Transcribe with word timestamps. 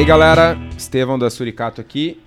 aí, 0.00 0.06
galera, 0.06 0.56
Estevão 0.78 1.18
da 1.18 1.28
Suricato 1.28 1.78
aqui. 1.78 2.18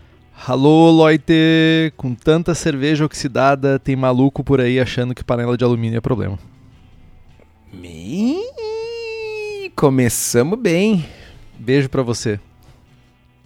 Alô, 0.45 0.91
Loite! 0.91 1.91
Com 1.97 2.13
tanta 2.13 2.53
cerveja 2.53 3.03
oxidada, 3.03 3.79
tem 3.79 3.95
maluco 3.95 4.43
por 4.43 4.61
aí 4.61 4.79
achando 4.79 5.15
que 5.15 5.23
panela 5.23 5.57
de 5.57 5.63
alumínio 5.63 5.97
é 5.97 6.01
problema. 6.01 6.37
Me... 7.73 8.37
Começamos 9.75 10.59
bem. 10.59 11.03
Beijo 11.57 11.89
pra 11.89 12.03
você. 12.03 12.39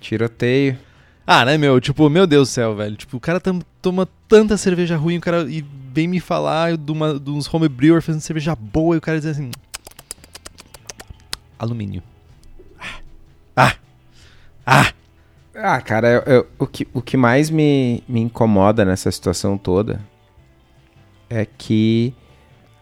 Tiroteio. 0.01 0.77
Ah, 1.25 1.45
né, 1.45 1.57
meu? 1.57 1.79
Tipo, 1.79 2.09
meu 2.09 2.27
Deus 2.27 2.49
do 2.49 2.51
céu, 2.51 2.75
velho. 2.75 2.97
Tipo, 2.97 3.15
o 3.15 3.21
cara 3.21 3.41
toma 3.81 4.09
tanta 4.27 4.57
cerveja 4.57 4.97
ruim, 4.97 5.19
o 5.19 5.21
cara 5.21 5.49
e 5.49 5.63
vem 5.93 6.05
me 6.05 6.19
falar 6.19 6.75
de, 6.75 6.91
uma, 6.91 7.17
de 7.17 7.31
uns 7.31 7.51
homebrewers 7.53 8.05
fazendo 8.05 8.21
cerveja 8.21 8.53
boa 8.53 8.95
e 8.95 8.97
o 8.97 9.01
cara 9.01 9.19
diz 9.19 9.27
assim... 9.27 9.51
Alumínio. 11.57 12.03
Ah! 13.55 13.73
Ah! 14.67 14.91
Ah, 15.55 15.81
cara, 15.81 16.07
eu- 16.09 16.33
eu- 16.35 16.47
o, 16.59 16.67
que, 16.67 16.87
o 16.93 17.01
que 17.01 17.17
mais 17.17 17.49
me, 17.49 18.03
me 18.07 18.19
incomoda 18.19 18.85
nessa 18.85 19.09
situação 19.09 19.57
toda 19.57 19.99
é 21.29 21.45
que 21.57 22.13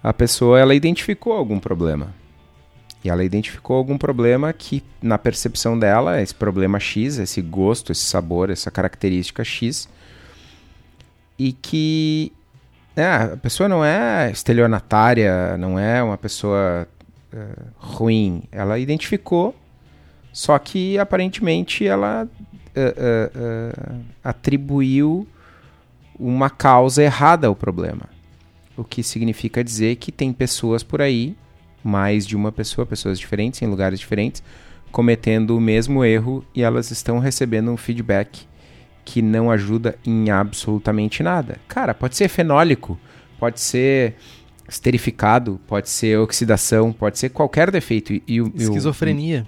a 0.03 0.11
pessoa 0.13 0.59
ela 0.59 0.75
identificou 0.75 1.33
algum 1.33 1.59
problema. 1.59 2.13
E 3.03 3.09
ela 3.09 3.23
identificou 3.23 3.77
algum 3.77 3.97
problema 3.97 4.51
que, 4.51 4.83
na 5.01 5.17
percepção 5.17 5.77
dela, 5.77 6.19
esse 6.21 6.33
problema 6.33 6.79
X, 6.79 7.17
esse 7.19 7.41
gosto, 7.41 7.91
esse 7.91 8.01
sabor, 8.01 8.49
essa 8.49 8.71
característica 8.71 9.43
X, 9.43 9.87
e 11.37 11.53
que 11.53 12.33
é, 12.95 13.05
a 13.05 13.37
pessoa 13.37 13.69
não 13.69 13.85
é 13.85 14.31
estelionatária, 14.31 15.55
não 15.57 15.77
é 15.77 16.01
uma 16.01 16.17
pessoa 16.17 16.87
eh, 17.31 17.47
ruim. 17.77 18.43
Ela 18.51 18.79
identificou, 18.79 19.53
só 20.35 20.59
que 20.59 20.99
aparentemente 20.99 21.87
ela 21.87 22.27
eh, 22.75 22.93
eh, 22.97 23.31
eh, 23.33 23.95
atribuiu 24.21 25.25
uma 26.19 26.49
causa 26.49 27.01
errada 27.01 27.47
ao 27.47 27.55
problema. 27.55 28.09
O 28.75 28.83
que 28.83 29.01
significa 29.01 29.63
dizer 29.63 29.95
que 29.95 30.11
tem 30.11 30.33
pessoas 30.33 30.83
por 30.83 31.01
aí, 31.01 31.37
mais 31.81 32.27
de 32.27 32.35
uma 32.35 32.51
pessoa, 32.51 32.85
pessoas 32.85 33.17
diferentes, 33.17 33.61
em 33.61 33.65
lugares 33.65 33.97
diferentes, 33.97 34.43
cometendo 34.91 35.55
o 35.55 35.61
mesmo 35.61 36.03
erro 36.03 36.43
e 36.53 36.63
elas 36.63 36.91
estão 36.91 37.17
recebendo 37.17 37.71
um 37.71 37.77
feedback 37.77 38.45
que 39.05 39.21
não 39.21 39.49
ajuda 39.49 39.97
em 40.05 40.29
absolutamente 40.31 41.23
nada. 41.23 41.59
Cara, 41.65 41.93
pode 41.93 42.17
ser 42.17 42.27
fenólico, 42.27 42.99
pode 43.39 43.61
ser 43.61 44.15
esterificado, 44.67 45.61
pode 45.65 45.89
ser 45.89 46.19
oxidação, 46.19 46.91
pode 46.91 47.17
ser 47.19 47.29
qualquer 47.29 47.71
defeito. 47.71 48.11
E, 48.11 48.23
e 48.27 48.39
Esquizofrenia. 48.39 49.47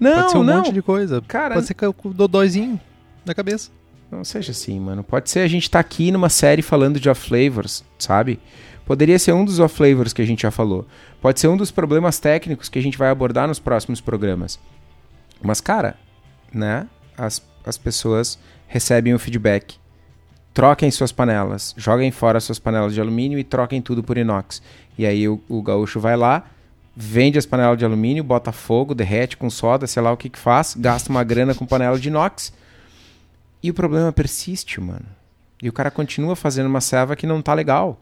Não, 0.00 0.14
Pode 0.14 0.30
ser 0.30 0.38
um 0.38 0.42
não. 0.42 0.56
monte 0.56 0.72
de 0.72 0.82
coisa. 0.82 1.22
Cara, 1.28 1.54
Pode 1.54 1.66
ser 1.66 1.74
com 1.74 2.08
o 2.08 2.14
dodóizinho 2.14 2.80
na 3.24 3.34
cabeça. 3.34 3.70
Não 4.10 4.24
seja 4.24 4.50
assim, 4.50 4.80
mano. 4.80 5.04
Pode 5.04 5.30
ser 5.30 5.40
a 5.40 5.48
gente 5.48 5.70
tá 5.70 5.78
aqui 5.78 6.10
numa 6.10 6.28
série 6.28 6.62
falando 6.62 6.98
de 6.98 7.08
off-flavors, 7.08 7.84
sabe? 7.98 8.40
Poderia 8.84 9.18
ser 9.18 9.32
um 9.32 9.44
dos 9.44 9.60
off-flavors 9.60 10.12
que 10.12 10.22
a 10.22 10.26
gente 10.26 10.42
já 10.42 10.50
falou. 10.50 10.84
Pode 11.20 11.38
ser 11.38 11.46
um 11.46 11.56
dos 11.56 11.70
problemas 11.70 12.18
técnicos 12.18 12.68
que 12.68 12.78
a 12.78 12.82
gente 12.82 12.98
vai 12.98 13.08
abordar 13.10 13.46
nos 13.46 13.60
próximos 13.60 14.00
programas. 14.00 14.58
Mas, 15.40 15.60
cara, 15.60 15.96
né? 16.52 16.88
As, 17.16 17.40
as 17.64 17.78
pessoas 17.78 18.38
recebem 18.66 19.14
o 19.14 19.18
feedback. 19.18 19.76
Troquem 20.52 20.90
suas 20.90 21.12
panelas. 21.12 21.72
Joguem 21.76 22.10
fora 22.10 22.40
suas 22.40 22.58
panelas 22.58 22.92
de 22.92 23.00
alumínio 23.00 23.38
e 23.38 23.44
troquem 23.44 23.80
tudo 23.80 24.02
por 24.02 24.18
inox. 24.18 24.60
E 24.98 25.06
aí 25.06 25.28
o, 25.28 25.40
o 25.48 25.62
gaúcho 25.62 26.00
vai 26.00 26.16
lá, 26.16 26.44
vende 26.96 27.38
as 27.38 27.46
panelas 27.46 27.78
de 27.78 27.84
alumínio, 27.84 28.22
bota 28.24 28.52
fogo, 28.52 28.94
derrete 28.94 29.36
com 29.36 29.48
soda, 29.48 29.86
sei 29.86 30.02
lá 30.02 30.12
o 30.12 30.16
que 30.16 30.28
que 30.28 30.38
faz, 30.38 30.74
gasta 30.78 31.10
uma 31.10 31.24
grana 31.24 31.54
com 31.54 31.64
panela 31.66 31.98
de 31.98 32.08
inox. 32.08 32.52
E 33.62 33.70
o 33.70 33.74
problema 33.74 34.12
persiste, 34.12 34.80
mano. 34.80 35.04
E 35.62 35.68
o 35.68 35.72
cara 35.72 35.90
continua 35.90 36.34
fazendo 36.34 36.66
uma 36.66 36.80
serva 36.80 37.14
que 37.14 37.26
não 37.26 37.42
tá 37.42 37.52
legal. 37.54 38.00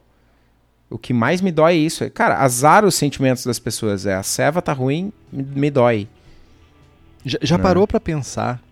O 0.88 0.97
que 0.97 1.12
mais 1.12 1.41
me 1.41 1.50
dói 1.53 1.75
é 1.75 1.76
isso. 1.76 2.09
Cara, 2.10 2.38
azar 2.38 2.84
os 2.84 2.94
sentimentos 2.94 3.44
das 3.44 3.59
pessoas. 3.59 4.06
É, 4.06 4.15
a 4.15 4.22
serva 4.22 4.62
tá 4.62 4.72
ruim, 4.72 5.12
me, 5.31 5.70
dói. 5.70 6.09
Já, 7.25 7.38
já 7.43 7.56
É. 7.56 7.59
parou 7.59 7.87
pra 7.87 8.00
pensar 8.00 8.62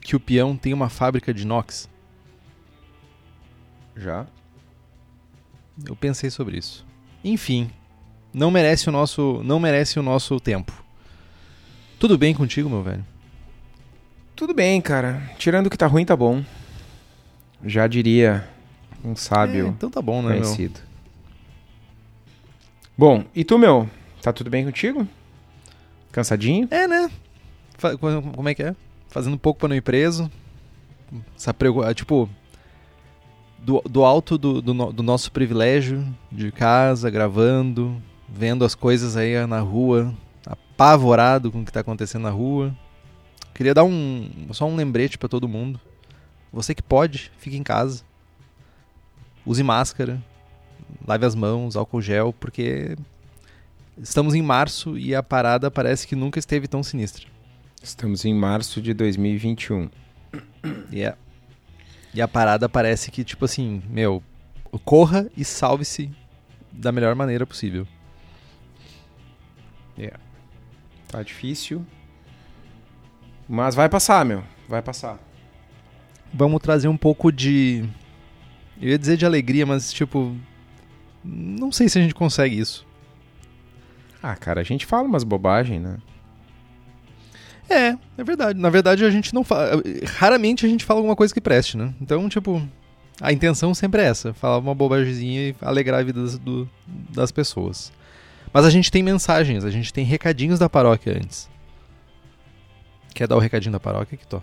que 0.00 0.14
o 0.14 0.20
peão 0.20 0.56
tem 0.56 0.72
uma 0.74 0.88
fábrica 0.90 1.32
de 1.32 1.42
inox? 1.42 1.88
Já. 3.96 4.26
Eu 5.84 5.96
pensei 5.96 6.30
sobre 6.30 6.58
isso. 6.58 6.86
Enfim, 7.24 7.70
não 8.34 8.50
merece 8.50 8.88
o 8.88 8.92
nosso, 8.92 9.40
não 9.44 9.58
merece 9.60 9.98
o 9.98 10.02
nosso 10.02 10.38
tempo. 10.40 10.72
Tudo 11.98 12.18
bem 12.18 12.34
contigo, 12.34 12.68
meu 12.68 12.82
velho? 12.82 13.04
Tudo 14.36 14.52
bem, 14.52 14.80
cara. 14.80 15.22
Tirando 15.38 15.70
que 15.70 15.78
tá 15.78 15.86
ruim, 15.86 16.04
tá 16.04 16.16
bom. 16.16 16.44
Já 17.64 17.86
diria 17.86 18.46
um 19.04 19.12
É, 19.12 19.16
sábio 19.16 19.68
então 19.68 19.88
tá 19.88 20.02
bom, 20.02 20.20
né, 20.20 20.30
meu? 20.34 20.42
conhecido. 20.42 20.80
Bom, 22.96 23.24
e 23.34 23.44
tu, 23.44 23.58
meu? 23.58 23.88
Tá 24.20 24.32
tudo 24.32 24.50
bem 24.50 24.64
contigo? 24.64 25.06
Cansadinho? 26.12 26.68
É, 26.70 26.86
né? 26.86 27.10
Como 28.34 28.48
é 28.48 28.54
que 28.54 28.62
é? 28.62 28.74
Fazendo 29.08 29.38
pouco 29.38 29.60
pra 29.60 29.68
não 29.68 29.76
ir 29.76 29.80
preso. 29.80 30.30
Essa 31.36 31.54
ah, 31.86 31.94
Tipo, 31.94 32.28
do, 33.58 33.80
do 33.88 34.04
alto 34.04 34.36
do, 34.38 34.60
do, 34.60 34.74
no- 34.74 34.92
do 34.92 35.02
nosso 35.02 35.30
privilégio 35.32 36.06
de 36.30 36.50
casa, 36.52 37.10
gravando, 37.10 38.00
vendo 38.28 38.64
as 38.64 38.74
coisas 38.74 39.16
aí 39.16 39.46
na 39.46 39.60
rua, 39.60 40.14
apavorado 40.46 41.50
com 41.50 41.60
o 41.60 41.64
que 41.64 41.72
tá 41.72 41.80
acontecendo 41.80 42.22
na 42.22 42.30
rua. 42.30 42.74
Queria 43.54 43.74
dar 43.74 43.84
um 43.84 44.48
só 44.52 44.66
um 44.66 44.76
lembrete 44.76 45.16
pra 45.18 45.28
todo 45.28 45.48
mundo. 45.48 45.80
Você 46.52 46.74
que 46.74 46.82
pode, 46.82 47.30
fique 47.38 47.56
em 47.56 47.62
casa. 47.62 48.02
Use 49.46 49.62
máscara, 49.62 50.22
lave 51.06 51.26
as 51.26 51.34
mãos, 51.34 51.76
álcool 51.76 52.00
gel, 52.00 52.32
porque 52.32 52.96
estamos 53.98 54.34
em 54.34 54.42
março 54.42 54.96
e 54.98 55.14
a 55.14 55.22
parada 55.22 55.70
parece 55.70 56.06
que 56.06 56.16
nunca 56.16 56.38
esteve 56.38 56.66
tão 56.66 56.82
sinistra. 56.82 57.26
Estamos 57.82 58.24
em 58.24 58.34
março 58.34 58.80
de 58.80 58.94
2021. 58.94 59.90
E 60.90 61.04
a, 61.04 61.16
e 62.14 62.22
a 62.22 62.26
parada 62.26 62.68
parece 62.68 63.10
que, 63.10 63.22
tipo 63.22 63.44
assim, 63.44 63.82
meu, 63.90 64.22
corra 64.84 65.28
e 65.36 65.44
salve-se 65.44 66.10
da 66.72 66.90
melhor 66.90 67.14
maneira 67.14 67.46
possível. 67.46 67.86
Tá 71.08 71.22
difícil. 71.22 71.84
Mas 73.48 73.74
vai 73.74 73.88
passar, 73.88 74.24
meu. 74.24 74.42
Vai 74.68 74.82
passar. 74.82 75.18
Vamos 76.32 76.60
trazer 76.60 76.88
um 76.88 76.96
pouco 76.96 77.30
de. 77.30 77.84
Eu 78.80 78.88
ia 78.90 78.98
dizer 78.98 79.16
de 79.16 79.24
alegria, 79.26 79.64
mas, 79.64 79.92
tipo. 79.92 80.34
Não 81.22 81.70
sei 81.70 81.88
se 81.88 81.98
a 81.98 82.02
gente 82.02 82.14
consegue 82.14 82.58
isso. 82.58 82.86
Ah, 84.22 84.34
cara, 84.34 84.60
a 84.60 84.64
gente 84.64 84.84
fala 84.86 85.06
umas 85.06 85.22
bobagens, 85.24 85.80
né? 85.80 85.98
É, 87.68 87.96
é 88.18 88.24
verdade. 88.24 88.58
Na 88.58 88.68
verdade, 88.70 89.04
a 89.04 89.10
gente 89.10 89.32
não 89.32 89.44
fala. 89.44 89.82
Raramente 90.16 90.66
a 90.66 90.68
gente 90.68 90.84
fala 90.84 91.00
alguma 91.00 91.16
coisa 91.16 91.32
que 91.32 91.40
preste, 91.40 91.76
né? 91.76 91.94
Então, 92.00 92.28
tipo, 92.28 92.60
a 93.20 93.32
intenção 93.32 93.72
sempre 93.74 94.02
é 94.02 94.06
essa: 94.06 94.34
falar 94.34 94.58
uma 94.58 94.74
bobagemzinha 94.74 95.50
e 95.50 95.56
alegrar 95.60 96.00
a 96.00 96.02
vida 96.04 96.20
das, 96.22 96.38
do- 96.38 96.68
das 96.86 97.30
pessoas. 97.30 97.92
Mas 98.54 98.64
a 98.64 98.70
gente 98.70 98.88
tem 98.90 99.02
mensagens, 99.02 99.64
a 99.64 99.70
gente 99.70 99.92
tem 99.92 100.04
recadinhos 100.04 100.60
da 100.60 100.70
paróquia 100.70 101.12
antes. 101.20 101.50
Quer 103.12 103.26
dar 103.26 103.34
o 103.36 103.40
recadinho 103.40 103.72
da 103.72 103.80
paróquia, 103.80 104.16
tô? 104.28 104.40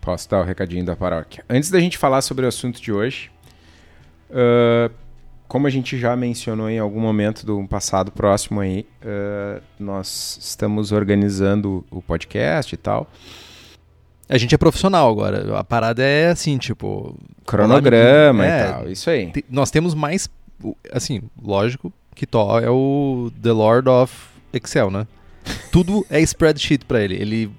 Posso 0.00 0.28
dar 0.30 0.40
o 0.40 0.44
recadinho 0.44 0.84
da 0.86 0.96
paróquia. 0.96 1.44
Antes 1.48 1.70
da 1.70 1.78
gente 1.78 1.98
falar 1.98 2.22
sobre 2.22 2.46
o 2.46 2.48
assunto 2.48 2.80
de 2.80 2.90
hoje, 2.90 3.30
ah, 4.30 4.90
como 5.46 5.66
a 5.66 5.70
gente 5.70 5.98
já 5.98 6.16
mencionou 6.16 6.68
em 6.70 6.78
algum 6.78 6.98
momento 7.00 7.44
do 7.44 7.62
passado 7.68 8.10
próximo 8.10 8.60
aí, 8.60 8.86
ah, 9.02 9.60
nós 9.78 10.38
estamos 10.40 10.90
organizando 10.90 11.84
o 11.90 12.00
podcast 12.00 12.74
e 12.74 12.78
tal. 12.78 13.06
A 14.28 14.38
gente 14.38 14.54
é 14.54 14.58
profissional 14.58 15.10
agora. 15.10 15.58
A 15.58 15.62
parada 15.62 16.02
é 16.02 16.30
assim, 16.30 16.56
tipo. 16.58 17.14
Cronograma 17.46 18.44
É, 18.46 18.60
e 18.68 18.72
tal, 18.72 18.88
isso 18.90 19.10
aí. 19.10 19.30
te- 19.30 19.44
nós 19.50 19.70
temos 19.70 19.94
mais. 19.94 20.28
Assim, 20.90 21.22
lógico 21.40 21.92
que 22.16 22.26
Tó 22.26 22.58
é 22.58 22.68
o 22.68 23.30
The 23.40 23.52
Lord 23.52 23.88
of 23.88 24.12
Excel, 24.52 24.90
né? 24.90 25.06
Tudo 25.70 26.04
é 26.10 26.20
spreadsheet 26.20 26.84
pra 26.84 27.00
ele. 27.00 27.14
Ele 27.14 27.50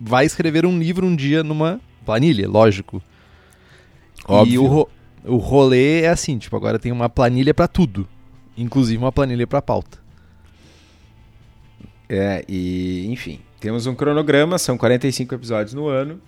vai 0.00 0.24
escrever 0.24 0.64
um 0.64 0.78
livro 0.78 1.06
um 1.06 1.14
dia 1.14 1.42
numa 1.42 1.78
planilha, 2.06 2.48
lógico. 2.48 3.02
E 4.18 4.32
Óbvio. 4.32 4.62
o, 4.62 4.66
ro- 4.66 4.88
o 5.24 5.36
rolê 5.36 6.02
é 6.02 6.08
assim, 6.08 6.38
tipo, 6.38 6.56
agora 6.56 6.78
tem 6.78 6.90
uma 6.92 7.08
planilha 7.10 7.52
pra 7.52 7.68
tudo. 7.68 8.08
Inclusive 8.56 8.96
uma 8.96 9.12
planilha 9.12 9.46
pra 9.46 9.60
pauta. 9.60 9.98
É, 12.08 12.44
e 12.48 13.06
enfim, 13.10 13.40
temos 13.60 13.86
um 13.86 13.94
cronograma, 13.94 14.58
são 14.58 14.78
45 14.78 15.34
episódios 15.34 15.74
no 15.74 15.88
ano. 15.88 16.20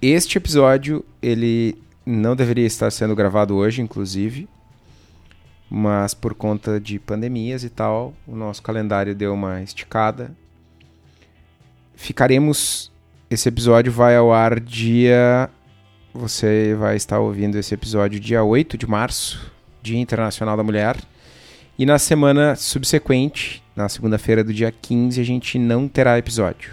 Este 0.00 0.38
episódio, 0.38 1.04
ele 1.22 1.76
não 2.04 2.34
deveria 2.34 2.66
estar 2.66 2.90
sendo 2.90 3.14
gravado 3.14 3.54
hoje, 3.54 3.82
inclusive, 3.82 4.48
mas 5.68 6.14
por 6.14 6.34
conta 6.34 6.80
de 6.80 6.98
pandemias 6.98 7.64
e 7.64 7.70
tal, 7.70 8.14
o 8.26 8.36
nosso 8.36 8.62
calendário 8.62 9.14
deu 9.14 9.34
uma 9.34 9.62
esticada. 9.62 10.30
ficaremos. 11.94 12.92
Esse 13.28 13.48
episódio 13.48 13.90
vai 13.90 14.14
ao 14.14 14.32
ar 14.32 14.60
dia. 14.60 15.50
Você 16.14 16.76
vai 16.78 16.94
estar 16.96 17.18
ouvindo 17.18 17.58
esse 17.58 17.74
episódio 17.74 18.20
dia 18.20 18.44
8 18.44 18.78
de 18.78 18.86
março, 18.86 19.52
Dia 19.82 19.98
Internacional 19.98 20.56
da 20.56 20.62
Mulher. 20.62 20.96
E 21.78 21.84
na 21.84 21.98
semana 21.98 22.54
subsequente, 22.54 23.62
na 23.74 23.88
segunda-feira 23.88 24.44
do 24.44 24.54
dia 24.54 24.72
15, 24.72 25.20
a 25.20 25.24
gente 25.24 25.58
não 25.58 25.88
terá 25.88 26.16
episódio. 26.18 26.72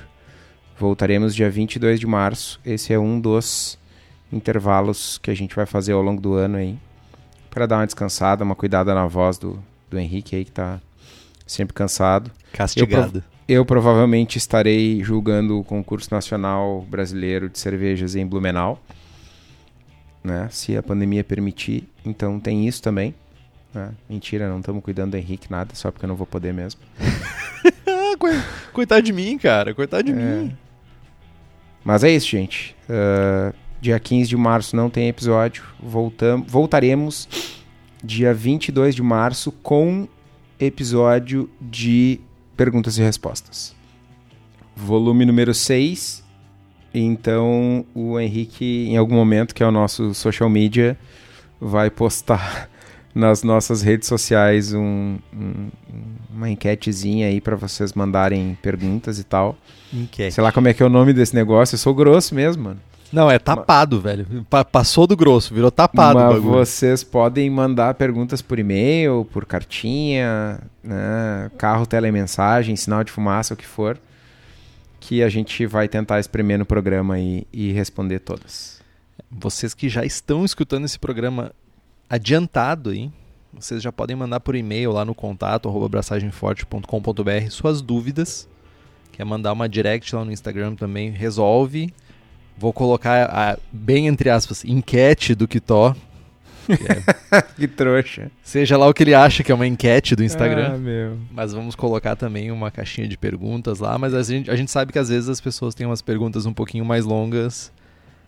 Voltaremos 0.78 1.36
dia 1.36 1.50
22 1.50 2.00
de 2.00 2.07
março. 2.07 2.60
Esse 2.66 2.94
é 2.94 3.00
um 3.00 3.19
dos 3.19 3.78
intervalos 4.31 5.18
que 5.18 5.31
a 5.31 5.36
gente 5.36 5.56
vai 5.56 5.66
fazer 5.66 5.94
ao 5.94 6.01
longo 6.01 6.22
do 6.22 6.34
ano 6.36 6.57
aí. 6.57 6.78
Para 7.54 7.66
dar 7.68 7.78
uma 7.78 7.86
descansada, 7.86 8.44
uma 8.44 8.56
cuidada 8.56 8.96
na 8.96 9.06
voz 9.06 9.38
do, 9.38 9.62
do 9.90 10.00
Henrique 10.00 10.36
aí, 10.36 10.44
que 10.44 10.52
tá 10.52 10.80
sempre 11.46 11.74
cansado. 11.74 12.32
Castigado. 12.52 13.24
Eu, 13.48 13.58
eu 13.58 13.66
provavelmente 13.66 14.38
estarei 14.38 15.04
julgando 15.04 15.60
o 15.60 15.64
concurso 15.64 16.10
nacional 16.12 16.82
brasileiro 16.90 17.50
de 17.50 17.60
cervejas 17.60 18.16
em 18.16 18.26
Blumenau. 18.26 18.82
Né? 20.24 20.48
Se 20.52 20.76
a 20.76 20.82
pandemia 20.82 21.24
permitir. 21.24 21.88
Então 22.04 22.40
tem 22.40 22.68
isso 22.68 22.82
também. 22.82 23.14
Né? 23.74 23.92
Mentira, 24.10 24.50
não 24.50 24.60
estamos 24.60 24.84
cuidando 24.84 25.12
do 25.12 25.18
Henrique 25.18 25.52
nada, 25.52 25.76
só 25.76 25.92
porque 25.92 26.06
eu 26.06 26.10
não 26.10 26.16
vou 26.16 26.26
poder 26.26 26.54
mesmo. 26.54 26.82
Coitado 28.72 29.02
de 29.02 29.12
mim, 29.14 29.38
cara. 29.38 29.74
Coitado 29.74 30.04
de 30.04 30.12
É. 30.12 30.16
mim. 30.16 30.58
Mas 31.84 32.04
é 32.04 32.10
isso, 32.10 32.28
gente. 32.28 32.76
Uh, 32.90 33.54
dia 33.83 34.00
15 34.00 34.30
de 34.30 34.38
março 34.38 34.75
não 34.77 34.89
tem 34.89 35.09
episódio. 35.09 35.62
Voltam, 35.77 36.41
voltaremos 36.47 37.27
dia 38.01 38.33
22 38.33 38.95
de 38.95 39.03
março 39.03 39.51
com 39.51 40.07
episódio 40.57 41.50
de 41.59 42.21
perguntas 42.56 42.97
e 42.97 43.01
respostas. 43.01 43.75
Volume 44.74 45.25
número 45.25 45.53
6. 45.53 46.24
Então 46.94 47.85
o 47.94 48.18
Henrique, 48.18 48.88
em 48.89 48.95
algum 48.95 49.15
momento, 49.15 49.53
que 49.53 49.62
é 49.62 49.68
o 49.68 49.71
nosso 49.71 50.13
social 50.13 50.50
media, 50.50 50.97
vai 51.59 51.89
postar 51.89 52.69
nas 53.13 53.44
nossas 53.44 53.81
redes 53.81 54.07
sociais 54.07 54.74
um- 54.74 55.18
um- 55.33 55.69
uma 56.33 56.50
enquetezinha 56.50 57.27
aí 57.27 57.41
para 57.41 57.57
vocês 57.57 57.91
mandarem 57.94 58.57
perguntas 58.62 59.19
e 59.19 59.25
tal. 59.25 59.57
Enquete. 59.94 60.35
Sei 60.35 60.41
lá 60.44 60.53
como 60.53 60.69
é 60.69 60.74
que 60.74 60.81
é 60.81 60.85
o 60.85 60.89
nome 60.89 61.12
desse 61.12 61.35
negócio. 61.35 61.75
Eu 61.75 61.80
sou 61.80 61.94
grosso 61.94 62.33
mesmo, 62.33 62.63
mano. 62.63 62.80
Não, 63.13 63.30
é 63.30 63.38
tapado, 63.38 64.01
velho. 64.01 64.25
Pa- 64.50 64.65
passou 64.65 65.06
do 65.06 65.15
grosso, 65.15 65.54
virou 65.54 65.69
tapado 65.69 66.18
o 66.18 66.21
Mas 66.24 66.33
bagulho. 66.36 66.51
vocês 66.54 67.04
podem 67.04 67.50
mandar 67.50 67.94
perguntas 67.94 68.42
por 68.42 68.57
e-mail, 68.57 69.27
por 69.31 69.45
cartinha, 69.45 70.60
né? 70.83 71.51
carro, 71.57 71.86
telemensagem, 71.86 72.75
sinal 72.75 73.04
de 73.04 73.12
fumaça, 73.12 73.54
o 73.54 73.57
que 73.57 73.65
for, 73.68 74.00
que 75.00 75.21
a 75.21 75.30
gente 75.30 75.65
vai 75.68 75.88
tentar 75.88 76.19
espremer 76.19 76.57
no 76.57 76.65
programa 76.65 77.19
e, 77.19 77.45
e 77.54 77.71
responder 77.71 78.19
todas. 78.19 78.81
Vocês 79.30 79.74
que 79.74 79.88
já 79.89 80.04
estão 80.04 80.44
escutando 80.44 80.86
esse 80.86 80.98
programa 80.98 81.51
adiantado 82.09 82.89
aí, 82.89 83.12
vocês 83.54 83.81
já 83.83 83.92
podem 83.92 84.16
mandar 84.16 84.39
por 84.39 84.56
e-mail 84.56 84.92
lá 84.92 85.06
no 85.06 85.13
contato 85.13 85.69
abraçagemforte.com.br 85.86 87.50
suas 87.50 87.81
dúvidas. 87.81 88.48
Quer 89.12 89.24
mandar 89.25 89.54
uma 89.54 89.69
direct 89.69 90.16
lá 90.16 90.25
no 90.25 90.31
Instagram 90.31 90.74
também, 90.75 91.12
resolve. 91.12 91.94
Vou 92.58 92.72
colocar 92.74 93.26
a, 93.30 93.58
bem 93.72 94.08
entre 94.08 94.30
aspas, 94.30 94.64
enquete 94.64 95.36
do 95.36 95.48
Kitó. 95.48 95.96
que 96.66 96.74
é- 97.36 97.42
que 97.42 97.68
trouxa. 97.68 98.32
seja 98.44 98.78
lá 98.78 98.88
o 98.88 98.94
que 98.94 99.04
ele 99.04 99.14
acha 99.14 99.44
que 99.44 99.52
é 99.52 99.56
uma 99.56 99.68
enquete 99.68 100.16
do 100.16 100.24
Instagram. 100.24 100.72
Ah, 100.76 100.78
meu. 100.78 101.18
Mas 101.32 101.52
vamos 101.54 101.76
colocar 101.76 102.16
também 102.16 102.52
uma 102.52 102.72
caixinha 102.72 103.08
de 103.08 103.18
perguntas 103.18 103.80
lá. 103.80 103.98
Mas 103.98 104.14
a 104.14 104.24
gente, 104.24 104.50
a 104.50 104.56
gente 104.56 104.72
sabe 104.72 104.94
que 104.94 105.00
às 105.00 105.10
vezes 105.10 105.28
as 105.30 105.42
pessoas 105.42 105.74
têm 105.76 105.86
umas 105.86 106.02
perguntas 106.02 106.46
um 106.46 106.54
pouquinho 106.54 106.86
mais 106.86 107.04
longas. 107.06 107.72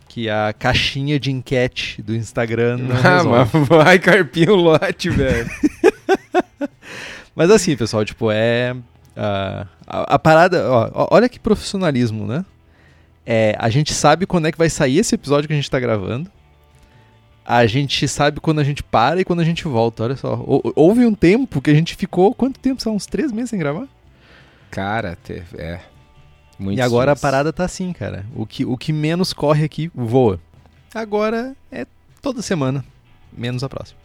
Que 0.08 0.30
a 0.30 0.54
caixinha 0.58 1.20
de 1.20 1.32
enquete 1.32 2.02
do 2.02 2.16
Instagram 2.16 2.78
não 2.78 2.96
Ah, 2.98 3.18
resolve. 3.18 3.58
mas 3.58 3.68
vai 3.68 4.00
carpir 4.00 4.50
o 4.50 4.56
lote, 4.56 5.10
velho. 5.10 5.50
Mas 7.36 7.52
assim, 7.52 7.76
pessoal, 7.76 8.06
tipo, 8.06 8.32
é. 8.32 8.74
ah, 9.16 9.68
a, 9.86 10.16
a 10.16 10.20
parada. 10.20 10.70
ó, 10.72 11.08
olha 11.12 11.28
que 11.28 11.40
profissionalismo, 11.40 12.26
né? 12.26 12.46
É, 13.26 13.56
a 13.58 13.70
gente 13.70 13.94
sabe 13.94 14.26
quando 14.26 14.48
é 14.48 14.52
que 14.52 14.58
vai 14.58 14.70
sair 14.70 14.98
esse 15.00 15.16
episódio 15.16 15.48
que 15.48 15.54
a 15.54 15.56
gente 15.56 15.70
tá 15.72 15.80
gravando. 15.80 16.30
A 17.44 17.66
gente 17.68 18.08
sabe 18.08 18.40
quando 18.40 18.60
a 18.60 18.64
gente 18.64 18.82
para 18.84 19.22
e 19.22 19.26
quando 19.26 19.40
a 19.40 19.44
gente 19.44 19.64
volta. 19.68 20.04
Olha 20.04 20.16
só. 20.16 20.34
Hou- 20.36 20.74
Houve 20.76 21.06
um 21.06 21.14
tempo 21.14 21.62
que 21.62 21.70
a 21.70 21.74
gente 21.74 21.96
ficou. 21.96 22.34
Quanto 22.34 22.60
tempo? 22.60 22.82
São 22.82 22.96
uns 22.96 23.06
três 23.06 23.32
meses 23.32 23.50
sem 23.52 23.60
gravar? 23.60 23.88
Cara, 24.72 25.16
te- 25.24 25.44
é. 25.58 25.80
Muitos 26.58 26.80
e 26.80 26.82
agora 26.82 27.12
dias. 27.14 27.20
a 27.20 27.28
parada 27.28 27.54
tá 27.54 27.66
assim, 27.66 27.94
cara. 27.94 28.26
O 28.36 28.46
que, 28.46 28.66
o 28.66 28.78
que 28.78 28.92
menos 28.94 29.32
corre 29.34 29.64
aqui 29.66 29.92
voa. 29.94 30.40
Agora 30.94 31.56
é 31.72 31.86
toda 32.22 32.42
semana, 32.42 32.84
menos 33.36 33.64
a 33.64 33.70
próxima. 33.70 34.00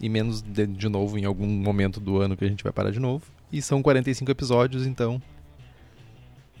E 0.00 0.08
menos 0.08 0.40
de, 0.40 0.66
de 0.66 0.88
novo 0.88 1.18
em 1.18 1.24
algum 1.24 1.46
momento 1.46 1.98
do 1.98 2.20
ano 2.20 2.36
que 2.36 2.44
a 2.44 2.48
gente 2.48 2.62
vai 2.62 2.72
parar 2.72 2.90
de 2.92 3.00
novo. 3.00 3.24
E 3.52 3.60
são 3.60 3.82
45 3.82 4.30
episódios, 4.30 4.86
então. 4.86 5.20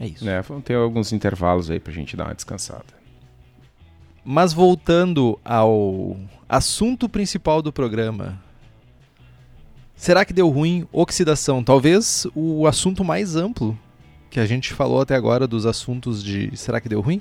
É 0.00 0.06
isso. 0.06 0.28
É, 0.28 0.40
vão 0.42 0.60
ter 0.60 0.74
alguns 0.74 1.12
intervalos 1.12 1.70
aí 1.70 1.80
pra 1.80 1.92
gente 1.92 2.16
dar 2.16 2.26
uma 2.26 2.34
descansada. 2.34 2.84
Mas 4.24 4.52
voltando 4.52 5.38
ao 5.44 6.16
assunto 6.48 7.08
principal 7.08 7.62
do 7.62 7.72
programa. 7.72 8.40
Será 9.96 10.24
que 10.24 10.32
deu 10.32 10.48
ruim 10.48 10.86
oxidação? 10.92 11.64
Talvez 11.64 12.26
o 12.34 12.66
assunto 12.66 13.02
mais 13.04 13.34
amplo 13.34 13.76
que 14.30 14.38
a 14.38 14.46
gente 14.46 14.72
falou 14.74 15.00
até 15.00 15.14
agora 15.16 15.46
dos 15.46 15.66
assuntos 15.66 16.22
de 16.22 16.54
será 16.56 16.80
que 16.80 16.88
deu 16.88 17.00
ruim? 17.00 17.20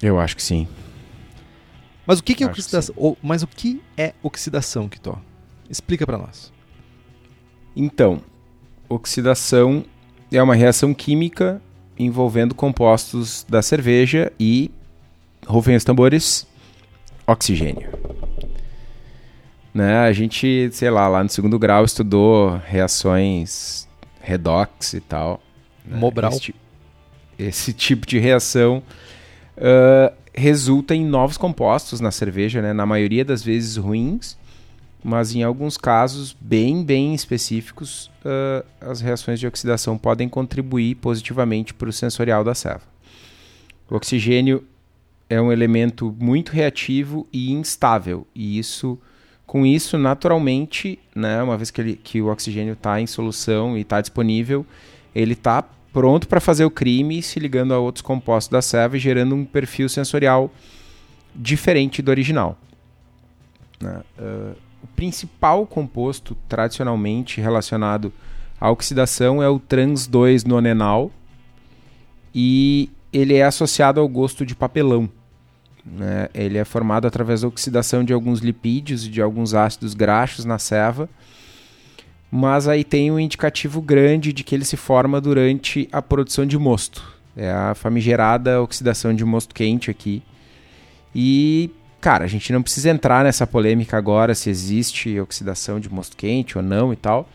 Eu 0.00 0.20
acho 0.20 0.36
que 0.36 0.42
sim. 0.42 0.68
Mas 2.06 2.20
o 2.20 2.22
que, 2.22 2.34
que 2.34 2.44
é 2.44 2.46
Acho 2.46 2.54
que 2.54 2.60
oxidação? 2.60 2.94
Ou- 2.96 3.18
mas 3.22 3.42
o 3.42 3.46
que 3.48 3.82
é 3.96 4.14
oxidação, 4.22 4.88
Kitó? 4.88 5.18
Explica 5.68 6.06
pra 6.06 6.16
nós. 6.16 6.52
Então, 7.74 8.20
oxidação 8.88 9.84
é 10.36 10.42
uma 10.42 10.54
reação 10.54 10.92
química 10.92 11.60
envolvendo 11.98 12.54
compostos 12.54 13.44
da 13.48 13.62
cerveja 13.62 14.32
e, 14.38 14.70
rufem 15.46 15.74
os 15.76 15.84
tambores, 15.84 16.46
oxigênio. 17.26 17.88
Né? 19.74 19.98
A 19.98 20.12
gente, 20.12 20.70
sei 20.72 20.90
lá, 20.90 21.08
lá 21.08 21.22
no 21.22 21.28
segundo 21.28 21.58
grau 21.58 21.84
estudou 21.84 22.60
reações 22.66 23.88
redox 24.20 24.94
e 24.94 25.00
tal. 25.00 25.42
né? 25.84 25.98
Mobral. 25.98 26.32
Esse, 26.32 26.54
esse 27.38 27.72
tipo 27.72 28.06
de 28.06 28.18
reação 28.18 28.82
ah, 29.56 30.12
resulta 30.34 30.94
em 30.94 31.04
novos 31.04 31.36
compostos 31.36 32.00
na 32.00 32.10
cerveja, 32.10 32.62
né? 32.62 32.72
na 32.72 32.86
maioria 32.86 33.24
das 33.24 33.42
vezes 33.42 33.76
ruins, 33.76 34.37
mas 35.02 35.34
em 35.34 35.42
alguns 35.42 35.76
casos 35.76 36.36
bem, 36.40 36.84
bem 36.84 37.14
específicos, 37.14 38.10
ah, 38.24 38.64
as 38.80 39.00
reações 39.00 39.38
de 39.38 39.46
oxidação 39.46 39.96
podem 39.96 40.28
contribuir 40.28 40.96
positivamente 40.96 41.72
para 41.72 41.88
o 41.88 41.92
sensorial 41.92 42.42
da 42.44 42.54
serva. 42.54 42.82
O 43.88 43.94
oxigênio 43.94 44.64
é 45.30 45.40
um 45.40 45.52
elemento 45.52 46.14
muito 46.18 46.52
reativo 46.52 47.26
e 47.32 47.52
instável, 47.52 48.26
e 48.34 48.58
isso, 48.58 48.98
com 49.46 49.64
isso, 49.64 49.96
naturalmente, 49.98 50.98
né, 51.14 51.42
uma 51.42 51.56
vez 51.56 51.70
que, 51.70 51.80
ele, 51.80 51.96
que 51.96 52.20
o 52.20 52.28
oxigênio 52.28 52.72
está 52.72 53.00
em 53.00 53.06
solução 53.06 53.76
e 53.76 53.82
está 53.82 54.00
disponível, 54.00 54.64
ele 55.14 55.34
está 55.34 55.62
pronto 55.92 56.28
para 56.28 56.40
fazer 56.40 56.64
o 56.64 56.70
crime, 56.70 57.22
se 57.22 57.38
ligando 57.38 57.72
a 57.72 57.78
outros 57.78 58.02
compostos 58.02 58.50
da 58.50 58.62
serva 58.62 58.96
e 58.96 59.00
gerando 59.00 59.34
um 59.34 59.44
perfil 59.44 59.88
sensorial 59.88 60.50
diferente 61.34 62.02
do 62.02 62.10
original. 62.10 62.58
né? 63.80 64.02
Ah, 64.18 64.52
o 64.82 64.86
principal 64.86 65.66
composto 65.66 66.36
tradicionalmente 66.48 67.40
relacionado 67.40 68.12
à 68.60 68.70
oxidação 68.70 69.42
é 69.42 69.48
o 69.48 69.58
trans-2-nonenal 69.58 71.10
e 72.34 72.90
ele 73.12 73.34
é 73.34 73.44
associado 73.44 74.00
ao 74.00 74.08
gosto 74.08 74.44
de 74.44 74.54
papelão. 74.54 75.08
né? 75.84 76.28
Ele 76.34 76.58
é 76.58 76.64
formado 76.64 77.06
através 77.06 77.40
da 77.40 77.48
oxidação 77.48 78.04
de 78.04 78.12
alguns 78.12 78.40
lipídios 78.40 79.06
e 79.06 79.08
de 79.08 79.20
alguns 79.20 79.54
ácidos 79.54 79.94
graxos 79.94 80.44
na 80.44 80.58
serva, 80.58 81.08
mas 82.30 82.68
aí 82.68 82.84
tem 82.84 83.10
um 83.10 83.18
indicativo 83.18 83.80
grande 83.80 84.32
de 84.32 84.44
que 84.44 84.54
ele 84.54 84.64
se 84.64 84.76
forma 84.76 85.20
durante 85.20 85.88
a 85.90 86.02
produção 86.02 86.44
de 86.44 86.58
mosto. 86.58 87.16
É 87.36 87.50
a 87.50 87.74
famigerada 87.74 88.60
oxidação 88.60 89.14
de 89.14 89.24
mosto 89.24 89.54
quente 89.54 89.90
aqui. 89.90 90.22
E 91.14 91.70
cara, 92.00 92.24
a 92.24 92.28
gente 92.28 92.52
não 92.52 92.62
precisa 92.62 92.90
entrar 92.90 93.24
nessa 93.24 93.46
polêmica 93.46 93.96
agora 93.96 94.34
se 94.34 94.50
existe 94.50 95.18
oxidação 95.20 95.80
de 95.80 95.88
mosto 95.92 96.16
quente 96.16 96.56
ou 96.56 96.62
não 96.62 96.92
e 96.92 96.96
tal. 96.96 97.28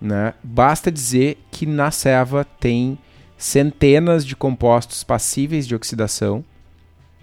Né? 0.00 0.34
Basta 0.42 0.90
dizer 0.90 1.38
que 1.50 1.66
na 1.66 1.90
serva 1.90 2.44
tem 2.44 2.98
centenas 3.36 4.24
de 4.24 4.36
compostos 4.36 5.02
passíveis 5.02 5.66
de 5.66 5.74
oxidação 5.74 6.44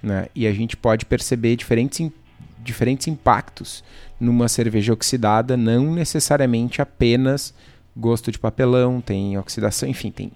né? 0.02 0.28
e 0.36 0.48
a 0.48 0.54
gente 0.54 0.76
pode 0.76 1.06
perceber 1.06 1.56
diferentes, 1.56 2.12
diferentes 2.60 3.08
impactos 3.08 3.84
numa 4.20 4.48
cerveja 4.48 4.94
oxidada, 4.94 5.58
não 5.58 5.94
necessariamente 5.94 6.82
apenas 6.82 7.54
gosto 7.96 8.32
de 8.32 8.40
papelão, 8.40 9.02
tem 9.02 9.38
oxidação, 9.38 9.90
enfim, 9.90 10.12
tem 10.12 10.32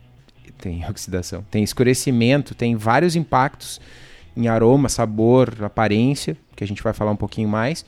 tem 0.58 0.86
oxidação. 0.90 1.46
Tem 1.52 1.64
escurecimento, 1.64 2.56
tem 2.56 2.76
vários 2.76 3.16
impactos 3.16 3.80
em 4.36 4.48
aroma, 4.48 4.90
sabor, 4.90 5.54
aparência, 5.62 6.38
que 6.56 6.64
a 6.64 6.68
gente 6.68 6.84
vai 6.84 6.94
falar 6.94 7.12
um 7.12 7.16
pouquinho 7.16 7.50
mais. 7.50 7.86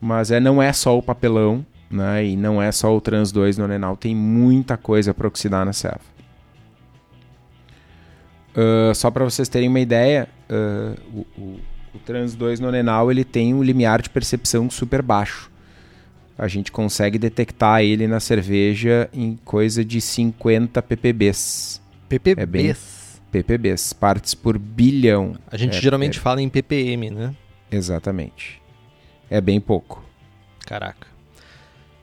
Mas 0.00 0.30
é, 0.30 0.40
não 0.40 0.60
é 0.60 0.72
só 0.72 0.98
o 0.98 1.02
papelão, 1.02 1.64
né? 1.90 2.24
E 2.24 2.36
não 2.36 2.60
é 2.60 2.72
só 2.72 2.94
o 2.96 3.00
trans 3.00 3.30
2 3.30 3.58
nonenal, 3.58 3.96
tem 3.96 4.14
muita 4.14 4.76
coisa 4.76 5.12
para 5.14 5.28
oxidar 5.28 5.64
na 5.64 5.72
serva. 5.72 6.12
Uh, 8.52 8.94
só 8.94 9.10
para 9.10 9.24
vocês 9.24 9.48
terem 9.48 9.68
uma 9.68 9.80
ideia, 9.80 10.28
uh, 10.50 11.00
o, 11.14 11.40
o, 11.40 11.60
o, 11.94 11.98
trans 12.04 12.34
2 12.34 12.60
nonenal 12.60 13.10
ele 13.10 13.24
tem 13.24 13.54
um 13.54 13.62
limiar 13.62 14.02
de 14.02 14.10
percepção 14.10 14.68
super 14.68 15.00
baixo. 15.00 15.50
A 16.36 16.48
gente 16.48 16.72
consegue 16.72 17.18
detectar 17.18 17.82
ele 17.82 18.06
na 18.06 18.20
cerveja 18.20 19.08
em 19.12 19.38
coisa 19.44 19.84
de 19.84 20.00
50 20.00 20.82
ppbs. 20.82 21.80
ppbs? 22.08 22.42
É 22.42 22.46
bem, 22.46 22.74
ppbs, 23.32 23.94
partes 23.94 24.34
por 24.34 24.58
bilhão. 24.58 25.34
A 25.50 25.56
gente 25.56 25.78
é, 25.78 25.80
geralmente 25.80 26.18
é... 26.18 26.20
fala 26.20 26.42
em 26.42 26.48
ppm, 26.48 27.10
né? 27.10 27.34
Exatamente. 27.70 28.60
É 29.30 29.40
bem 29.40 29.58
pouco. 29.58 30.04
Caraca. 30.66 31.06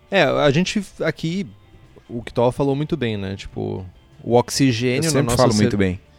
É, 0.09 0.23
a 0.23 0.49
gente 0.49 0.83
aqui, 1.01 1.45
o 2.09 2.23
Kitol 2.23 2.51
falou 2.51 2.75
muito 2.75 2.97
bem, 2.97 3.15
né? 3.15 3.35
Tipo, 3.35 3.85
o 4.23 4.33
oxigênio 4.35 5.05
Eu 5.07 5.11
sempre 5.11 5.21
no 5.21 5.25
nosso 5.25 5.37
falo 5.37 5.53
muito 5.53 5.77
bem. 5.77 5.99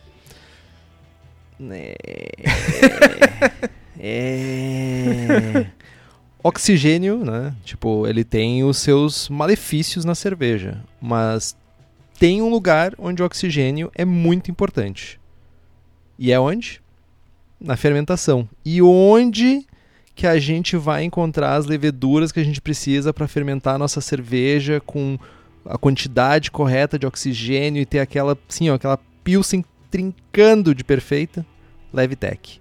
É... 4.02 5.26
é... 5.59 5.67
Oxigênio, 6.43 7.23
né? 7.23 7.55
Tipo, 7.62 8.07
ele 8.07 8.25
tem 8.25 8.64
os 8.64 8.79
seus 8.79 9.29
malefícios 9.29 10.07
na 10.07 10.14
cerveja, 10.14 10.83
mas 10.99 11.55
tem 12.20 12.42
um 12.42 12.50
lugar 12.50 12.92
onde 12.98 13.22
o 13.22 13.24
oxigênio 13.24 13.90
é 13.94 14.04
muito 14.04 14.50
importante. 14.50 15.18
E 16.18 16.30
é 16.30 16.38
onde? 16.38 16.82
Na 17.58 17.78
fermentação. 17.78 18.46
E 18.62 18.82
onde 18.82 19.66
que 20.14 20.26
a 20.26 20.38
gente 20.38 20.76
vai 20.76 21.02
encontrar 21.02 21.54
as 21.54 21.64
leveduras 21.64 22.30
que 22.30 22.38
a 22.38 22.44
gente 22.44 22.60
precisa 22.60 23.10
para 23.10 23.26
fermentar 23.26 23.76
a 23.76 23.78
nossa 23.78 24.02
cerveja 24.02 24.82
com 24.84 25.18
a 25.64 25.78
quantidade 25.78 26.50
correta 26.50 26.98
de 26.98 27.06
oxigênio 27.06 27.80
e 27.80 27.86
ter 27.86 28.00
aquela, 28.00 28.36
sim, 28.50 28.68
ó, 28.68 28.74
aquela 28.74 28.98
pilsen 29.24 29.64
trincando 29.90 30.74
de 30.74 30.84
perfeita, 30.84 31.44
Levitec. 31.90 32.60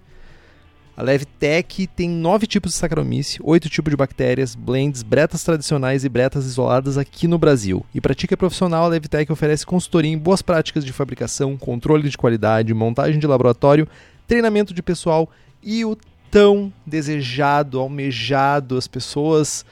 A 0.96 1.02
Levitec 1.02 1.86
tem 1.88 2.10
nove 2.10 2.46
tipos 2.46 2.72
de 2.72 2.78
Saccharomyces, 2.78 3.38
oito 3.42 3.70
tipos 3.70 3.90
de 3.90 3.96
bactérias, 3.96 4.54
blends, 4.54 5.02
bretas 5.02 5.42
tradicionais 5.42 6.04
e 6.04 6.08
bretas 6.08 6.44
isoladas 6.44 6.98
aqui 6.98 7.26
no 7.26 7.38
Brasil. 7.38 7.84
E 7.94 8.00
para 8.00 8.14
profissional, 8.36 8.84
a 8.84 8.88
Levitec 8.88 9.30
oferece 9.32 9.64
consultoria 9.64 10.10
em 10.10 10.18
boas 10.18 10.42
práticas 10.42 10.84
de 10.84 10.92
fabricação, 10.92 11.56
controle 11.56 12.08
de 12.08 12.18
qualidade, 12.18 12.74
montagem 12.74 13.18
de 13.18 13.26
laboratório, 13.26 13.88
treinamento 14.26 14.74
de 14.74 14.82
pessoal 14.82 15.30
e 15.62 15.84
o 15.84 15.96
tão 16.30 16.72
desejado, 16.86 17.80
almejado, 17.80 18.76
as 18.76 18.86
pessoas 18.86 19.64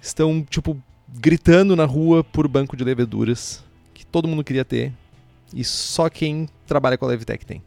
estão 0.00 0.44
tipo 0.48 0.76
gritando 1.08 1.74
na 1.74 1.84
rua 1.84 2.22
por 2.22 2.46
banco 2.48 2.76
de 2.76 2.84
leveduras 2.84 3.64
que 3.94 4.04
todo 4.04 4.28
mundo 4.28 4.44
queria 4.44 4.64
ter 4.64 4.92
e 5.54 5.64
só 5.64 6.08
quem 6.08 6.48
trabalha 6.66 6.98
com 6.98 7.04
a 7.04 7.08
Levitec 7.08 7.46
tem. 7.46 7.62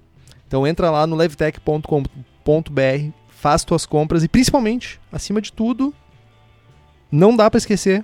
Então 0.47 0.65
entra 0.67 0.89
lá 0.89 1.07
no 1.07 1.15
faz 3.29 3.63
tuas 3.63 3.85
compras 3.85 4.23
e 4.23 4.27
principalmente, 4.27 4.99
acima 5.11 5.41
de 5.41 5.51
tudo, 5.51 5.93
não 7.11 7.35
dá 7.35 7.49
para 7.49 7.57
esquecer. 7.57 8.03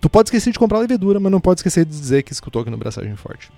Tu 0.00 0.08
pode 0.10 0.28
esquecer 0.28 0.52
de 0.52 0.58
comprar 0.58 0.78
levedura, 0.78 1.18
mas 1.18 1.30
não 1.30 1.40
pode 1.40 1.60
esquecer 1.60 1.84
de 1.84 1.90
dizer 1.90 2.22
que 2.22 2.32
escutou 2.32 2.62
aqui 2.62 2.70
no 2.70 2.76
Braçagem 2.76 3.14
Forte. 3.16 3.50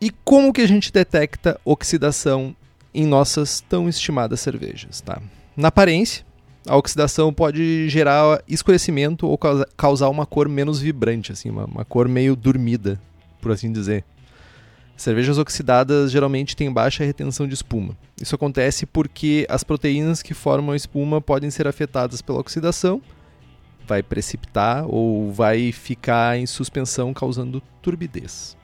E 0.00 0.10
como 0.24 0.52
que 0.52 0.62
a 0.62 0.68
gente 0.68 0.90
detecta 0.90 1.60
oxidação 1.64 2.56
em 2.94 3.06
nossas 3.06 3.60
tão 3.60 3.88
estimadas 3.88 4.40
cervejas, 4.40 5.00
tá? 5.00 5.20
Na 5.56 5.68
aparência, 5.68 6.24
a 6.66 6.76
oxidação 6.76 7.32
pode 7.32 7.88
gerar 7.88 8.42
escurecimento 8.48 9.26
ou 9.26 9.38
causar 9.76 10.08
uma 10.08 10.26
cor 10.26 10.48
menos 10.48 10.80
vibrante, 10.80 11.32
assim, 11.32 11.50
uma, 11.50 11.64
uma 11.64 11.84
cor 11.84 12.08
meio 12.08 12.34
dormida, 12.34 13.00
por 13.40 13.52
assim 13.52 13.72
dizer. 13.72 14.04
Cervejas 15.00 15.38
oxidadas 15.38 16.10
geralmente 16.10 16.54
têm 16.54 16.70
baixa 16.70 17.02
retenção 17.02 17.48
de 17.48 17.54
espuma. 17.54 17.96
Isso 18.20 18.34
acontece 18.34 18.84
porque 18.84 19.46
as 19.48 19.64
proteínas 19.64 20.20
que 20.20 20.34
formam 20.34 20.72
a 20.72 20.76
espuma 20.76 21.22
podem 21.22 21.48
ser 21.48 21.66
afetadas 21.66 22.20
pela 22.20 22.38
oxidação, 22.38 23.00
vai 23.88 24.02
precipitar 24.02 24.84
ou 24.86 25.32
vai 25.32 25.72
ficar 25.72 26.36
em 26.36 26.44
suspensão 26.44 27.14
causando 27.14 27.62
turbidez. 27.80 28.58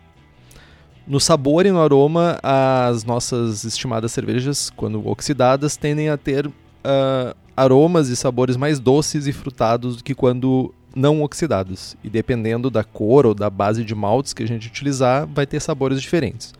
No 1.06 1.18
sabor 1.18 1.64
e 1.64 1.70
no 1.70 1.80
aroma, 1.80 2.38
as 2.42 3.02
nossas 3.02 3.64
estimadas 3.64 4.12
cervejas, 4.12 4.68
quando 4.68 5.08
oxidadas, 5.08 5.78
tendem 5.78 6.10
a 6.10 6.18
ter 6.18 6.46
uh, 6.46 7.34
aromas 7.56 8.10
e 8.10 8.16
sabores 8.16 8.58
mais 8.58 8.78
doces 8.78 9.26
e 9.26 9.32
frutados 9.32 9.96
do 9.96 10.04
que 10.04 10.14
quando 10.14 10.74
não 10.96 11.22
oxidados. 11.22 11.94
E 12.02 12.08
dependendo 12.08 12.70
da 12.70 12.82
cor 12.82 13.26
ou 13.26 13.34
da 13.34 13.50
base 13.50 13.84
de 13.84 13.94
maltes 13.94 14.32
que 14.32 14.42
a 14.42 14.46
gente 14.46 14.66
utilizar, 14.66 15.26
vai 15.26 15.46
ter 15.46 15.60
sabores 15.60 16.00
diferentes. 16.00 16.54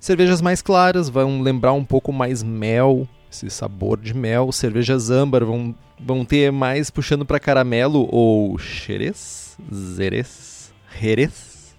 Cervejas 0.00 0.40
mais 0.40 0.62
claras 0.62 1.08
vão 1.08 1.42
lembrar 1.42 1.74
um 1.74 1.84
pouco 1.84 2.12
mais 2.12 2.42
mel, 2.42 3.06
esse 3.30 3.48
sabor 3.50 4.00
de 4.00 4.14
mel. 4.14 4.50
Cervejas 4.50 5.10
âmbar 5.10 5.44
vão, 5.44 5.74
vão 6.00 6.24
ter 6.24 6.50
mais 6.50 6.90
puxando 6.90 7.26
para 7.26 7.38
caramelo 7.38 8.08
ou 8.10 8.58
xerez, 8.58 9.56
zerez, 9.72 10.72
jerez. 10.98 11.76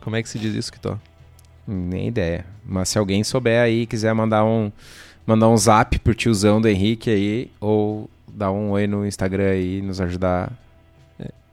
Como 0.00 0.16
é 0.16 0.22
que 0.22 0.28
se 0.28 0.38
diz 0.38 0.54
isso, 0.54 0.72
Kitó? 0.72 0.98
Nem 1.66 2.08
ideia. 2.08 2.46
Mas 2.64 2.88
se 2.88 2.98
alguém 2.98 3.22
souber 3.22 3.60
aí 3.60 3.86
quiser 3.86 4.14
mandar 4.14 4.44
um 4.44 4.70
mandar 5.24 5.48
um 5.48 5.56
zap 5.56 5.98
pro 6.00 6.14
tiozão 6.14 6.60
do 6.60 6.68
Henrique 6.68 7.08
aí 7.08 7.50
ou 7.60 8.10
dar 8.26 8.50
um 8.50 8.70
oi 8.70 8.86
no 8.86 9.06
Instagram 9.06 9.50
aí 9.50 9.78
e 9.78 9.82
nos 9.82 10.00
ajudar 10.00 10.52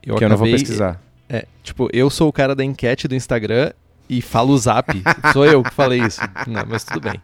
eu 0.02 0.16
que 0.16 0.24
acabei, 0.24 0.26
eu 0.26 0.28
não 0.28 0.36
vou 0.36 0.46
pesquisar. 0.48 1.00
É, 1.28 1.46
tipo, 1.62 1.88
eu 1.92 2.10
sou 2.10 2.28
o 2.28 2.32
cara 2.32 2.54
da 2.54 2.64
enquete 2.64 3.06
do 3.06 3.14
Instagram 3.14 3.72
e 4.08 4.20
falo 4.20 4.52
o 4.52 4.58
zap. 4.58 5.00
sou 5.32 5.46
eu 5.46 5.62
que 5.62 5.72
falei 5.72 6.00
isso. 6.00 6.20
Não, 6.46 6.64
mas 6.68 6.84
tudo 6.84 7.00
bem. 7.00 7.20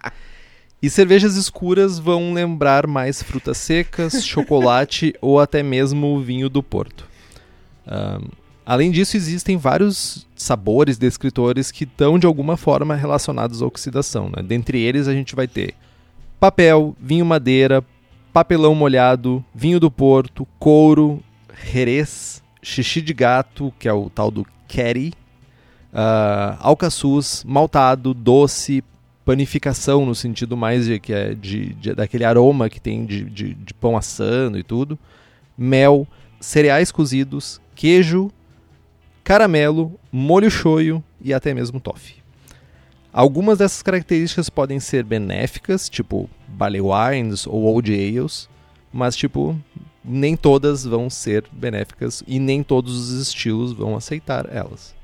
E 0.80 0.88
cervejas 0.88 1.36
escuras 1.36 1.98
vão 1.98 2.32
lembrar 2.32 2.86
mais 2.86 3.22
frutas 3.22 3.56
secas, 3.56 4.22
chocolate 4.24 5.14
ou 5.20 5.40
até 5.40 5.62
mesmo 5.62 6.20
vinho 6.20 6.48
do 6.48 6.62
Porto. 6.62 7.08
Um, 7.86 8.28
além 8.64 8.90
disso, 8.90 9.16
existem 9.16 9.56
vários 9.56 10.26
sabores 10.36 10.98
descritores 10.98 11.70
que 11.70 11.84
estão 11.84 12.18
de 12.18 12.26
alguma 12.26 12.56
forma 12.56 12.94
relacionados 12.94 13.62
à 13.62 13.66
oxidação. 13.66 14.28
Né? 14.28 14.42
Dentre 14.42 14.80
eles, 14.80 15.08
a 15.08 15.12
gente 15.12 15.34
vai 15.34 15.48
ter 15.48 15.74
papel, 16.38 16.94
vinho 17.00 17.24
madeira, 17.24 17.82
papelão 18.32 18.74
molhado, 18.74 19.44
vinho 19.54 19.80
do 19.80 19.90
Porto, 19.90 20.46
couro, 20.58 21.22
jerez, 21.72 22.42
xixi 22.66 23.00
de 23.00 23.14
gato, 23.14 23.72
que 23.78 23.88
é 23.88 23.92
o 23.92 24.10
tal 24.10 24.28
do 24.28 24.44
Kerry, 24.66 25.12
uh, 25.92 26.58
alcaçuz, 26.58 27.44
maltado, 27.46 28.12
doce, 28.12 28.82
panificação 29.24 30.04
no 30.04 30.16
sentido 30.16 30.56
mais 30.56 30.86
de 30.86 30.98
que 30.98 31.12
é 31.12 31.32
de, 31.32 31.74
de 31.74 31.94
daquele 31.94 32.24
aroma 32.24 32.68
que 32.68 32.80
tem 32.80 33.06
de, 33.06 33.22
de, 33.24 33.54
de, 33.54 33.72
pão 33.72 33.96
assando 33.96 34.58
e 34.58 34.64
tudo, 34.64 34.98
mel, 35.56 36.08
cereais 36.40 36.90
cozidos, 36.90 37.60
queijo, 37.76 38.32
caramelo, 39.22 39.92
molho 40.10 40.50
shoyu 40.50 41.02
e 41.20 41.32
até 41.32 41.54
mesmo 41.54 41.78
toffee. 41.78 42.16
Algumas 43.12 43.58
dessas 43.58 43.80
características 43.80 44.50
podem 44.50 44.80
ser 44.80 45.04
benéficas, 45.04 45.88
tipo 45.88 46.28
barley 46.48 46.80
wines 46.80 47.46
ou 47.46 47.62
old 47.62 47.94
ales, 47.94 48.48
mas 48.92 49.14
tipo 49.14 49.56
nem 50.06 50.36
todas 50.36 50.84
vão 50.84 51.10
ser 51.10 51.44
benéficas 51.50 52.22
e 52.26 52.38
nem 52.38 52.62
todos 52.62 52.96
os 52.96 53.28
estilos 53.28 53.72
vão 53.72 53.96
aceitar 53.96 54.46
elas. 54.50 54.94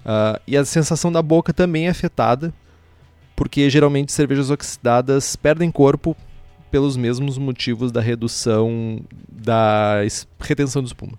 Uh, 0.00 0.40
e 0.46 0.56
a 0.56 0.64
sensação 0.64 1.12
da 1.12 1.22
boca 1.22 1.52
também 1.52 1.86
é 1.86 1.90
afetada, 1.90 2.52
porque 3.36 3.70
geralmente 3.70 4.12
cervejas 4.12 4.50
oxidadas 4.50 5.36
perdem 5.36 5.70
corpo 5.70 6.16
pelos 6.70 6.96
mesmos 6.96 7.38
motivos 7.38 7.92
da 7.92 8.00
redução 8.00 9.00
da 9.30 10.00
retenção 10.40 10.82
de 10.82 10.88
espuma. 10.88 11.18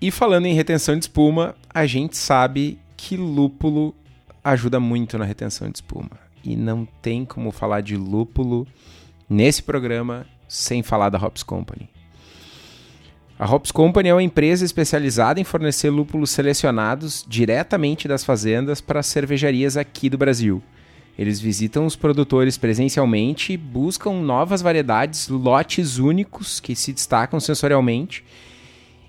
E 0.00 0.10
falando 0.10 0.46
em 0.46 0.54
retenção 0.54 0.98
de 0.98 1.04
espuma, 1.04 1.54
a 1.72 1.86
gente 1.86 2.16
sabe 2.16 2.78
que 2.96 3.16
lúpulo 3.16 3.94
ajuda 4.42 4.78
muito 4.78 5.16
na 5.16 5.24
retenção 5.24 5.70
de 5.70 5.78
espuma. 5.78 6.10
E 6.44 6.56
não 6.56 6.86
tem 7.00 7.24
como 7.24 7.50
falar 7.50 7.80
de 7.80 7.96
lúpulo 7.96 8.66
nesse 9.28 9.62
programa 9.62 10.26
sem 10.46 10.82
falar 10.82 11.08
da 11.08 11.18
Hops 11.18 11.42
Company. 11.42 11.88
A 13.36 13.52
Hops 13.52 13.72
Company 13.72 14.08
é 14.08 14.14
uma 14.14 14.22
empresa 14.22 14.64
especializada 14.64 15.40
em 15.40 15.44
fornecer 15.44 15.90
lúpulos 15.90 16.30
selecionados 16.30 17.24
diretamente 17.28 18.06
das 18.06 18.24
fazendas 18.24 18.80
para 18.80 19.00
as 19.00 19.06
cervejarias 19.06 19.76
aqui 19.76 20.08
do 20.08 20.16
Brasil. 20.16 20.62
Eles 21.18 21.40
visitam 21.40 21.84
os 21.84 21.96
produtores 21.96 22.56
presencialmente, 22.56 23.56
buscam 23.56 24.12
novas 24.22 24.62
variedades, 24.62 25.28
lotes 25.28 25.98
únicos 25.98 26.60
que 26.60 26.76
se 26.76 26.92
destacam 26.92 27.40
sensorialmente 27.40 28.24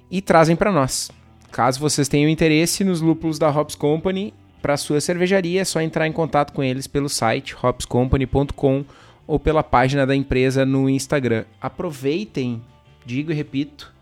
e 0.10 0.22
trazem 0.22 0.56
para 0.56 0.72
nós. 0.72 1.12
caso 1.52 1.80
vocês 1.80 2.08
tenham 2.08 2.30
interesse 2.30 2.84
nos 2.84 3.02
lúpulos 3.02 3.38
da 3.38 3.50
Hops 3.50 3.76
Company 3.76 4.34
para 4.60 4.76
sua 4.76 5.00
cervejaria, 5.00 5.62
é 5.62 5.66
só 5.66 5.80
entrar 5.80 6.08
em 6.08 6.12
contato 6.12 6.52
com 6.52 6.64
eles 6.64 6.88
pelo 6.88 7.10
site 7.10 7.56
hopscompany.com 7.56 8.86
ou 9.28 9.40
pela 9.40 9.62
página 9.62 10.06
da 10.06 10.16
empresa 10.16 10.66
no 10.66 10.90
Instagram. 10.90 11.46
Aproveitem, 11.62 12.62
digo 13.06 13.32
e 13.32 13.36
repito, 13.36 13.95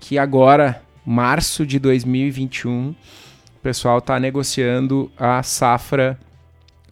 que 0.00 0.18
agora, 0.18 0.82
março 1.04 1.66
de 1.66 1.78
2021, 1.78 2.90
o 2.90 2.94
pessoal 3.62 3.98
está 3.98 4.18
negociando 4.20 5.10
a 5.16 5.42
safra 5.42 6.18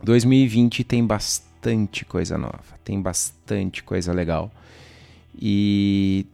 2020 0.05 0.85
tem 0.85 1.05
bastante 1.05 2.05
coisa 2.05 2.37
nova, 2.37 2.63
tem 2.85 3.01
bastante 3.01 3.83
coisa 3.83 4.13
legal. 4.13 4.53
E 5.41 6.27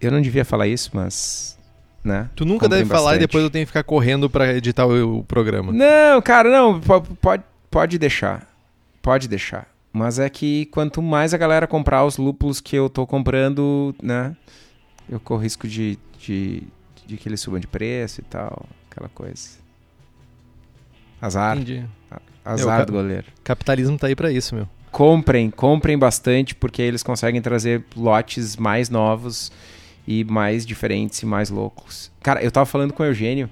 eu 0.00 0.10
não 0.10 0.20
devia 0.20 0.44
falar 0.44 0.66
isso, 0.66 0.90
mas 0.94 1.58
né? 2.02 2.30
Tu 2.34 2.46
nunca 2.46 2.66
deve 2.66 2.86
falar 2.86 3.02
bastante. 3.02 3.16
e 3.16 3.26
depois 3.26 3.44
eu 3.44 3.50
tenho 3.50 3.66
que 3.66 3.68
ficar 3.68 3.84
correndo 3.84 4.30
para 4.30 4.56
editar 4.56 4.86
o, 4.86 5.18
o, 5.18 5.24
programa. 5.24 5.70
Não, 5.70 6.22
cara, 6.22 6.50
não, 6.50 6.80
pode, 6.80 7.44
pode 7.70 7.98
deixar. 7.98 8.48
Pode 9.02 9.28
deixar. 9.28 9.68
Mas 9.92 10.18
é 10.18 10.28
que 10.30 10.66
quanto 10.66 11.02
mais 11.02 11.34
a 11.34 11.38
galera 11.38 11.66
comprar 11.66 12.04
os 12.04 12.16
lúpulos 12.16 12.60
que 12.60 12.74
eu 12.74 12.88
tô 12.88 13.06
comprando, 13.06 13.94
né? 14.02 14.34
Eu 15.10 15.18
corro 15.18 15.42
risco 15.42 15.66
de, 15.66 15.98
de, 16.18 16.62
de 17.04 17.16
que 17.16 17.28
eles 17.28 17.40
subam 17.40 17.58
de 17.58 17.66
preço 17.66 18.20
e 18.20 18.24
tal, 18.24 18.64
aquela 18.88 19.08
coisa. 19.08 19.58
Azar. 21.20 21.56
Entendi. 21.56 21.84
Azar 22.44 22.86
do 22.86 22.92
goleiro. 22.92 23.26
Capitalismo 23.42 23.98
tá 23.98 24.06
aí 24.06 24.14
para 24.14 24.30
isso, 24.30 24.54
meu. 24.54 24.68
Comprem, 24.90 25.50
comprem 25.50 25.98
bastante, 25.98 26.54
porque 26.54 26.80
eles 26.80 27.02
conseguem 27.02 27.42
trazer 27.42 27.84
lotes 27.96 28.56
mais 28.56 28.88
novos 28.88 29.52
e 30.06 30.24
mais 30.24 30.64
diferentes 30.64 31.20
e 31.20 31.26
mais 31.26 31.50
loucos. 31.50 32.10
Cara, 32.22 32.42
eu 32.42 32.50
tava 32.50 32.66
falando 32.66 32.92
com 32.92 33.02
o 33.02 33.06
Eugênio, 33.06 33.50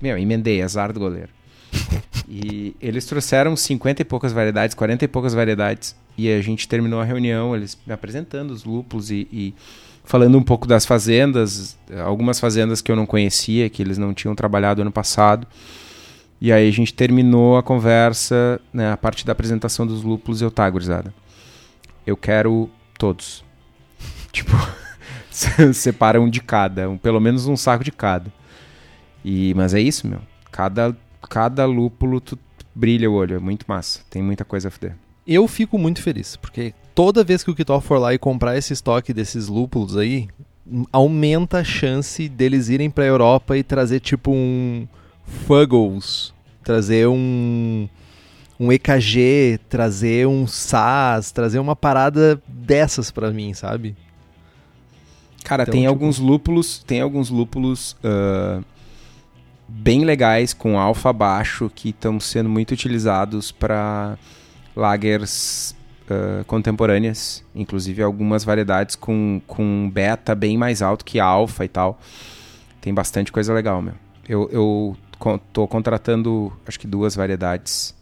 meu, 0.00 0.18
emendei, 0.18 0.62
azar 0.62 0.92
do 0.92 1.00
goleiro. 1.00 1.30
e 2.28 2.76
eles 2.80 3.06
trouxeram 3.06 3.56
50 3.56 4.02
e 4.02 4.04
poucas 4.04 4.32
variedades, 4.32 4.74
40 4.74 5.04
e 5.04 5.08
poucas 5.08 5.34
variedades, 5.34 5.96
e 6.16 6.30
a 6.30 6.40
gente 6.40 6.68
terminou 6.68 7.00
a 7.00 7.04
reunião, 7.04 7.56
eles 7.56 7.76
me 7.86 7.92
apresentando 7.92 8.50
os 8.50 8.64
lúpulos 8.64 9.10
e, 9.10 9.26
e 9.32 9.54
falando 10.12 10.36
um 10.36 10.42
pouco 10.42 10.68
das 10.68 10.84
fazendas, 10.84 11.74
algumas 12.04 12.38
fazendas 12.38 12.82
que 12.82 12.92
eu 12.92 12.96
não 12.96 13.06
conhecia, 13.06 13.70
que 13.70 13.80
eles 13.80 13.96
não 13.96 14.12
tinham 14.12 14.34
trabalhado 14.34 14.82
ano 14.82 14.92
passado. 14.92 15.46
E 16.38 16.52
aí 16.52 16.68
a 16.68 16.70
gente 16.70 16.92
terminou 16.92 17.56
a 17.56 17.62
conversa, 17.62 18.60
né, 18.74 18.92
a 18.92 18.96
parte 18.98 19.24
da 19.24 19.32
apresentação 19.32 19.86
dos 19.86 20.02
lúpulos, 20.02 20.42
eu 20.42 20.50
tá, 20.50 20.68
gurizada. 20.68 21.14
Eu 22.06 22.14
quero 22.14 22.68
todos. 22.98 23.42
tipo, 24.30 24.52
separa 25.72 26.20
um 26.20 26.28
de 26.28 26.42
cada, 26.42 26.90
um, 26.90 26.98
pelo 26.98 27.18
menos 27.18 27.46
um 27.46 27.56
saco 27.56 27.82
de 27.82 27.90
cada. 27.90 28.30
E, 29.24 29.54
mas 29.54 29.72
é 29.72 29.80
isso, 29.80 30.06
meu. 30.06 30.20
Cada, 30.50 30.94
cada 31.26 31.64
lúpulo 31.64 32.20
tu 32.20 32.38
brilha 32.74 33.10
o 33.10 33.14
olho, 33.14 33.36
é 33.36 33.38
muito 33.38 33.64
massa. 33.66 34.00
Tem 34.10 34.20
muita 34.20 34.44
coisa 34.44 34.68
a 34.68 34.70
fuder. 34.70 34.94
Eu 35.26 35.48
fico 35.48 35.78
muito 35.78 36.02
feliz, 36.02 36.36
porque 36.36 36.74
toda 36.94 37.24
vez 37.24 37.42
que 37.42 37.50
o 37.50 37.54
Kitó 37.54 37.80
for 37.80 37.98
lá 37.98 38.14
e 38.14 38.18
comprar 38.18 38.56
esse 38.56 38.72
estoque 38.72 39.12
desses 39.12 39.48
lúpulos 39.48 39.96
aí, 39.96 40.28
aumenta 40.92 41.58
a 41.58 41.64
chance 41.64 42.28
deles 42.28 42.68
irem 42.68 42.90
pra 42.90 43.04
Europa 43.04 43.56
e 43.56 43.62
trazer 43.62 44.00
tipo 44.00 44.30
um 44.30 44.86
Fuggles, 45.24 46.32
trazer 46.62 47.08
um 47.08 47.88
um 48.60 48.70
EKG, 48.70 49.58
trazer 49.68 50.28
um 50.28 50.46
SAS, 50.46 51.32
trazer 51.32 51.58
uma 51.58 51.74
parada 51.74 52.40
dessas 52.46 53.10
para 53.10 53.30
mim, 53.32 53.52
sabe? 53.54 53.96
Cara, 55.42 55.64
então, 55.64 55.72
tem 55.72 55.82
tipo... 55.82 55.90
alguns 55.90 56.18
lúpulos, 56.18 56.78
tem 56.86 57.00
alguns 57.00 57.28
lúpulos 57.28 57.96
uh, 58.04 58.64
bem 59.66 60.04
legais 60.04 60.54
com 60.54 60.78
alfa 60.78 61.12
baixo 61.12 61.70
que 61.74 61.88
estão 61.88 62.20
sendo 62.20 62.48
muito 62.48 62.70
utilizados 62.72 63.50
para 63.50 64.16
lagers 64.76 65.74
uh, 66.12 66.44
contemporâneas, 66.44 67.44
inclusive 67.54 68.02
algumas 68.02 68.44
variedades 68.44 68.94
com, 68.94 69.40
com 69.46 69.90
beta 69.92 70.34
bem 70.34 70.58
mais 70.58 70.82
alto 70.82 71.04
que 71.04 71.18
alfa 71.18 71.64
e 71.64 71.68
tal. 71.68 71.98
Tem 72.80 72.92
bastante 72.92 73.32
coisa 73.32 73.52
legal, 73.54 73.80
meu. 73.80 73.94
Eu, 74.28 74.48
eu 74.52 74.96
tô 75.52 75.66
contratando, 75.68 76.52
acho 76.66 76.78
que 76.78 76.86
duas 76.86 77.14
variedades 77.14 77.94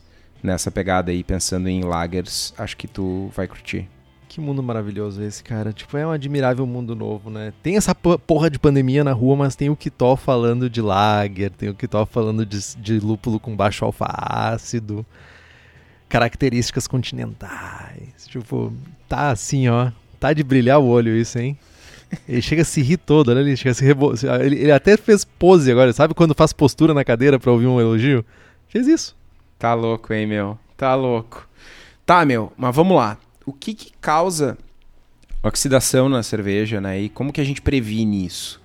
nessa 0.42 0.70
pegada 0.70 1.10
aí, 1.10 1.22
pensando 1.22 1.68
em 1.68 1.82
lagers. 1.82 2.54
Acho 2.56 2.76
que 2.76 2.88
tu 2.88 3.30
vai 3.34 3.46
curtir. 3.46 3.88
Que 4.28 4.40
mundo 4.40 4.62
maravilhoso 4.62 5.22
esse, 5.22 5.42
cara. 5.42 5.72
Tipo, 5.72 5.96
é 5.96 6.06
um 6.06 6.10
admirável 6.12 6.64
mundo 6.64 6.94
novo, 6.94 7.30
né? 7.30 7.52
Tem 7.64 7.76
essa 7.76 7.94
porra 7.94 8.48
de 8.48 8.60
pandemia 8.60 9.02
na 9.02 9.12
rua, 9.12 9.34
mas 9.34 9.56
tem 9.56 9.68
o 9.68 9.76
Kitó 9.76 10.14
falando 10.14 10.70
de 10.70 10.80
lager, 10.80 11.50
tem 11.50 11.68
o 11.68 11.74
Kitó 11.74 12.06
falando 12.06 12.46
de, 12.46 12.76
de 12.76 13.00
lúpulo 13.00 13.40
com 13.40 13.56
baixo 13.56 13.84
alfa-ácido, 13.84 15.04
características 16.10 16.86
continentais. 16.86 18.26
Tipo, 18.26 18.70
tá 19.08 19.30
assim, 19.30 19.68
ó. 19.68 19.90
Tá 20.18 20.34
de 20.34 20.42
brilhar 20.42 20.78
o 20.78 20.86
olho 20.86 21.16
isso, 21.16 21.38
hein? 21.38 21.58
Ele 22.28 22.42
chega 22.42 22.60
a 22.60 22.64
se 22.64 22.82
rir 22.82 22.98
todo, 22.98 23.34
né? 23.34 23.40
Ele 23.40 23.56
chega 23.56 23.70
a 23.70 23.74
se 23.74 23.82
rebo... 23.84 24.12
ele, 24.42 24.56
ele 24.56 24.72
até 24.72 24.98
fez 24.98 25.24
pose 25.24 25.72
agora, 25.72 25.92
sabe 25.94 26.12
quando 26.12 26.34
faz 26.34 26.52
postura 26.52 26.92
na 26.92 27.04
cadeira 27.04 27.38
pra 27.38 27.50
ouvir 27.50 27.66
um 27.66 27.80
elogio? 27.80 28.22
Fez 28.68 28.86
isso. 28.86 29.16
Tá 29.58 29.72
louco, 29.72 30.12
hein, 30.12 30.26
meu? 30.26 30.58
Tá 30.76 30.94
louco. 30.94 31.48
Tá, 32.04 32.26
meu, 32.26 32.52
mas 32.58 32.74
vamos 32.74 32.96
lá 32.96 33.16
o 33.50 33.52
que, 33.52 33.74
que 33.74 33.92
causa 34.00 34.56
oxidação 35.42 36.08
na 36.08 36.22
cerveja, 36.22 36.80
né? 36.80 37.00
E 37.00 37.08
como 37.08 37.32
que 37.32 37.40
a 37.40 37.44
gente 37.44 37.60
previne 37.60 38.24
isso? 38.24 38.60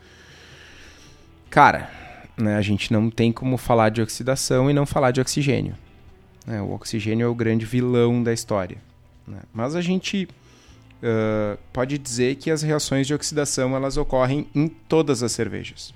Cara, 1.49 1.89
né, 2.37 2.55
a 2.55 2.61
gente 2.61 2.91
não 2.93 3.09
tem 3.09 3.31
como 3.31 3.57
falar 3.57 3.89
de 3.89 4.01
oxidação 4.01 4.69
e 4.69 4.73
não 4.73 4.85
falar 4.85 5.11
de 5.11 5.21
oxigênio. 5.21 5.75
Né? 6.45 6.61
O 6.61 6.71
oxigênio 6.71 7.25
é 7.25 7.27
o 7.27 7.35
grande 7.35 7.65
vilão 7.65 8.21
da 8.21 8.33
história. 8.33 8.77
Né? 9.27 9.39
Mas 9.53 9.75
a 9.75 9.81
gente 9.81 10.27
uh, 11.01 11.57
pode 11.73 11.97
dizer 11.97 12.35
que 12.35 12.51
as 12.51 12.61
reações 12.61 13.07
de 13.07 13.13
oxidação 13.13 13.75
elas 13.75 13.97
ocorrem 13.97 14.47
em 14.53 14.67
todas 14.67 15.23
as 15.23 15.31
cervejas, 15.31 15.93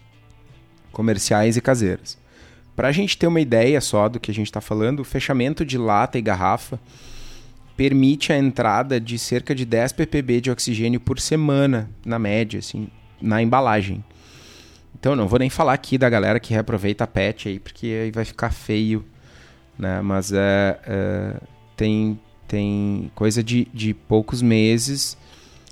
comerciais 0.92 1.58
e 1.58 1.62
caseiras. 1.62 2.18
Para 2.76 2.88
a 2.88 2.92
gente 2.92 3.18
ter 3.18 3.28
uma 3.28 3.42
ideia 3.42 3.82
só 3.82 4.08
do 4.08 4.20
que 4.20 4.32
a 4.32 4.34
gente 4.34 4.48
está 4.48 4.62
falando, 4.62 5.02
o 5.02 5.06
fechamento 5.06 5.66
de 5.66 5.78
lata 5.78 6.18
e 6.18 6.22
garrafa 6.22 6.80
permite 7.76 8.32
a 8.32 8.38
entrada 8.38 9.00
de 9.00 9.18
cerca 9.20 9.54
de 9.54 9.66
10 9.66 9.94
ppb 9.94 10.42
de 10.42 10.52
oxigênio 10.52 11.00
por 11.00 11.20
semana, 11.20 11.90
na 12.06 12.18
média, 12.18 12.60
assim, 12.60 12.88
na 13.22 13.42
embalagem. 13.42 14.04
Então, 14.98 15.16
não 15.16 15.28
vou 15.28 15.40
nem 15.40 15.50
falar 15.50 15.74
aqui 15.74 15.98
da 15.98 16.10
galera 16.10 16.40
que 16.40 16.54
reaproveita 16.54 17.06
a 17.06 17.08
PET 17.08 17.48
aí, 17.48 17.60
porque 17.60 17.88
aí 17.88 18.12
vai 18.12 18.26
ficar 18.26 18.52
feio, 18.52 19.06
né? 19.80 20.02
Mas 20.02 20.32
é, 20.34 20.80
é 20.86 21.34
tem, 21.76 22.20
tem 22.48 23.10
coisa 23.16 23.42
de, 23.42 23.66
de 23.74 23.94
poucos 23.94 24.42
meses, 24.42 25.18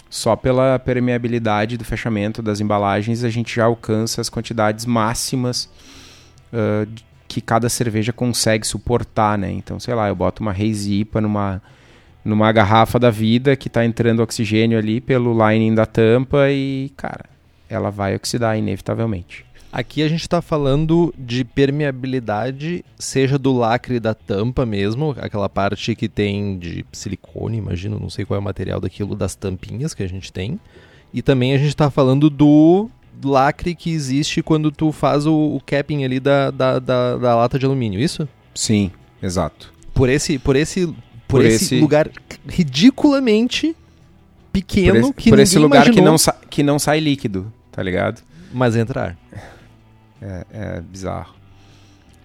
só 0.10 0.38
pela 0.38 0.80
permeabilidade 0.80 1.78
do 1.78 1.84
fechamento 1.84 2.42
das 2.42 2.62
embalagens, 2.62 3.26
a 3.26 3.30
gente 3.30 3.54
já 3.54 3.66
alcança 3.66 4.22
as 4.22 4.30
quantidades 4.30 4.86
máximas 4.86 5.70
uh, 6.54 6.90
que 7.28 7.42
cada 7.42 7.68
cerveja 7.68 8.14
consegue 8.14 8.66
suportar, 8.66 9.38
né? 9.38 9.52
Então, 9.52 9.80
sei 9.82 9.94
lá, 9.94 10.08
eu 10.08 10.16
boto 10.16 10.42
uma 10.42 10.54
Reis 10.54 10.88
IPA 10.88 11.22
numa 11.22 11.62
numa 12.24 12.52
garrafa 12.52 13.00
da 13.00 13.10
vida 13.10 13.56
que 13.56 13.70
está 13.70 13.86
entrando 13.86 14.20
oxigênio 14.22 14.78
ali 14.78 15.00
pelo 15.00 15.34
lining 15.48 15.74
da 15.74 15.86
tampa 15.86 16.50
e, 16.50 16.92
cara, 16.98 17.24
ela 17.70 17.90
vai 17.90 18.16
oxidar 18.16 18.58
inevitavelmente. 18.58 19.46
Aqui 19.78 20.02
a 20.02 20.08
gente 20.08 20.22
está 20.22 20.42
falando 20.42 21.14
de 21.16 21.44
permeabilidade, 21.44 22.84
seja 22.98 23.38
do 23.38 23.56
lacre 23.56 24.00
da 24.00 24.16
tampa 24.16 24.66
mesmo, 24.66 25.16
aquela 25.20 25.48
parte 25.48 25.94
que 25.94 26.10
tem 26.10 26.58
de 26.58 26.84
silicone, 26.92 27.60
imagino, 27.60 28.00
não 28.00 28.10
sei 28.10 28.26
qual 28.26 28.38
é 28.38 28.42
o 28.42 28.44
material 28.44 28.82
daquilo, 28.82 29.16
das 29.16 29.36
tampinhas 29.36 29.94
que 29.94 30.02
a 30.02 30.10
gente 30.10 30.34
tem. 30.34 30.60
E 31.14 31.22
também 31.22 31.54
a 31.54 31.60
gente 31.60 31.68
está 31.68 31.92
falando 31.92 32.28
do 32.28 32.90
lacre 33.24 33.76
que 33.76 33.92
existe 33.92 34.42
quando 34.42 34.72
tu 34.72 34.92
faz 34.92 35.28
o, 35.28 35.36
o 35.36 35.62
capping 35.64 36.04
ali 36.04 36.20
da, 36.20 36.50
da, 36.50 36.80
da, 36.80 37.16
da, 37.16 37.36
lata 37.36 37.60
de 37.60 37.68
alumínio, 37.68 38.00
isso? 38.00 38.28
Sim, 38.56 38.90
exato. 39.22 39.72
Por 39.94 40.10
esse, 40.10 40.40
por 40.40 40.56
esse 40.56 40.92
por, 41.28 41.46
esse, 41.46 41.66
esse, 41.66 41.80
lugar 41.80 42.10
ridiculamente 42.48 43.76
pequeno 44.52 44.94
por 44.94 45.00
esse, 45.02 45.14
que 45.14 45.30
por 45.30 45.40
esse 45.40 45.60
lugar 45.60 45.92
que 45.92 46.02
não, 46.02 46.16
que 46.50 46.64
não 46.64 46.80
sai 46.80 47.00
líquido, 47.00 47.54
tá 47.72 47.84
ligado? 47.84 48.24
Mas 48.52 48.76
entrar. 48.76 49.16
É, 50.22 50.46
é 50.52 50.82
bizarro. 50.82 51.36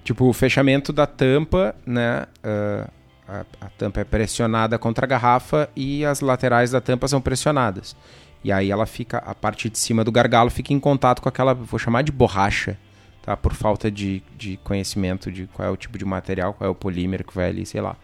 Tipo, 0.05 0.27
o 0.27 0.33
fechamento 0.33 0.93
da 0.93 1.07
tampa, 1.07 1.75
né? 1.87 2.27
Uh, 2.45 2.91
a, 3.29 3.45
a, 3.61 3.69
tampa 3.71 4.01
é 4.01 4.05
pressionada 4.05 4.79
contra 4.79 5.07
a 5.07 5.09
garrafa 5.09 5.69
e 5.77 6.05
as 6.05 6.21
laterais 6.21 6.73
da 6.73 6.81
tampa 6.81 7.07
são 7.07 7.21
pressionadas. 7.21 7.97
E 8.45 8.51
aí 8.51 8.71
ela 8.71 8.87
fica, 8.87 9.19
a 9.19 9.35
parte 9.35 9.71
de 9.71 9.79
cima 9.79 10.03
do 10.03 10.11
gargalo 10.11 10.51
fica 10.51 10.73
em 10.73 10.81
contato 10.81 11.23
com 11.23 11.29
aquela, 11.29 11.55
vou 11.55 11.79
chamar 11.79 12.03
de 12.03 12.11
borracha, 12.11 12.77
tá? 13.23 13.37
Por 13.37 13.55
falta 13.55 13.91
de, 13.91 14.23
de 14.37 14.59
conhecimento 14.65 15.31
de 15.31 15.47
qual 15.47 15.69
é 15.69 15.71
o 15.71 15.77
tipo 15.77 15.97
de 15.97 16.05
material, 16.05 16.53
qual 16.53 16.69
é 16.69 16.71
o 16.71 16.75
polímero 16.75 17.25
que 17.25 17.35
vai 17.35 17.49
ali, 17.49 17.65
sei 17.65 17.81
lá. 17.81 17.97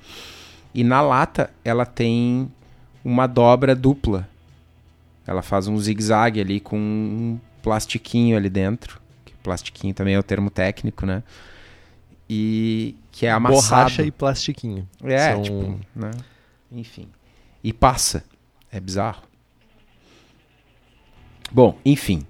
E 0.73 0.85
na 0.85 1.01
lata 1.01 1.51
ela 1.65 1.85
tem 1.85 2.51
uma 3.05 3.27
dobra 3.27 3.75
dupla. 3.75 4.29
Ela 5.27 5.43
faz 5.43 5.67
um 5.67 5.77
zigue-zague 5.79 6.41
ali 6.41 6.61
com 6.61 6.79
um 6.79 7.41
plastiquinho 7.63 8.37
ali 8.37 8.49
dentro, 8.49 9.01
plastiquinho 9.49 9.95
também 9.95 10.15
é 10.15 10.19
o 10.19 10.23
termo 10.23 10.51
técnico, 10.51 11.07
né? 11.07 11.23
E 12.29 12.95
que 13.11 13.25
é 13.25 13.31
amassado. 13.31 13.71
Borracha 13.71 14.03
e 14.03 14.11
plastiquinho. 14.11 14.87
É, 15.03 15.33
São... 15.33 15.43
tipo, 15.43 15.81
né? 15.97 16.11
Enfim. 16.71 17.09
E 17.65 17.73
passa. 17.73 18.23
É 18.71 18.79
bizarro. 18.79 19.23
Bom, 21.51 21.79
enfim. 21.83 22.27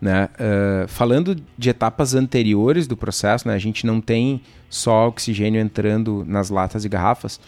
Né? 0.00 0.30
Uh, 0.34 0.88
falando 0.88 1.36
de 1.58 1.68
etapas 1.68 2.14
anteriores 2.14 2.86
do 2.86 2.96
processo, 2.96 3.46
né? 3.46 3.54
a 3.54 3.58
gente 3.58 3.86
não 3.86 4.00
tem 4.00 4.40
só 4.70 5.08
oxigênio 5.08 5.60
entrando 5.60 6.24
nas 6.26 6.48
latas 6.48 6.86
e 6.86 6.88
garrafas, 6.88 7.38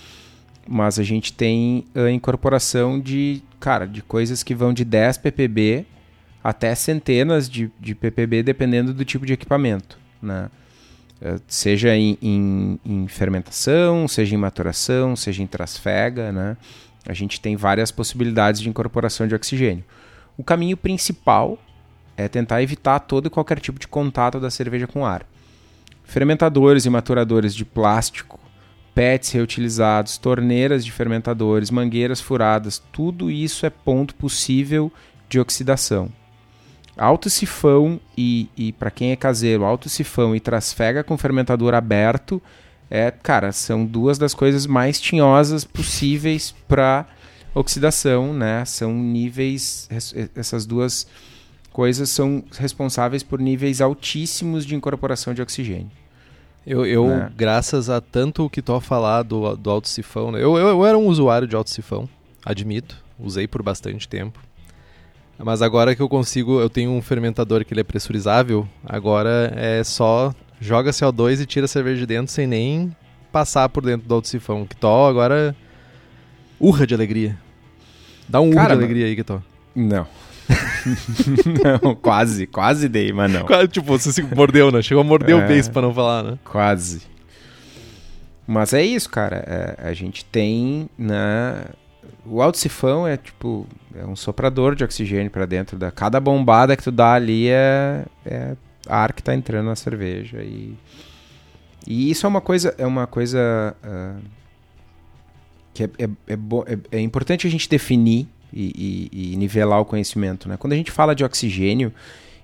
mas 0.69 0.99
a 0.99 1.03
gente 1.03 1.33
tem 1.33 1.87
a 1.95 2.11
incorporação 2.11 3.01
de, 3.01 3.43
cara, 3.59 3.87
de 3.87 4.03
coisas 4.03 4.43
que 4.43 4.55
vão 4.55 4.75
de 4.75 4.85
10 4.85 5.19
ppb 5.19 5.87
até 6.45 6.75
centenas 6.75 7.49
de, 7.49 7.73
de 7.81 7.95
ppb, 7.95 8.43
dependendo 8.43 8.93
do 8.93 9.03
tipo 9.03 9.25
de 9.25 9.33
equipamento. 9.33 9.99
Né? 10.21 10.51
Uh, 11.23 11.41
seja 11.49 11.97
em, 11.97 12.19
em, 12.21 12.79
em, 12.85 13.09
fermentação, 13.09 14.07
seja 14.07 14.35
em 14.35 14.39
maturação, 14.39 15.17
seja 15.17 15.43
em 15.43 15.47
trasfega, 15.47 16.31
né? 16.31 16.59
a 17.09 17.15
gente 17.15 17.41
tem 17.41 17.57
várias 17.57 17.91
possibilidades 17.91 18.61
de 18.61 18.69
incorporação 18.69 19.27
de 19.27 19.35
oxigênio. 19.35 19.83
O 20.37 20.45
caminho 20.45 20.77
principal 20.77 21.59
é 22.15 22.29
tentar 22.29 22.63
evitar 22.63 22.99
todo 23.01 23.27
e 23.27 23.31
qualquer 23.31 23.59
tipo 23.59 23.79
de 23.79 23.89
contato 23.89 24.39
da 24.39 24.51
cerveja 24.51 24.87
com 24.87 25.07
ar. 25.07 25.27
Fermentadores 26.05 26.85
e 26.85 26.91
maturadores 26.91 27.55
de 27.55 27.65
plástico, 27.65 28.39
PETs 28.95 29.31
reutilizados, 29.31 30.19
torneiras 30.19 30.85
de 30.85 30.93
fermentadores, 30.93 31.71
mangueiras 31.71 32.21
furadas, 32.21 32.83
tudo 32.93 33.31
isso 33.31 33.65
é 33.65 33.71
ponto 33.71 34.15
possível 34.15 34.93
de 35.29 35.41
oxidação. 35.41 36.13
Alto 36.97 37.29
sifão 37.29 38.01
e, 38.17 38.49
e 38.57 38.73
para 38.73 38.91
quem 38.91 39.11
é 39.11 39.17
caseiro, 39.17 39.65
alto 39.65 39.89
sifão 39.89 40.35
e 40.35 40.41
trasfega 40.41 41.03
com 41.03 41.19
fermentador 41.19 41.75
aberto 41.75 42.41
é, 42.91 43.11
cara, 43.11 43.51
são 43.53 43.85
duas 43.85 44.19
das 44.19 44.35
coisas 44.35 44.67
mais 44.67 45.01
tinhosas 45.01 45.65
possíveis 45.65 46.55
para 46.69 47.07
oxidação, 47.55 48.33
né? 48.33 48.65
São 48.65 48.93
níveis 48.95 49.89
essas 50.35 50.67
duas 50.67 51.07
coisas 51.73 52.09
são 52.09 52.45
responsáveis 52.57 53.23
por 53.23 53.41
níveis 53.41 53.81
altíssimos 53.81 54.65
de 54.65 54.75
incorporação 54.75 55.35
de 55.35 55.43
oxigênio. 55.43 55.91
Eu, 56.67 56.87
eu 56.87 57.09
né? 57.09 57.33
graças 57.37 57.91
a 57.91 58.01
tanto 58.01 58.45
o 58.45 58.51
que 58.51 58.63
tu 58.63 58.79
falar 58.81 59.23
do, 59.23 59.57
do 59.57 59.71
alto 59.71 59.89
sifão, 59.89 60.31
né? 60.31 60.39
eu, 60.39 60.57
eu, 60.57 60.69
eu 60.69 60.87
era 60.87 60.97
um 60.97 61.07
usuário 61.07 61.49
de 61.49 61.57
alto 61.57 61.71
sifão, 61.71 62.09
admito, 62.45 63.03
usei 63.19 63.47
por 63.47 63.63
bastante 63.63 64.09
tempo. 64.09 64.41
Mas 65.39 65.63
agora 65.63 65.95
que 65.95 66.03
eu 66.03 66.09
consigo, 66.09 66.61
eu 66.61 66.71
tenho 66.71 66.91
um 66.91 67.03
fermentador 67.03 67.65
que 67.65 67.75
ele 67.75 67.81
é 67.81 67.85
pressurizável, 67.85 68.69
agora 68.85 69.53
é 69.57 69.83
só 69.83 70.33
joga 70.61 70.91
CO2 70.91 71.41
e 71.41 71.47
tira 71.47 71.65
a 71.65 71.69
cerveja 71.69 72.01
de 72.01 72.07
dentro 72.07 72.33
sem 72.33 72.47
nem 72.47 72.95
passar 73.33 73.69
por 73.69 73.85
dentro 73.85 74.07
do 74.07 74.15
alto 74.15 74.29
sifão. 74.29 74.65
Que 74.65 74.77
to 74.77 74.87
agora 74.87 75.55
urra 76.59 76.87
de 76.87 76.95
alegria. 76.95 77.37
Dá 78.29 78.41
um 78.41 78.51
urra 78.51 78.67
de 78.67 78.73
alegria 78.73 79.07
aí, 79.07 79.17
que 79.17 79.25
to. 79.25 79.43
Não. 79.75 80.07
não, 81.83 81.95
quase, 81.95 82.47
quase 82.47 82.89
dei, 82.89 83.13
mas 83.13 83.33
não. 83.33 83.45
Quase, 83.45 83.69
tipo, 83.69 83.87
você 83.87 84.13
se 84.13 84.23
mordeu, 84.23 84.71
né? 84.71 84.83
Chegou 84.83 85.01
a 85.01 85.05
morder 85.05 85.37
é, 85.37 85.45
o 85.45 85.49
beijo 85.49 85.71
pra 85.71 85.83
não 85.83 85.93
falar, 85.93 86.23
né? 86.23 86.39
Quase. 86.45 87.03
Mas 88.47 88.73
é 88.73 88.83
isso, 88.83 89.09
cara. 89.09 89.43
É, 89.47 89.89
a 89.89 89.93
gente 89.95 90.25
tem, 90.25 90.89
né? 90.99 91.65
O 92.27 92.41
alto 92.41 92.59
sifão 92.59 93.07
é 93.07 93.17
tipo 93.17 93.67
é 93.95 94.05
um 94.05 94.17
soprador 94.17 94.75
de 94.75 94.83
oxigênio 94.83 95.31
para 95.31 95.47
dentro 95.47 95.77
da 95.77 95.91
cada 95.91 96.19
bombada 96.19 96.77
que 96.77 96.83
tu 96.83 96.91
dá 96.91 97.15
ali 97.15 97.49
é, 97.49 98.05
é 98.25 98.57
ar 98.89 99.13
que 99.13 99.21
está 99.21 99.35
entrando 99.35 99.67
na 99.67 99.77
cerveja 99.77 100.43
e 100.43 100.75
e 101.87 102.11
isso 102.11 102.27
é 102.27 102.29
uma 102.29 102.41
coisa 102.41 102.75
é 102.79 102.87
uma 102.87 103.07
coisa 103.07 103.77
uh, 103.85 104.23
que 105.73 105.85
é, 105.85 105.91
é, 105.99 106.05
é, 106.05 106.35
é, 106.35 106.79
é, 106.99 107.01
importante 107.01 107.47
a 107.47 107.51
gente 107.51 107.69
definir 107.69 108.27
e, 108.53 109.11
e, 109.13 109.33
e, 109.33 109.37
nivelar 109.37 109.81
o 109.81 109.85
conhecimento 109.85 110.49
né? 110.49 110.57
Quando 110.57 110.73
a 110.73 110.77
gente 110.77 110.91
fala 110.91 111.15
de 111.15 111.25
oxigênio 111.25 111.93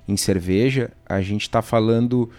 em 0.07 0.17
cerveja 0.17 0.91
a 1.07 1.21
gente 1.21 1.43
está 1.43 1.63
falando 1.63 2.31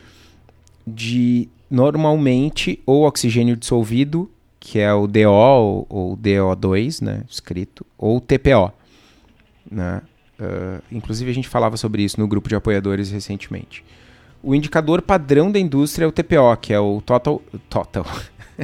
de 0.86 1.50
normalmente 1.70 2.82
ou 2.86 3.06
oxigênio 3.06 3.56
dissolvido 3.56 4.30
que 4.62 4.80
é 4.80 4.94
o 4.94 5.08
DO 5.08 5.28
ou, 5.28 5.86
ou 5.90 6.18
DO2 6.18 7.02
né 7.02 7.24
escrito 7.28 7.86
ou 7.98 8.22
TPO 8.22 8.72
né 9.70 10.02
Uh, 10.42 10.82
inclusive, 10.92 11.30
a 11.30 11.34
gente 11.34 11.48
falava 11.48 11.78
sobre 11.78 12.02
isso 12.02 12.20
no 12.20 12.28
grupo 12.28 12.50
de 12.50 12.56
apoiadores 12.56 13.12
recentemente. 13.12 13.86
O 14.42 14.56
indicador 14.56 15.00
padrão 15.04 15.52
da 15.52 15.60
indústria 15.60 16.06
é 16.06 16.08
o 16.08 16.12
TPO, 16.12 16.58
que 16.60 16.74
é 16.74 16.80
o 16.80 17.00
Total. 17.00 17.40
Total. 17.70 18.06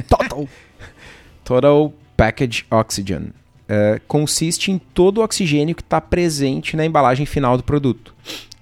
Total. 0.08 0.48
Total 1.44 1.92
Package 2.16 2.66
Oxygen. 2.68 3.32
Uh, 3.68 4.00
consiste 4.08 4.72
em 4.72 4.78
todo 4.78 5.18
o 5.18 5.22
oxigênio 5.22 5.76
que 5.76 5.82
está 5.82 6.00
presente 6.00 6.76
na 6.76 6.84
embalagem 6.84 7.24
final 7.24 7.56
do 7.56 7.62
produto. 7.62 8.12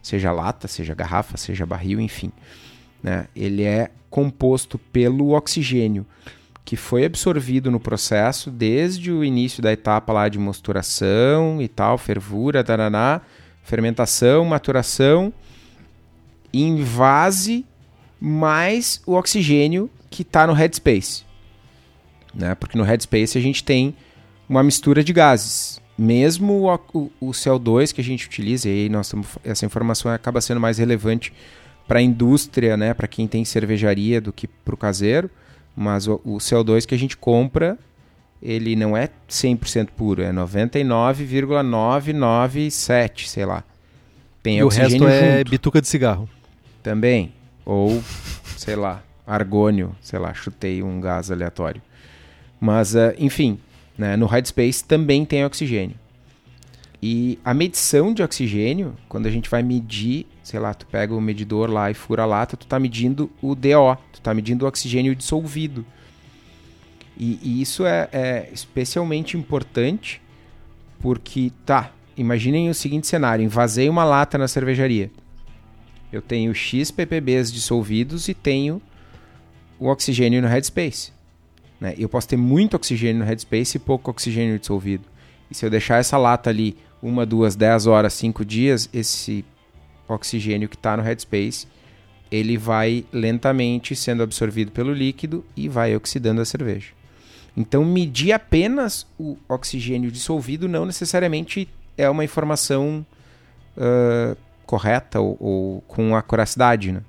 Seja 0.03 0.31
lata, 0.31 0.69
seja 0.69 0.95
garrafa, 0.95 1.39
seja 1.39 1.65
barril, 1.65 1.99
enfim. 1.99 2.31
Né? 3.03 3.29
Ele 3.35 3.63
é 3.63 3.91
composto 4.11 4.79
pelo 4.79 5.31
oxigênio 5.31 6.05
que 6.67 6.75
foi 6.75 7.05
absorvido 7.05 7.71
no 7.71 7.79
processo 7.79 8.51
desde 8.51 9.13
o 9.13 9.23
início 9.23 9.63
da 9.63 9.73
etapa 9.73 10.13
lá 10.13 10.29
de 10.29 10.37
mosturação 10.37 11.63
e 11.63 11.69
tal, 11.69 11.97
fervura, 11.97 12.65
taraná, 12.65 13.21
fermentação, 13.63 14.45
maturação, 14.45 15.33
invase 16.53 17.65
mais 18.21 19.01
o 19.07 19.13
oxigênio 19.13 19.89
que 20.11 20.23
está 20.23 20.45
no 20.45 20.55
headspace. 20.55 21.23
Né? 22.35 22.57
Porque 22.57 22.77
no 22.77 22.83
headspace 22.83 23.39
a 23.39 23.41
gente 23.41 23.63
tem 23.63 23.95
uma 24.49 24.65
mistura 24.65 25.05
de 25.05 25.13
gases. 25.13 25.81
Mesmo 25.97 26.69
o, 26.69 26.75
o, 26.93 27.11
o 27.21 27.31
CO2 27.31 27.95
que 27.95 28.01
a 28.01 28.05
gente 28.05 28.27
utiliza, 28.27 28.69
e 28.69 28.73
aí 28.73 28.89
nós 28.89 29.09
tamo, 29.09 29.25
essa 29.45 29.65
informação 29.65 30.11
acaba 30.11 30.41
sendo 30.41 30.61
mais 30.61 30.79
relevante 30.79 31.33
para 31.87 32.01
a 32.01 32.03
indústria, 32.03 32.77
né? 32.77 32.93
para 32.93 33.07
quem 33.07 33.29
tem 33.29 33.45
cervejaria, 33.45 34.21
do 34.21 34.33
que 34.33 34.49
para 34.49 34.75
o 34.75 34.77
caseiro 34.77 35.31
mas 35.77 36.09
o, 36.09 36.21
o 36.25 36.39
CO2 36.39 36.87
que 36.87 36.95
a 36.95 36.99
gente 36.99 37.15
compra, 37.17 37.79
ele 38.43 38.75
não 38.75 38.97
é 38.97 39.09
100% 39.29 39.91
puro, 39.97 40.23
é 40.23 40.33
99,997, 40.33 43.29
sei 43.29 43.45
lá. 43.45 43.63
Tem 44.43 44.59
e 44.59 44.65
o 44.65 44.69
resto 44.69 45.07
é 45.07 45.45
bituca 45.45 45.81
de 45.81 45.87
cigarro. 45.89 46.29
Também. 46.83 47.33
Ou, 47.65 48.03
sei 48.57 48.75
lá, 48.77 49.03
argônio, 49.27 49.95
sei 50.01 50.19
lá, 50.19 50.33
chutei 50.33 50.83
um 50.83 51.01
gás 51.01 51.31
aleatório. 51.31 51.83
Mas, 52.61 52.95
uh, 52.95 53.13
enfim, 53.19 53.59
né, 53.99 54.17
no 54.17 54.27
Headspace 54.27 54.85
também 54.85 55.25
tem 55.25 55.45
oxigênio. 55.45 55.97
E 57.09 57.39
a 57.45 57.55
medição 57.55 58.13
de 58.13 58.21
oxigênio, 58.21 58.97
quando 59.09 59.27
a 59.27 59.31
gente 59.31 59.49
vai 59.49 59.63
medir, 59.63 60.27
sei 60.43 60.59
lá, 60.59 60.75
tu 60.75 60.85
pega 60.89 61.15
o 61.15 61.21
medidor 61.21 61.71
lá 61.71 61.89
e 61.89 61.95
fura 61.95 62.25
a 62.25 62.27
lata, 62.27 62.57
tu 62.57 62.67
tá 62.67 62.81
medindo 62.81 63.31
o 63.41 63.55
DO, 63.55 63.97
tu 64.13 64.21
tá 64.21 64.35
medindo 64.35 64.65
o 64.65 64.69
oxigênio 64.69 65.15
dissolvido. 65.15 65.87
E, 67.17 67.39
e 67.41 67.63
isso 67.63 67.87
é, 67.87 68.09
é, 68.11 68.51
especialmente 68.53 69.37
importante 69.37 70.21
porque, 70.99 71.53
tá, 71.65 71.93
imaginem 72.17 72.69
o 72.71 72.75
seguinte 72.75 73.07
cenário, 73.07 73.45
invasei 73.45 73.89
uma 73.89 74.03
lata 74.03 74.37
na 74.37 74.49
cervejaria. 74.49 75.09
Eu 76.11 76.21
tenho 76.21 76.53
X 76.53 76.91
ppbs 76.91 77.53
dissolvidos 77.53 78.27
e 78.27 78.35
tenho 78.35 78.83
o 79.79 79.87
oxigênio 79.87 80.43
no 80.43 80.49
headspace. 80.49 81.13
Né? 81.81 81.95
Eu 81.97 82.09
posso 82.09 82.27
ter 82.27 82.37
muito 82.37 82.75
oxigênio 82.75 83.21
no 83.21 83.25
headspace 83.25 83.77
e 83.77 83.79
pouco 83.79 84.11
oxigênio 84.11 84.59
dissolvido. 84.59 85.05
E 85.49 85.55
se 85.55 85.65
eu 85.65 85.71
deixar 85.71 85.99
essa 85.99 86.19
lata 86.19 86.51
ali 86.51 86.77
uma, 87.03 87.27
duas, 87.27 87.55
dez 87.55 87.87
horas, 87.87 88.15
cinco 88.15 88.45
dias, 88.45 88.89
esse 88.93 89.45
oxigênio 90.09 90.69
que 90.69 90.77
está 90.77 90.97
no 90.97 91.03
headspace, 91.03 91.67
ele 92.31 92.57
vai 92.57 93.05
lentamente 93.13 93.95
sendo 93.95 94.23
absorvido 94.23 94.73
pelo 94.73 94.93
líquido 94.93 95.45
e 95.57 95.69
vai 95.69 95.95
oxidando 95.95 96.41
a 96.41 96.45
cerveja. 96.45 96.89
Então, 97.57 97.85
medir 97.85 98.33
apenas 98.33 99.07
o 99.19 99.37
oxigênio 99.49 100.11
dissolvido 100.11 100.69
não 100.69 100.85
necessariamente 100.85 101.69
é 101.97 102.09
uma 102.11 102.25
informação 102.25 103.07
uh, 103.77 104.37
correta 104.67 105.21
ou, 105.21 105.37
ou, 105.41 105.81
com 105.89 106.15
acuracidade. 106.15 106.93
Né? 106.93 107.01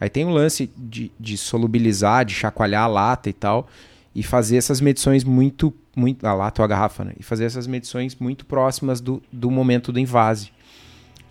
Aí 0.00 0.10
tem 0.10 0.24
o 0.24 0.30
lance 0.30 0.68
de, 0.76 1.12
de 1.20 1.36
solubilizar, 1.36 2.24
de 2.24 2.34
chacoalhar 2.34 2.82
a 2.82 2.88
lata 2.88 3.30
e 3.30 3.32
tal, 3.32 3.68
e 4.14 4.22
fazer 4.22 4.56
essas 4.56 4.80
medições 4.80 5.24
muito, 5.24 5.72
muito 5.96 6.26
a 6.26 6.34
lata 6.34 6.60
ou 6.60 6.64
a 6.64 6.68
garrafa, 6.68 7.04
né? 7.04 7.12
E 7.18 7.22
fazer 7.22 7.44
essas 7.44 7.66
medições 7.66 8.14
muito 8.16 8.44
próximas 8.44 9.00
do, 9.00 9.22
do 9.32 9.50
momento 9.50 9.90
do 9.90 9.98
invase. 9.98 10.50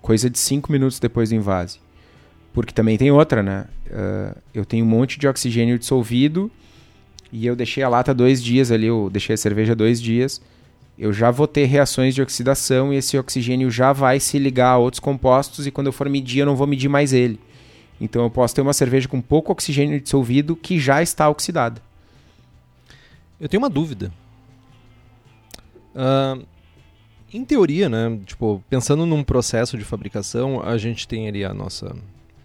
Coisa 0.02 0.30
de 0.30 0.39
5 0.39 0.72
minutos 0.72 1.00
depois 1.00 1.30
do 1.30 1.36
invase. 1.36 1.80
Porque 2.52 2.74
também 2.74 2.98
tem 2.98 3.12
outra, 3.12 3.44
né? 3.44 3.65
Uh, 3.88 4.38
eu 4.54 4.65
tenho 4.65 4.84
um 4.84 4.88
monte 4.88 5.20
de 5.20 5.28
oxigênio 5.28 5.78
dissolvido 5.78 6.52
e 7.32 7.46
eu 7.46 7.56
deixei 7.56 7.84
a 7.84 7.89
lata 7.89 8.13
dois 8.13 8.44
dias 8.44 8.72
ali, 8.72 8.88
eu 8.88 9.10
deixei 9.12 9.36
a 9.36 9.38
cerveja 9.38 9.76
dois 9.76 10.02
dias. 10.02 10.41
Eu 10.98 11.13
já 11.13 11.32
vou 11.32 11.48
ter 11.48 11.65
reações 11.65 12.13
de 12.13 12.22
oxidação 12.22 12.91
e 12.94 12.98
esse 12.98 13.17
oxigênio 13.17 13.72
já 13.72 13.94
vai 13.94 14.20
se 14.20 14.38
ligar 14.38 14.72
a 14.72 14.78
outros 14.78 15.00
compostos 15.00 15.65
e 15.65 15.72
quando 15.72 15.88
eu 15.88 15.94
for 15.94 16.10
medir 16.10 16.39
eu 16.39 16.46
não 16.46 16.56
vou 16.56 16.67
medir 16.67 16.89
mais 16.89 17.13
ele. 17.13 17.39
Então 18.00 18.24
eu 18.24 18.30
posso 18.30 18.56
ter 18.56 18.62
uma 18.62 18.74
cerveja 18.74 19.08
com 19.08 19.22
pouco 19.22 19.52
oxigênio 19.52 20.02
dissolvido 20.02 20.56
que 20.56 20.80
já 20.80 21.02
está 21.02 21.30
oxidada. 21.30 21.82
Eu 23.41 23.49
tenho 23.49 23.63
uma 23.63 23.69
dúvida. 23.71 24.13
Uh, 25.95 26.45
em 27.34 27.43
teoria, 27.43 27.89
né? 27.89 28.19
Tipo, 28.23 28.63
pensando 28.69 29.04
num 29.04 29.23
processo 29.23 29.80
de 29.80 29.84
fabricação, 29.84 30.62
a 30.62 30.77
gente 30.77 31.08
tem 31.08 31.27
ali 31.27 31.43
a 31.43 31.51
nossa 31.51 31.95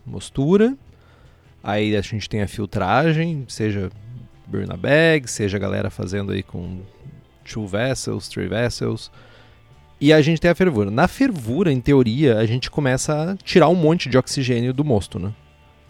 mostura, 0.06 0.74
aí 1.62 1.94
a 1.94 2.00
gente 2.00 2.30
tem 2.30 2.40
a 2.40 2.48
filtragem, 2.48 3.44
seja 3.46 3.90
burn 4.46 4.74
bag, 4.78 5.28
seja 5.30 5.58
a 5.58 5.60
galera 5.60 5.90
fazendo 5.90 6.32
aí 6.32 6.42
com 6.42 6.80
two 7.44 7.66
vessels, 7.66 8.26
three 8.26 8.48
vessels, 8.48 9.10
e 10.00 10.14
a 10.14 10.22
gente 10.22 10.40
tem 10.40 10.50
a 10.50 10.54
fervura. 10.54 10.90
Na 10.90 11.06
fervura, 11.06 11.70
em 11.70 11.80
teoria, 11.80 12.38
a 12.38 12.46
gente 12.46 12.70
começa 12.70 13.32
a 13.32 13.36
tirar 13.36 13.68
um 13.68 13.74
monte 13.74 14.08
de 14.08 14.16
oxigênio 14.16 14.72
do 14.72 14.82
mosto, 14.82 15.18
né? 15.18 15.34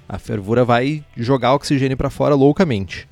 A 0.08 0.18
fervura 0.18 0.64
vai 0.64 1.04
jogar 1.16 1.54
oxigênio 1.54 1.96
para 1.96 2.10
fora 2.10 2.34
loucamente. 2.34 3.08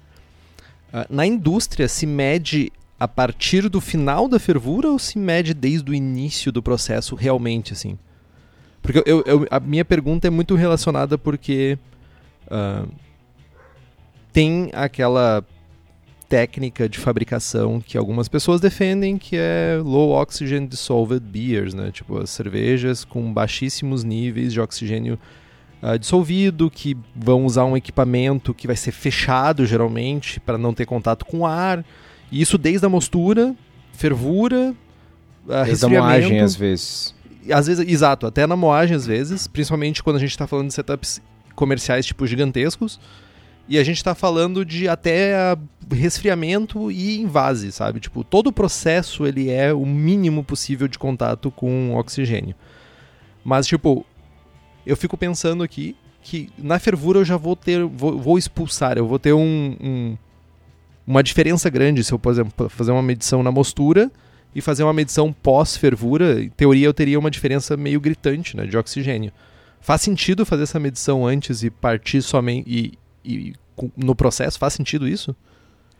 Uh, 0.94 1.04
na 1.11 1.26
indústria 1.26 1.88
se 1.88 2.07
mede 2.07 2.70
a 3.00 3.09
partir 3.09 3.68
do 3.68 3.80
final 3.80 4.28
da 4.28 4.38
fervura 4.38 4.88
ou 4.88 4.98
se 4.98 5.18
mede 5.18 5.52
desde 5.52 5.90
o 5.90 5.94
início 5.94 6.52
do 6.52 6.62
processo 6.62 7.16
realmente, 7.16 7.72
assim? 7.72 7.98
Porque 8.80 9.02
eu, 9.04 9.24
eu, 9.26 9.44
a 9.50 9.59
minha 9.59 9.85
pergunta 9.85 10.28
é 10.28 10.30
muito 10.30 10.54
relacionada 10.54 11.18
porque 11.18 11.76
uh, 12.46 12.88
tem 14.33 14.70
aquela 14.72 15.44
técnica 16.28 16.88
de 16.88 16.98
fabricação 16.98 17.80
que 17.80 17.98
algumas 17.98 18.28
pessoas 18.28 18.61
defendem 18.61 19.18
que 19.18 19.37
é 19.37 19.80
low 19.83 20.11
oxygen 20.11 20.66
dissolved 20.66 21.20
beers, 21.26 21.74
né? 21.74 21.90
Tipo 21.90 22.18
as 22.18 22.30
cervejas 22.30 23.04
com 23.04 23.33
baixíssimos 23.33 24.04
níveis 24.04 24.52
de 24.52 24.61
oxigênio 24.61 25.18
uh, 25.85 25.99
dissolvido, 25.99 26.70
que 26.70 26.97
vão 27.14 27.44
usar 27.44 27.64
um 27.66 27.77
equipamento 27.77 28.55
que 28.55 28.66
vai 28.66 28.77
ser 28.77 28.92
fechado 28.92 29.66
geralmente 29.66 30.40
para 30.40 30.57
não 30.57 30.73
ter 30.73 30.87
contato 30.87 31.27
com 31.27 31.47
ar. 31.47 31.85
E 32.33 32.40
isso 32.40 32.57
desde 32.57 32.87
a 32.87 32.88
mostura, 32.88 33.55
fervura, 33.92 34.75
uh, 35.47 35.64
desde 35.64 35.85
a 35.85 35.88
moagem 35.88 36.40
às 36.40 36.57
vezes. 36.57 37.14
Às 37.53 37.66
vezes, 37.66 37.87
exato, 37.87 38.27
até 38.27 38.47
na 38.47 38.57
moagem 38.57 38.97
às 38.97 39.07
vezes, 39.07 39.47
principalmente 39.47 40.03
quando 40.03 40.16
a 40.16 40.20
gente 40.20 40.31
está 40.31 40.47
falando 40.47 40.68
de 40.68 40.75
setups 40.75 41.20
comerciais 41.55 42.07
tipo 42.07 42.27
gigantescos. 42.27 42.99
E 43.66 43.79
a 43.79 43.85
gente 43.85 43.97
está 43.97 44.14
falando 44.14 44.62
de 44.62 44.88
até 44.88 45.57
resfriamento 45.90 46.90
e 46.90 47.18
invase, 47.18 47.73
sabe? 47.73 47.99
Tipo, 47.99 48.23
todo 48.23 48.49
o 48.49 48.53
processo 48.53 49.27
ele 49.27 49.49
é 49.49 49.73
o 49.73 49.87
mínimo 49.87 50.44
possível 50.44 50.87
de 50.87 50.99
contato 50.99 51.51
com 51.51 51.94
oxigênio. 51.94 52.55
Mas, 53.42 53.66
tipo, 53.66 54.05
eu 54.87 54.97
fico 54.97 55.16
pensando 55.16 55.62
aqui 55.62 55.97
que 56.23 56.51
na 56.57 56.79
fervura 56.79 57.18
eu 57.18 57.25
já 57.25 57.37
vou 57.37 57.55
ter, 57.55 57.85
vou, 57.85 58.18
vou 58.18 58.38
expulsar, 58.38 58.97
eu 58.97 59.07
vou 59.07 59.18
ter 59.18 59.33
um, 59.35 59.77
um, 59.81 60.16
uma 61.07 61.23
diferença 61.23 61.68
grande 61.68 62.03
se 62.03 62.12
eu, 62.12 62.18
por 62.18 62.33
exemplo, 62.33 62.68
fazer 62.68 62.92
uma 62.92 63.03
medição 63.03 63.42
na 63.42 63.53
mostura 63.53 64.11
e 64.55 64.61
fazer 64.61 64.85
uma 64.85 64.92
medição 64.92 65.33
pós-fervura, 65.33 66.42
em 66.42 66.49
teoria 66.49 66.87
eu 66.87 66.94
teria 66.94 67.18
uma 67.18 67.31
diferença 67.31 67.77
meio 67.77 68.01
gritante 68.01 68.57
né, 68.57 68.66
de 68.66 68.77
oxigênio. 68.77 69.33
Faz 69.81 70.01
sentido 70.01 70.47
fazer 70.47 70.62
essa 70.62 70.81
medição 70.81 71.27
antes 71.27 71.62
e 71.62 71.68
partir 71.68 72.23
somente 72.23 72.70
e, 72.70 72.99
e 73.25 73.53
no 73.97 74.14
processo? 74.14 74.59
Faz 74.59 74.73
sentido 74.73 75.07
isso? 75.07 75.37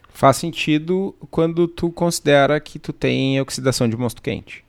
Faz 0.09 0.37
sentido 0.39 1.15
quando 1.31 1.69
tu 1.69 1.91
considera 1.91 2.59
que 2.61 2.79
tu 2.79 2.93
tem 2.93 3.39
oxidação 3.41 3.89
de 3.89 3.97
mosto 3.97 4.23
quente. 4.23 4.65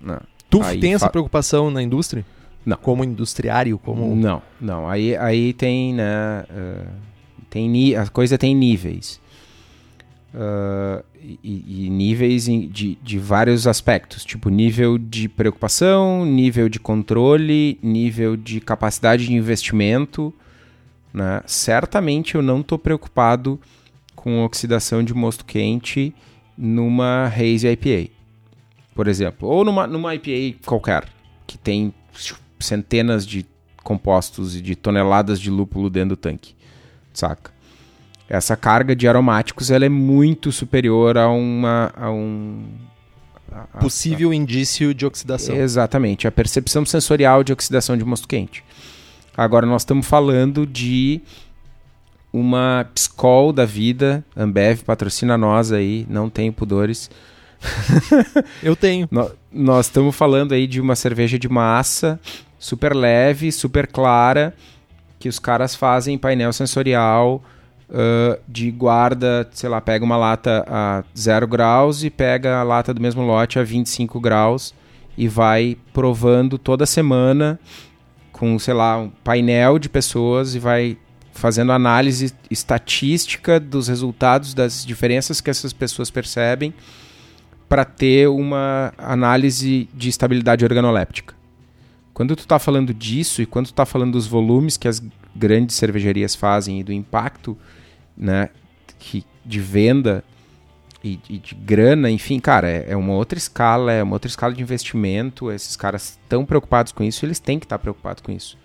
Não. 0.00 0.20
Tu 0.48 0.62
Aí 0.62 0.78
tem 0.78 0.94
essa 0.94 1.10
preocupação 1.10 1.70
na 1.70 1.82
indústria? 1.82 2.24
Não. 2.68 2.76
Como 2.76 3.02
industriário? 3.02 3.78
Como... 3.78 4.14
Não, 4.14 4.42
não. 4.60 4.86
Aí, 4.86 5.16
aí 5.16 5.54
tem, 5.54 5.94
né? 5.94 6.44
Uh, 6.50 6.92
tem 7.48 7.96
a 7.96 8.06
coisa 8.08 8.36
tem 8.36 8.54
níveis. 8.54 9.18
Uh, 10.34 11.02
e, 11.42 11.86
e, 11.86 11.90
níveis 11.90 12.44
de, 12.44 12.98
de 13.02 13.18
vários 13.18 13.66
aspectos, 13.66 14.22
tipo 14.22 14.50
nível 14.50 14.98
de 14.98 15.30
preocupação, 15.30 16.26
nível 16.26 16.68
de 16.68 16.78
controle, 16.78 17.78
nível 17.82 18.36
de 18.36 18.60
capacidade 18.60 19.26
de 19.26 19.32
investimento. 19.32 20.32
Né? 21.12 21.40
Certamente 21.46 22.34
eu 22.34 22.42
não 22.42 22.60
estou 22.60 22.78
preocupado 22.78 23.58
com 24.14 24.44
oxidação 24.44 25.02
de 25.02 25.14
mosto 25.14 25.46
quente 25.46 26.14
numa 26.56 27.28
Haze 27.28 27.66
IPA, 27.66 28.10
por 28.94 29.08
exemplo, 29.08 29.48
ou 29.48 29.64
numa, 29.64 29.86
numa 29.86 30.14
IPA 30.14 30.58
qualquer, 30.66 31.08
que 31.46 31.56
tem 31.56 31.94
centenas 32.60 33.26
de 33.26 33.46
compostos 33.82 34.56
e 34.56 34.60
de 34.60 34.74
toneladas 34.74 35.40
de 35.40 35.50
lúpulo 35.50 35.88
dentro 35.88 36.10
do 36.10 36.16
tanque, 36.16 36.54
saca? 37.12 37.50
Essa 38.28 38.56
carga 38.56 38.94
de 38.94 39.08
aromáticos 39.08 39.70
ela 39.70 39.86
é 39.86 39.88
muito 39.88 40.52
superior 40.52 41.16
a 41.16 41.28
uma 41.30 41.90
a 41.96 42.10
um 42.10 42.62
a, 43.50 43.78
possível 43.78 44.30
a, 44.30 44.34
indício 44.34 44.92
de 44.92 45.06
oxidação. 45.06 45.56
Exatamente, 45.56 46.26
a 46.28 46.32
percepção 46.32 46.84
sensorial 46.84 47.42
de 47.42 47.52
oxidação 47.52 47.96
de 47.96 48.04
mosto 48.04 48.28
quente. 48.28 48.62
Agora 49.36 49.64
nós 49.64 49.82
estamos 49.82 50.06
falando 50.06 50.66
de 50.66 51.22
uma 52.32 52.86
Pscol 52.92 53.52
da 53.52 53.64
vida, 53.64 54.24
Ambev 54.36 54.82
patrocina 54.82 55.38
nós 55.38 55.72
aí, 55.72 56.06
não 56.08 56.28
tem 56.28 56.52
pudores. 56.52 57.10
Eu 58.62 58.76
tenho. 58.76 59.08
no, 59.10 59.30
nós 59.52 59.86
estamos 59.86 60.14
falando 60.14 60.52
aí 60.52 60.66
de 60.66 60.80
uma 60.80 60.94
cerveja 60.94 61.38
de 61.38 61.48
massa 61.48 62.20
super 62.58 62.94
leve, 62.94 63.52
super 63.52 63.86
clara, 63.86 64.54
que 65.18 65.28
os 65.28 65.38
caras 65.38 65.74
fazem 65.74 66.18
painel 66.18 66.52
sensorial 66.52 67.42
uh, 67.88 68.38
de 68.48 68.70
guarda, 68.70 69.48
sei 69.52 69.68
lá, 69.68 69.80
pega 69.80 70.04
uma 70.04 70.16
lata 70.16 70.64
a 70.68 71.04
0 71.16 71.46
graus 71.46 72.02
e 72.02 72.10
pega 72.10 72.58
a 72.58 72.62
lata 72.62 72.92
do 72.92 73.00
mesmo 73.00 73.22
lote 73.22 73.58
a 73.58 73.62
25 73.62 74.20
graus 74.20 74.74
e 75.16 75.28
vai 75.28 75.76
provando 75.92 76.58
toda 76.58 76.86
semana 76.86 77.58
com, 78.32 78.58
sei 78.58 78.74
lá, 78.74 78.98
um 78.98 79.08
painel 79.08 79.78
de 79.78 79.88
pessoas 79.88 80.54
e 80.54 80.58
vai 80.58 80.96
fazendo 81.32 81.70
análise 81.70 82.34
estatística 82.50 83.60
dos 83.60 83.86
resultados 83.86 84.54
das 84.54 84.84
diferenças 84.84 85.40
que 85.40 85.50
essas 85.50 85.72
pessoas 85.72 86.10
percebem 86.10 86.74
para 87.68 87.84
ter 87.84 88.28
uma 88.28 88.92
análise 88.96 89.88
de 89.92 90.08
estabilidade 90.08 90.64
organoléptica. 90.64 91.34
Quando 92.14 92.34
tu 92.34 92.40
está 92.40 92.58
falando 92.58 92.94
disso 92.94 93.42
e 93.42 93.46
quando 93.46 93.66
tu 93.66 93.72
está 93.72 93.84
falando 93.84 94.12
dos 94.12 94.26
volumes 94.26 94.76
que 94.76 94.88
as 94.88 95.02
grandes 95.36 95.76
cervejarias 95.76 96.34
fazem 96.34 96.80
e 96.80 96.82
do 96.82 96.92
impacto 96.92 97.56
né, 98.16 98.48
que, 98.98 99.24
de 99.44 99.60
venda 99.60 100.24
e, 101.04 101.20
e 101.28 101.38
de 101.38 101.54
grana, 101.54 102.10
enfim, 102.10 102.40
cara, 102.40 102.68
é, 102.68 102.86
é, 102.88 102.96
uma 102.96 103.12
outra 103.12 103.38
escala, 103.38 103.92
é 103.92 104.02
uma 104.02 104.14
outra 104.14 104.28
escala 104.28 104.52
de 104.52 104.62
investimento. 104.62 105.52
Esses 105.52 105.76
caras 105.76 106.18
estão 106.22 106.44
preocupados 106.44 106.90
com 106.90 107.04
isso, 107.04 107.24
eles 107.24 107.38
têm 107.38 107.58
que 107.58 107.66
estar 107.66 107.78
preocupados 107.78 108.22
com 108.22 108.32
isso. 108.32 108.58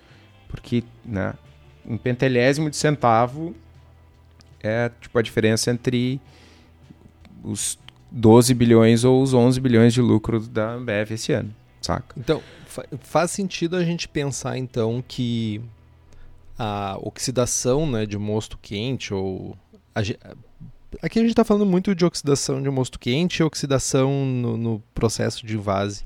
Porque, 0.47 0.83
né, 1.05 1.33
um 1.85 1.97
pentelésimo 1.97 2.69
de 2.69 2.77
centavo 2.77 3.55
é 4.61 4.89
tipo 5.01 5.19
a 5.19 5.21
diferença 5.21 5.69
entre 5.69 6.19
os 7.43 7.77
12 8.13 8.53
bilhões 8.53 9.03
ou 9.03 9.23
os 9.23 9.33
11 9.33 9.59
bilhões 9.59 9.91
de 9.91 9.99
lucro 9.99 10.39
da 10.39 10.73
Ambev 10.73 11.11
esse 11.11 11.33
ano, 11.33 11.53
saca? 11.81 12.13
Então, 12.15 12.41
fa 12.67 12.85
faz 13.01 13.31
sentido 13.31 13.75
a 13.75 13.83
gente 13.83 14.07
pensar 14.07 14.55
então 14.55 15.03
que 15.07 15.59
a 16.57 16.95
oxidação 17.01 17.89
né, 17.89 18.05
de 18.05 18.15
mosto 18.15 18.59
quente 18.61 19.11
ou 19.11 19.57
a, 19.95 20.01
aqui 21.01 21.17
a 21.17 21.21
gente 21.23 21.31
está 21.31 21.43
falando 21.43 21.65
muito 21.65 21.95
de 21.95 22.05
oxidação 22.05 22.61
de 22.61 22.69
mosto 22.69 22.99
quente 22.99 23.39
e 23.39 23.43
oxidação 23.43 24.11
no, 24.23 24.57
no, 24.57 24.83
processo 24.93 25.43
de 25.43 25.55
invase 25.55 26.05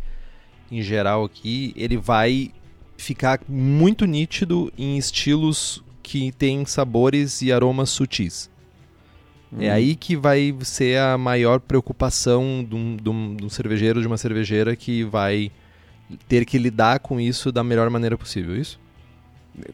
em 0.71 0.81
geral 0.81 1.25
aqui 1.25 1.73
ele 1.75 1.97
vai 1.97 2.53
ficar 2.95 3.41
muito 3.49 4.05
nítido 4.05 4.71
em 4.77 4.97
estilos 4.97 5.83
que 6.01 6.31
têm 6.31 6.65
sabores 6.65 7.41
e 7.41 7.51
aromas 7.51 7.89
sutis 7.89 8.49
hum. 9.51 9.57
é 9.61 9.69
aí 9.69 9.95
que 9.95 10.15
vai 10.15 10.55
ser 10.61 10.99
a 10.99 11.17
maior 11.17 11.59
preocupação 11.59 12.65
de 12.67 12.75
um, 12.75 12.95
de, 12.95 13.09
um, 13.09 13.35
de 13.35 13.45
um 13.45 13.49
cervejeiro 13.49 14.01
de 14.01 14.07
uma 14.07 14.17
cervejeira 14.17 14.75
que 14.75 15.03
vai 15.03 15.51
ter 16.27 16.45
que 16.45 16.57
lidar 16.57 16.99
com 16.99 17.19
isso 17.19 17.51
da 17.51 17.63
melhor 17.63 17.89
maneira 17.89 18.17
possível 18.17 18.55
é 18.55 18.59
isso 18.59 18.79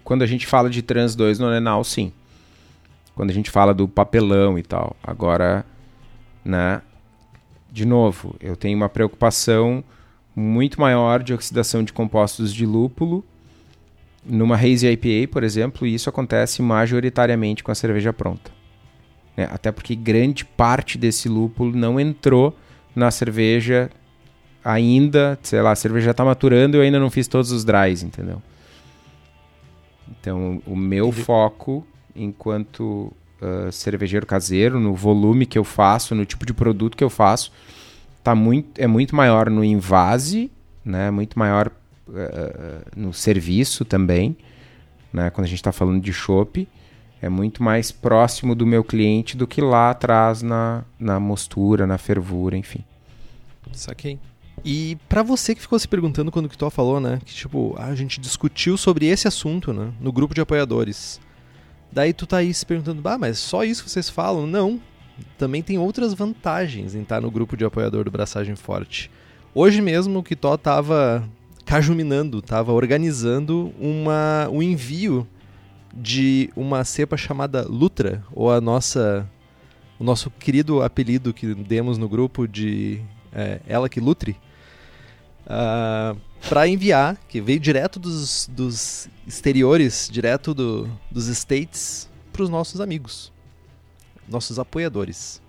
quando 0.03 0.21
a 0.21 0.25
gente 0.25 0.47
fala 0.47 0.69
de 0.69 0.81
trans 0.81 1.15
2 1.15 1.39
no 1.39 1.49
Nenal, 1.49 1.83
sim. 1.83 2.11
Quando 3.15 3.29
a 3.29 3.33
gente 3.33 3.51
fala 3.51 3.73
do 3.73 3.87
papelão 3.87 4.57
e 4.57 4.63
tal. 4.63 4.95
Agora, 5.03 5.65
né? 6.43 6.81
De 7.71 7.85
novo, 7.85 8.35
eu 8.39 8.55
tenho 8.55 8.77
uma 8.77 8.89
preocupação 8.89 9.83
muito 10.35 10.79
maior 10.79 11.21
de 11.21 11.33
oxidação 11.33 11.83
de 11.83 11.93
compostos 11.93 12.53
de 12.53 12.65
lúpulo 12.65 13.23
numa 14.25 14.55
Hazy 14.55 14.87
IPA, 14.87 15.31
por 15.31 15.43
exemplo, 15.43 15.85
e 15.85 15.93
isso 15.93 16.09
acontece 16.09 16.61
majoritariamente 16.61 17.63
com 17.63 17.71
a 17.71 17.75
cerveja 17.75 18.13
pronta. 18.13 18.51
Né? 19.35 19.47
Até 19.51 19.71
porque 19.71 19.95
grande 19.95 20.45
parte 20.45 20.97
desse 20.97 21.27
lúpulo 21.27 21.75
não 21.75 21.99
entrou 21.99 22.57
na 22.95 23.09
cerveja 23.11 23.89
ainda, 24.63 25.37
sei 25.43 25.61
lá, 25.61 25.71
a 25.71 25.75
cerveja 25.75 26.11
está 26.11 26.23
maturando 26.23 26.77
e 26.77 26.79
eu 26.79 26.81
ainda 26.81 26.99
não 26.99 27.09
fiz 27.09 27.27
todos 27.27 27.51
os 27.51 27.65
dries, 27.65 28.03
entendeu? 28.03 28.41
Então, 30.09 30.61
o 30.65 30.75
meu 30.75 31.07
Entendi. 31.07 31.23
foco 31.23 31.85
enquanto 32.15 33.11
uh, 33.41 33.71
cervejeiro 33.71 34.25
caseiro, 34.25 34.79
no 34.79 34.93
volume 34.93 35.45
que 35.45 35.57
eu 35.57 35.63
faço, 35.63 36.15
no 36.15 36.25
tipo 36.25 36.45
de 36.45 36.53
produto 36.53 36.95
que 36.95 37.03
eu 37.03 37.09
faço, 37.09 37.51
tá 38.23 38.33
muito, 38.33 38.79
é 38.79 38.87
muito 38.87 39.15
maior 39.15 39.49
no 39.49 39.63
invase, 39.63 40.51
né? 40.85 41.11
Muito 41.11 41.37
maior 41.37 41.71
uh, 42.07 42.85
no 42.95 43.13
serviço 43.13 43.83
também, 43.83 44.37
né? 45.11 45.29
Quando 45.29 45.45
a 45.45 45.49
gente 45.49 45.59
está 45.59 45.71
falando 45.71 46.01
de 46.01 46.13
chopp, 46.13 46.67
é 47.23 47.29
muito 47.29 47.63
mais 47.63 47.89
próximo 47.89 48.53
do 48.53 48.67
meu 48.67 48.83
cliente 48.83 49.37
do 49.37 49.47
que 49.47 49.61
lá 49.61 49.91
atrás 49.91 50.41
na, 50.41 50.83
na 50.99 51.21
mostura, 51.21 51.87
na 51.87 51.97
fervura, 51.97 52.57
enfim. 52.57 52.83
Saquei. 53.71 54.19
E 54.63 54.97
para 55.07 55.23
você 55.23 55.55
que 55.55 55.61
ficou 55.61 55.79
se 55.79 55.87
perguntando 55.87 56.29
quando 56.29 56.47
o 56.47 56.49
Kitó 56.49 56.69
falou, 56.69 56.99
né, 56.99 57.21
que 57.23 57.33
tipo, 57.33 57.75
a 57.79 57.95
gente 57.95 58.19
discutiu 58.19 58.75
sobre 58.75 59.05
esse 59.05 59.25
assunto, 59.25 59.71
né, 59.71 59.93
no 60.01 60.11
grupo 60.11 60.35
de 60.35 60.41
apoiadores. 60.41 61.21
Daí 61.89 62.11
tu 62.11 62.27
tá 62.27 62.37
aí 62.37 62.53
se 62.53 62.65
perguntando, 62.65 63.01
bah, 63.01 63.17
mas 63.17 63.39
só 63.39 63.63
isso 63.63 63.87
vocês 63.87 64.09
falam? 64.09 64.45
Não. 64.45 64.81
Também 65.37 65.63
tem 65.63 65.77
outras 65.77 66.13
vantagens 66.13 66.93
em 66.93 67.03
estar 67.03 67.21
no 67.21 67.31
grupo 67.31 67.55
de 67.55 67.63
apoiador 67.63 68.03
do 68.03 68.11
Braçagem 68.11 68.57
Forte. 68.57 69.09
Hoje 69.55 69.81
mesmo 69.81 70.19
o 70.19 70.23
Kitó 70.23 70.57
tava 70.57 71.23
cajuminando, 71.63 72.41
tava 72.41 72.73
organizando 72.73 73.71
uma, 73.79 74.49
um 74.51 74.61
envio 74.61 75.25
de 75.93 76.49
uma 76.55 76.83
cepa 76.83 77.15
chamada 77.15 77.65
Lutra, 77.67 78.23
ou 78.31 78.51
a 78.51 78.59
nossa 78.59 79.29
o 79.99 80.03
nosso 80.03 80.29
querido 80.31 80.81
apelido 80.81 81.33
que 81.33 81.53
demos 81.53 81.97
no 81.97 82.09
grupo 82.09 82.47
de 82.47 82.99
é, 83.31 83.61
Ela 83.67 83.87
que 83.87 83.99
Lutre, 83.99 84.31
uh, 84.31 84.35
ah, 85.47 86.15
para 86.49 86.67
enviar, 86.67 87.17
que 87.27 87.39
veio 87.39 87.59
direto 87.59 87.99
dos, 87.99 88.49
dos 88.51 89.07
exteriores, 89.25 90.09
direto 90.11 90.53
do, 90.53 90.89
dos 91.09 91.27
States, 91.27 92.09
para 92.31 92.43
os 92.43 92.49
nossos 92.49 92.81
amigos, 92.81 93.31
nossos 94.27 94.59
apoiadores. 94.59 95.41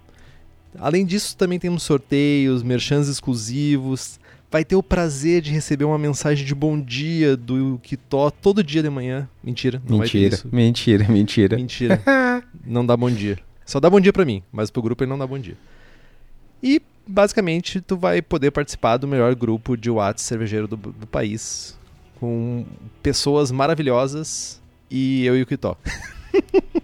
Além 0.78 1.06
disso, 1.06 1.36
também 1.36 1.58
temos 1.58 1.82
sorteios, 1.82 2.62
merchans 2.62 3.08
exclusivos. 3.08 4.18
Vai 4.54 4.64
ter 4.64 4.76
o 4.76 4.84
prazer 4.84 5.42
de 5.42 5.50
receber 5.50 5.84
uma 5.84 5.98
mensagem 5.98 6.46
de 6.46 6.54
bom 6.54 6.80
dia 6.80 7.36
do 7.36 7.80
Kitó 7.82 8.30
todo 8.30 8.62
dia 8.62 8.84
de 8.84 8.88
manhã. 8.88 9.28
Mentira, 9.42 9.82
não 9.84 9.98
mentira, 9.98 10.20
vai 10.20 10.30
ter 10.30 10.36
isso. 10.36 10.48
Mentira, 10.52 11.08
mentira. 11.08 11.56
Mentira. 11.56 12.00
não 12.64 12.86
dá 12.86 12.96
bom 12.96 13.10
dia. 13.10 13.36
Só 13.66 13.80
dá 13.80 13.90
bom 13.90 13.98
dia 13.98 14.12
para 14.12 14.24
mim, 14.24 14.44
mas 14.52 14.70
pro 14.70 14.80
grupo 14.80 15.02
ele 15.02 15.10
não 15.10 15.18
dá 15.18 15.26
bom 15.26 15.40
dia. 15.40 15.56
E 16.62 16.80
basicamente 17.04 17.80
tu 17.80 17.96
vai 17.96 18.22
poder 18.22 18.52
participar 18.52 18.96
do 18.96 19.08
melhor 19.08 19.34
grupo 19.34 19.76
de 19.76 19.90
Watts 19.90 20.22
cervejeiro 20.22 20.68
do, 20.68 20.76
do 20.76 21.06
país, 21.08 21.76
com 22.20 22.64
pessoas 23.02 23.50
maravilhosas 23.50 24.62
e 24.88 25.24
eu 25.24 25.36
e 25.36 25.42
o 25.42 25.46
Kitó. 25.46 25.76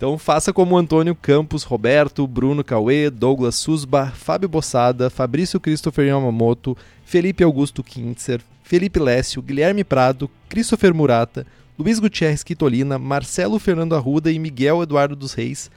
então 0.00 0.16
faça 0.16 0.50
como 0.50 0.78
Antônio 0.78 1.14
Campos, 1.14 1.62
Roberto, 1.62 2.26
Bruno 2.26 2.64
Cauê, 2.64 3.10
Douglas 3.10 3.56
Susba, 3.56 4.06
Fábio 4.06 4.48
Bossada, 4.48 5.10
Fabrício 5.10 5.60
Christopher 5.60 6.06
Yamamoto, 6.06 6.74
Felipe 7.04 7.44
Augusto 7.44 7.84
Kintzer, 7.84 8.40
Felipe 8.62 8.98
Lécio, 8.98 9.42
Guilherme 9.42 9.84
Prado, 9.84 10.30
Christopher 10.48 10.94
Murata, 10.94 11.46
Luiz 11.78 11.98
Gutierrez 11.98 12.42
Quitolina, 12.42 12.98
Marcelo 12.98 13.58
Fernando 13.58 13.94
Arruda 13.94 14.32
e 14.32 14.38
Miguel 14.38 14.82
Eduardo 14.82 15.14
dos 15.14 15.34
Reis 15.34 15.70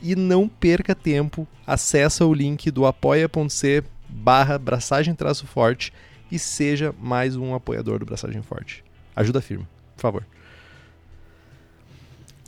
e 0.00 0.16
não 0.16 0.48
perca 0.48 0.94
tempo, 0.94 1.46
acessa 1.66 2.24
o 2.24 2.32
link 2.32 2.70
do 2.70 2.86
apoia.c 2.86 3.84
barra 4.08 4.56
braçagem 4.56 5.14
traço 5.14 5.46
forte 5.46 5.92
e 6.32 6.38
seja 6.38 6.94
mais 6.98 7.36
um 7.36 7.54
apoiador 7.54 7.98
do 7.98 8.06
Braçagem 8.06 8.40
Forte. 8.40 8.82
Ajuda 9.14 9.40
a 9.40 9.42
firma, 9.42 9.68
por 9.94 10.00
favor. 10.00 10.35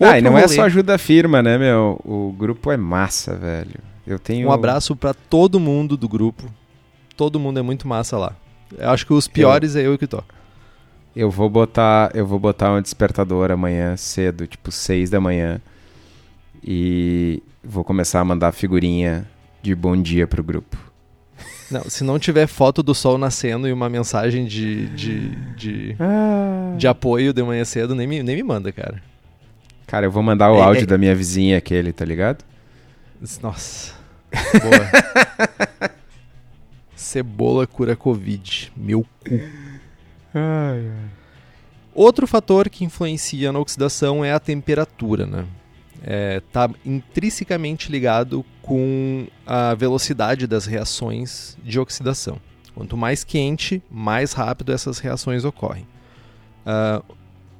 Outro 0.01 0.15
ah, 0.15 0.19
e 0.19 0.23
não 0.23 0.33
rolê. 0.33 0.45
é 0.45 0.49
só 0.49 0.63
ajuda 0.63 0.97
firma, 0.97 1.43
né, 1.43 1.59
meu? 1.59 2.01
O 2.05 2.33
grupo 2.37 2.71
é 2.71 2.77
massa, 2.77 3.37
velho. 3.37 3.81
Eu 4.07 4.19
tenho 4.19 4.49
um 4.49 4.53
abraço 4.53 4.95
para 4.97 5.13
todo 5.13 5.59
mundo 5.59 5.97
do 5.97 6.09
grupo. 6.09 6.45
Todo 7.17 7.39
mundo 7.41 7.59
é 7.59 7.63
muito 7.63 7.87
massa 7.87 8.17
lá. 8.17 8.35
Eu 8.77 8.91
acho 8.91 9.07
que 9.07 9.13
os 9.13 9.27
piores 9.27 9.75
eu... 9.75 9.81
é 9.83 9.87
eu 9.87 9.99
que 9.99 10.07
tô. 10.07 10.23
Eu 11.17 11.31
vou 11.31 11.51
botar, 11.51 12.11
eu 12.15 12.27
vou 12.27 12.39
botar 12.39 12.73
um 12.73 12.81
despertador 12.81 13.51
amanhã 13.51 13.97
cedo, 13.97 14.47
tipo 14.47 14.71
6 14.71 15.11
da 15.11 15.21
manhã 15.21 15.61
e 16.63 17.43
vou 17.63 17.85
começar 17.85 18.21
a 18.21 18.25
mandar 18.25 18.53
figurinha 18.53 19.29
de 19.63 19.75
bom 19.75 20.01
dia 20.01 20.27
pro 20.27 20.43
grupo. 20.43 20.77
Não, 21.71 21.85
se 21.85 22.03
não 22.03 22.19
tiver 22.19 22.47
foto 22.47 22.83
do 22.83 22.95
sol 22.95 23.19
nascendo 23.19 23.69
e 23.69 23.73
uma 23.73 23.89
mensagem 23.89 24.47
de, 24.47 24.87
de, 24.89 25.29
de, 25.55 25.97
ah. 26.01 26.75
de 26.79 26.87
apoio 26.89 27.33
de 27.33 27.43
manhã 27.43 27.65
cedo, 27.65 27.95
nem 27.95 28.07
me, 28.07 28.23
nem 28.23 28.37
me 28.37 28.43
manda, 28.43 28.73
cara. 28.73 29.03
Cara, 29.89 30.05
eu 30.05 30.11
vou 30.11 30.23
mandar 30.23 30.53
o 30.53 30.59
é, 30.59 30.63
áudio 30.63 30.83
é... 30.83 30.87
da 30.87 30.99
minha 30.99 31.15
vizinha 31.15 31.57
aquele, 31.57 31.93
tá 31.93 32.05
ligado? 32.05 32.45
Nossa. 33.43 33.95
Boa. 34.31 35.91
Cebola 36.95 37.67
cura 37.67 37.97
Covid. 37.97 38.71
Meu 38.77 39.03
cu. 39.03 39.35
Ai, 40.35 40.91
ai. 40.91 41.11
Outro 41.95 42.27
fator 42.27 42.69
que 42.69 42.85
influencia 42.85 43.51
na 43.51 43.59
oxidação 43.59 44.25
é 44.25 44.33
a 44.33 44.39
temperatura, 44.39 45.27
né? 45.27 45.47
está 45.97 46.05
é, 46.05 46.41
tá 46.53 46.71
intrinsecamente 46.85 47.91
ligado 47.91 48.45
com 48.63 49.27
a 49.47 49.75
velocidade 49.75 50.47
das 50.47 50.67
reações 50.67 51.57
de 51.65 51.81
oxidação. 51.81 52.39
Quanto 52.75 52.97
mais 52.97 53.25
quente, 53.25 53.83
mais 53.91 54.33
rápido 54.33 54.73
essas 54.73 54.99
reações 54.99 55.45
ocorrem. 55.45 55.89
Uh, 56.65 57.03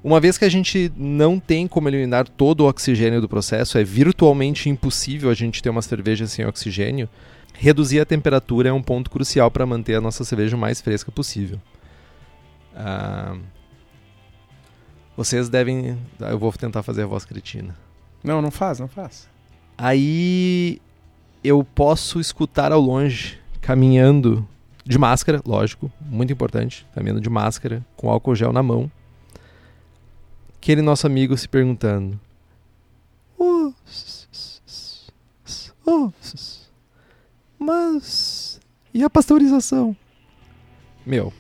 uma 0.03 0.21
vez 0.21 0.39
que 0.39 0.45
a 0.45 0.49
gente 0.49 0.93
não 0.97 1.41
tem 1.41 1.67
como 1.67 1.89
eliminar 1.89 2.29
todo 2.29 2.61
o 2.61 2.69
oxigênio 2.69 3.21
do 3.21 3.29
processo, 3.29 3.79
é 3.79 3.85
virtualmente 3.85 4.69
impossível 4.69 5.31
a 5.31 5.35
gente 5.35 5.63
ter 5.63 5.71
uma 5.71 5.83
cerveja 5.83 6.27
sem 6.27 6.47
oxigênio, 6.47 7.09
reduzir 7.53 8.01
a 8.01 8.07
temperatura 8.07 8.69
é 8.69 8.73
um 8.73 8.83
ponto 8.83 9.11
crucial 9.11 9.51
para 9.51 9.67
manter 9.67 9.97
a 9.97 10.01
nossa 10.01 10.25
cerveja 10.25 10.57
o 10.57 10.59
mais 10.59 10.81
fresca 10.81 11.11
possível. 11.11 11.61
Uh, 12.75 13.41
vocês 15.17 15.49
devem. 15.49 15.99
Eu 16.21 16.39
vou 16.39 16.53
tentar 16.53 16.85
fazer 16.85 17.03
a 17.03 17.07
voz 17.07 17.25
cretina. 17.25 17.75
Não, 18.23 18.41
não 18.41 18.53
faz, 18.53 18.79
não 18.79 18.87
faz. 18.87 19.29
Aí 19.77 20.81
eu 21.43 21.65
posso 21.65 22.21
escutar 22.21 22.71
ao 22.71 22.81
longe, 22.81 23.39
caminhando 23.61 24.47
de 24.85 24.97
máscara, 24.97 25.43
lógico, 25.45 25.91
muito 26.01 26.33
importante, 26.33 26.87
caminhando 26.95 27.21
de 27.21 27.29
máscara, 27.29 27.85
com 27.97 28.09
álcool 28.09 28.37
gel 28.37 28.53
na 28.53 28.63
mão. 28.63 28.91
Aquele 30.69 30.83
nosso 30.83 31.07
amigo 31.07 31.35
se 31.35 31.49
perguntando: 31.49 32.21
oh, 33.39 33.73
oh, 35.87 36.13
mas 37.59 38.61
e 38.93 39.03
a 39.03 39.09
pasteurização? 39.09 39.97
Meu, 41.07 41.33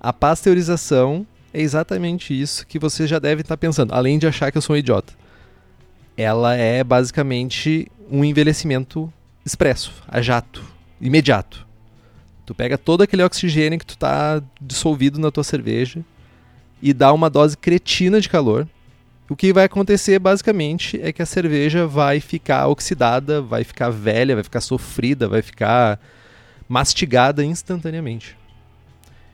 a 0.00 0.14
pasteurização 0.14 1.26
é 1.52 1.60
exatamente 1.60 2.32
isso 2.32 2.66
que 2.66 2.78
você 2.78 3.06
já 3.06 3.18
deve 3.18 3.42
estar 3.42 3.58
pensando, 3.58 3.92
além 3.92 4.18
de 4.18 4.26
achar 4.26 4.50
que 4.50 4.56
eu 4.56 4.62
sou 4.62 4.74
um 4.74 4.78
idiota 4.78 5.12
ela 6.16 6.54
é 6.54 6.82
basicamente 6.82 7.86
um 8.10 8.24
envelhecimento 8.24 9.12
expresso, 9.44 9.92
a 10.08 10.22
jato, 10.22 10.64
imediato. 10.98 11.66
Tu 12.46 12.54
pega 12.54 12.78
todo 12.78 13.02
aquele 13.02 13.22
oxigênio 13.22 13.78
que 13.78 13.84
tu 13.84 13.98
tá 13.98 14.42
dissolvido 14.58 15.20
na 15.20 15.30
tua 15.30 15.44
cerveja 15.44 16.02
e 16.82 16.92
dá 16.92 17.12
uma 17.12 17.30
dose 17.30 17.56
cretina 17.56 18.20
de 18.20 18.28
calor. 18.28 18.68
O 19.28 19.36
que 19.36 19.52
vai 19.52 19.64
acontecer 19.64 20.18
basicamente 20.18 21.00
é 21.00 21.12
que 21.12 21.22
a 21.22 21.26
cerveja 21.26 21.86
vai 21.86 22.18
ficar 22.18 22.66
oxidada, 22.66 23.40
vai 23.40 23.62
ficar 23.62 23.90
velha, 23.90 24.34
vai 24.34 24.42
ficar 24.42 24.60
sofrida, 24.60 25.28
vai 25.28 25.40
ficar 25.40 26.00
mastigada 26.68 27.44
instantaneamente. 27.44 28.36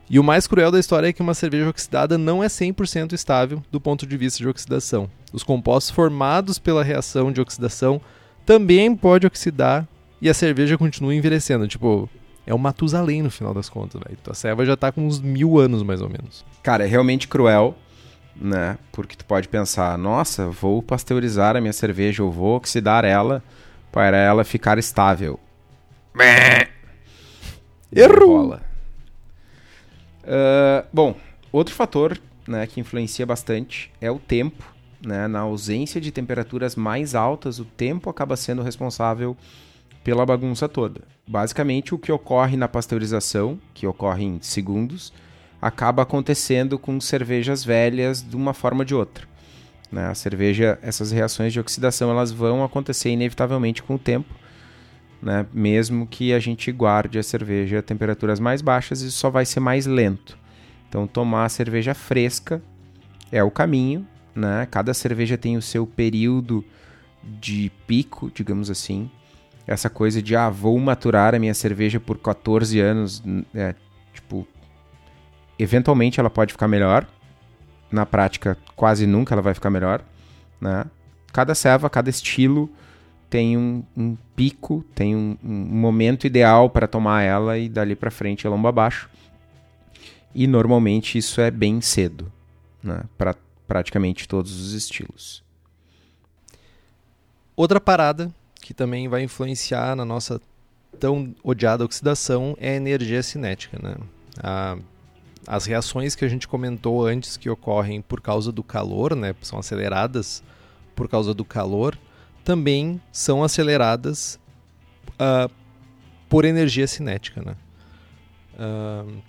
E 0.09 0.19
o 0.19 0.25
mais 0.25 0.47
cruel 0.47 0.71
da 0.71 0.79
história 0.79 1.09
é 1.09 1.13
que 1.13 1.23
uma 1.23 1.35
cerveja 1.35 1.69
oxidada 1.69 2.17
não 2.17 2.43
é 2.43 2.47
100% 2.47 3.13
estável 3.13 3.63
do 3.73 3.81
ponto 3.81 4.07
de 4.07 4.17
vista 4.17 4.39
de 4.39 4.49
oxidação. 4.49 5.11
Os 5.33 5.43
compostos 5.43 5.91
formados 5.91 6.59
pela 6.59 6.85
reação 6.85 7.33
de 7.33 7.41
oxidação 7.41 8.01
também 8.45 8.95
pode 8.95 9.27
oxidar 9.27 9.89
e 10.23 10.29
a 10.29 10.35
cerveja 10.35 10.79
continua 10.79 11.15
envelhecendo. 11.15 11.67
Tipo, 11.67 12.09
é 12.47 12.55
um 12.55 12.59
Matusalém 12.59 13.23
no 13.23 13.31
final 13.31 13.53
das 13.53 13.69
contas, 13.69 14.01
velho. 14.01 14.17
Tua 14.23 14.35
serva 14.35 14.65
já 14.65 14.77
tá 14.77 14.93
com 14.93 15.05
uns 15.05 15.21
mil 15.21 15.59
anos, 15.59 15.83
mais 15.83 16.01
ou 16.01 16.09
menos. 16.09 16.45
Cara, 16.63 16.85
é 16.85 16.87
realmente 16.87 17.27
cruel, 17.27 17.75
né? 18.37 18.79
Porque 18.93 19.17
tu 19.17 19.25
pode 19.25 19.49
pensar, 19.49 19.99
nossa, 19.99 20.49
vou 20.49 20.81
pasteurizar 20.81 21.57
a 21.57 21.61
minha 21.61 21.73
cerveja, 21.73 22.23
ou 22.23 22.31
vou 22.31 22.57
oxidar 22.57 23.05
ela 23.05 23.43
para 23.91 24.17
ela 24.17 24.45
ficar 24.45 24.79
estável. 24.79 25.41
Errou! 27.93 28.55
Uh, 28.55 28.61
bom, 30.93 31.17
outro 31.51 31.75
fator 31.75 32.19
né, 32.47 32.67
que 32.67 32.81
influencia 32.81 33.27
bastante 33.27 33.91
é 34.01 34.11
o 34.11 34.19
tempo. 34.19 34.73
Né? 35.05 35.27
Na 35.27 35.41
ausência 35.41 36.01
de 36.01 36.13
temperaturas 36.13 36.77
mais 36.77 37.15
altas, 37.15 37.59
o 37.59 37.65
tempo 37.65 38.09
acaba 38.09 38.37
sendo 38.37 38.63
responsável 38.63 39.37
pela 40.05 40.25
bagunça 40.25 40.69
toda. 40.69 41.16
Basicamente, 41.27 41.95
o 41.95 41.99
que 41.99 42.13
ocorre 42.13 42.57
na 42.57 42.69
pasteurização, 42.69 43.59
que 43.75 43.87
ocorre 43.87 44.25
em 44.25 44.39
segundos, 44.41 45.13
acaba 45.61 46.03
acontecendo 46.03 46.79
com 46.79 47.01
cervejas 47.01 47.65
velhas 47.65 48.23
de 48.23 48.37
uma 48.37 48.55
forma 48.55 48.81
ou 48.81 48.85
de 48.85 48.95
outra. 48.95 49.27
Né? 49.91 50.07
A 50.07 50.15
cerveja, 50.15 50.79
essas 50.83 51.11
reações 51.11 51.53
de 51.53 51.59
oxidação, 51.59 52.11
elas 52.11 52.31
vão 52.31 52.63
acontecer 52.63 53.11
inevitavelmente 53.11 53.83
com 53.83 53.97
o 53.97 53.99
tempo, 53.99 54.33
né? 55.21 55.47
mesmo 55.53 56.07
que 56.07 56.33
a 56.33 56.39
gente 56.39 56.71
guarde 56.71 57.19
a 57.19 57.23
cerveja 57.23 57.81
a 57.81 57.83
temperaturas 57.83 58.39
mais 58.39 58.63
baixas, 58.63 59.01
isso 59.01 59.19
só 59.19 59.31
vai 59.31 59.45
ser 59.45 59.61
mais 59.61 59.87
lento. 59.87 60.39
Então, 60.89 61.07
tomar 61.07 61.47
a 61.47 61.49
cerveja 61.49 61.95
fresca 61.95 62.63
é 63.33 63.43
o 63.43 63.51
caminho. 63.51 64.07
Né? 64.35 64.67
Cada 64.71 64.95
cerveja 64.95 65.37
tem 65.37 65.57
o 65.57 65.63
seu 65.63 65.87
período 65.87 66.65
de 67.23 67.73
pico, 67.87 68.31
digamos 68.33 68.71
assim. 68.71 69.11
Essa 69.67 69.91
coisa 69.91 70.23
de, 70.23 70.37
ah, 70.37 70.49
vou 70.49 70.79
maturar 70.79 71.35
a 71.35 71.39
minha 71.39 71.55
cerveja 71.55 71.99
por 71.99 72.19
14 72.19 72.79
anos, 72.79 73.23
é, 73.53 73.75
tipo, 74.15 74.47
eventualmente 75.59 76.21
ela 76.21 76.31
pode 76.31 76.53
ficar 76.53 76.69
melhor. 76.69 77.07
Na 77.91 78.07
prática, 78.07 78.57
quase 78.77 79.07
nunca 79.07 79.35
ela 79.35 79.43
vai 79.43 79.55
ficar 79.55 79.71
melhor. 79.71 80.05
Né? 80.61 80.85
Cada 81.33 81.55
serva, 81.55 81.91
cada 81.91 82.09
estilo 82.09 82.71
tem 83.29 83.57
um, 83.57 83.83
um 83.97 84.17
pico, 84.37 84.85
tem 84.95 85.17
um, 85.17 85.37
um 85.43 85.49
momento 85.49 86.27
ideal 86.27 86.71
para 86.71 86.87
tomar 86.87 87.23
ela 87.23 87.59
e 87.59 87.69
dali 87.69 87.97
para 87.97 88.11
frente 88.11 88.47
é 88.47 88.51
lomba 88.51 88.69
abaixo. 88.69 89.11
E 90.33 90.47
normalmente 90.47 91.19
isso 91.19 91.41
é 91.41 91.51
bem 91.51 91.81
cedo, 91.81 92.33
né? 92.83 93.03
para 93.19 93.35
praticamente 93.67 94.29
todos 94.29 94.61
os 94.61 94.73
estilos. 94.73 95.43
Outra 97.57 97.81
parada 97.81 98.33
que 98.67 98.75
também 98.75 99.07
vai 99.07 99.23
influenciar 99.23 99.95
na 99.95 100.05
nossa 100.05 100.41
tão 100.99 101.33
odiada 101.45 101.85
oxidação 101.85 102.57
é 102.59 102.71
a 102.71 102.75
energia 102.75 103.23
cinética. 103.23 103.79
Né? 103.81 103.95
A 104.43 104.77
as 105.47 105.65
reações 105.65 106.17
que 106.17 106.25
a 106.25 106.29
gente 106.29 106.49
comentou 106.49 107.07
antes 107.07 107.37
que 107.37 107.49
ocorrem 107.49 108.03
por 108.03 108.21
causa 108.21 108.51
do 108.51 108.65
calor, 108.65 109.15
né, 109.15 109.33
são 109.41 109.61
aceleradas 109.61 110.43
por 110.93 111.09
causa 111.09 111.33
do 111.33 111.45
calor, 111.45 111.97
também 112.43 113.01
são 113.13 113.45
aceleradas 113.45 114.41
uh, 115.13 115.49
por 116.29 116.45
energia 116.45 116.89
cinética. 116.89 117.41
Né? 117.43 117.57
Uh, 118.59 119.23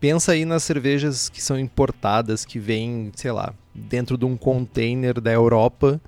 pensa 0.00 0.32
aí 0.32 0.44
nas 0.44 0.64
cervejas 0.64 1.28
que 1.28 1.40
são 1.40 1.56
importadas, 1.56 2.44
que 2.44 2.58
vêm, 2.58 3.12
sei 3.14 3.30
lá, 3.30 3.54
dentro 3.72 4.18
de 4.18 4.24
um 4.24 4.36
container 4.36 5.20
da 5.20 5.30
Europa, 5.30 6.00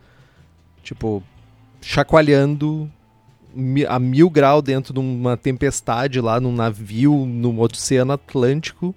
tipo, 0.83 1.23
chacoalhando 1.87 2.91
a 3.89 3.99
mil 4.01 4.29
graus 4.29 4.63
dentro 4.63 4.93
de 4.93 4.99
uma 4.99 5.37
tempestade 5.37 6.21
lá 6.21 6.41
num 6.41 6.53
navio 6.53 7.25
no 7.25 7.61
Oceano 7.61 8.13
Atlântico 8.13 8.93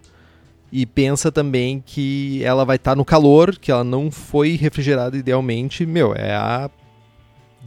e 0.71 0.87
pensa 0.87 1.31
também 1.31 1.83
que 1.85 2.43
ela 2.43 2.65
vai 2.65 2.77
estar 2.77 2.91
tá 2.91 2.95
no 2.95 3.05
calor, 3.05 3.55
que 3.57 3.71
ela 3.71 3.83
não 3.83 4.09
foi 4.09 4.55
refrigerada 4.55 5.15
idealmente, 5.15 5.85
meu, 5.85 6.15
é 6.15 6.33
a 6.33 6.69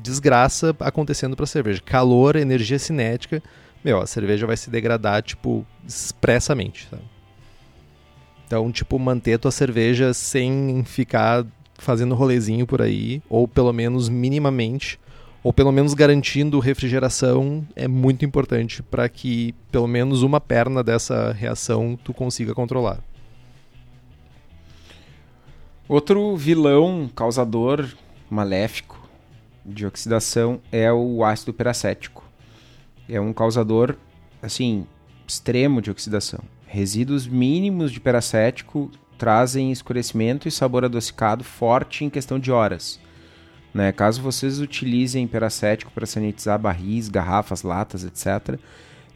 desgraça 0.02 0.76
acontecendo 0.80 1.36
para 1.36 1.44
a 1.44 1.46
cerveja. 1.46 1.80
Calor, 1.84 2.34
energia 2.34 2.78
cinética, 2.78 3.40
meu, 3.84 4.00
a 4.00 4.06
cerveja 4.06 4.44
vai 4.44 4.56
se 4.56 4.70
degradar 4.70 5.22
tipo 5.22 5.64
expressamente, 5.86 6.88
sabe? 6.90 7.02
Então, 8.44 8.70
tipo, 8.72 8.98
manter 8.98 9.38
tua 9.38 9.52
cerveja 9.52 10.12
sem 10.12 10.82
ficar 10.84 11.46
fazendo 11.78 12.14
rolezinho 12.14 12.66
por 12.66 12.82
aí, 12.82 13.22
ou 13.28 13.46
pelo 13.48 13.72
menos 13.72 14.08
minimamente 14.08 14.98
ou 15.42 15.52
pelo 15.52 15.72
menos 15.72 15.92
garantindo 15.94 16.58
refrigeração 16.60 17.66
é 17.74 17.88
muito 17.88 18.24
importante 18.24 18.82
para 18.82 19.08
que 19.08 19.54
pelo 19.70 19.88
menos 19.88 20.22
uma 20.22 20.40
perna 20.40 20.82
dessa 20.82 21.32
reação 21.32 21.98
tu 22.02 22.14
consiga 22.14 22.54
controlar. 22.54 23.00
Outro 25.88 26.36
vilão 26.36 27.10
causador 27.14 27.86
maléfico 28.30 29.08
de 29.66 29.84
oxidação 29.84 30.60
é 30.70 30.92
o 30.92 31.24
ácido 31.24 31.52
peracético. 31.52 32.24
É 33.08 33.20
um 33.20 33.32
causador 33.32 33.96
assim 34.40 34.86
extremo 35.26 35.82
de 35.82 35.90
oxidação. 35.90 36.40
Resíduos 36.66 37.26
mínimos 37.26 37.90
de 37.90 38.00
peracético 38.00 38.90
trazem 39.18 39.70
escurecimento 39.70 40.48
e 40.48 40.50
sabor 40.50 40.84
adocicado 40.84 41.44
forte 41.44 42.04
em 42.04 42.10
questão 42.10 42.38
de 42.38 42.50
horas. 42.50 42.98
Né? 43.74 43.90
Caso 43.92 44.20
vocês 44.20 44.60
utilizem 44.60 45.26
peracético 45.26 45.90
para 45.92 46.06
sanitizar 46.06 46.58
barris, 46.58 47.08
garrafas, 47.08 47.62
latas, 47.62 48.04
etc., 48.04 48.58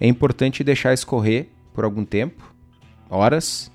é 0.01 0.07
importante 0.07 0.65
deixar 0.65 0.93
escorrer 0.93 1.49
por 1.75 1.85
algum 1.85 2.05
tempo, 2.05 2.55
horas, 3.09 3.71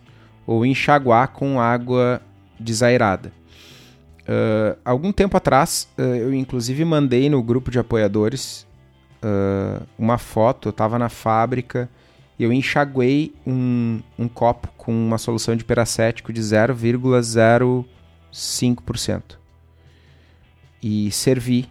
ou 0.46 0.66
enxaguar 0.66 1.30
com 1.30 1.60
água 1.60 2.22
desairada. 2.60 3.32
Uh, 4.22 4.78
algum 4.86 5.12
tempo 5.12 5.36
atrás, 5.36 5.90
uh, 5.98 6.02
eu 6.02 6.32
inclusive 6.34 6.86
mandei 6.86 7.28
no 7.30 7.42
grupo 7.42 7.72
de 7.72 7.80
apoiadores 7.80 8.68
uh, 9.24 9.82
uma 9.98 10.20
foto. 10.20 10.70
Eu 10.70 10.72
estava 10.72 11.00
na 11.00 11.10
fábrica 11.10 11.90
e 12.38 12.44
eu 12.44 12.54
enxaguei 12.54 13.34
um, 13.46 14.00
um 14.18 14.28
copo 14.28 14.70
com 14.78 14.94
uma 14.94 15.18
solução 15.18 15.56
de 15.56 15.64
peracético 15.64 16.32
de 16.32 16.42
0,05% 16.42 19.41
e 20.82 21.12
servi. 21.12 21.70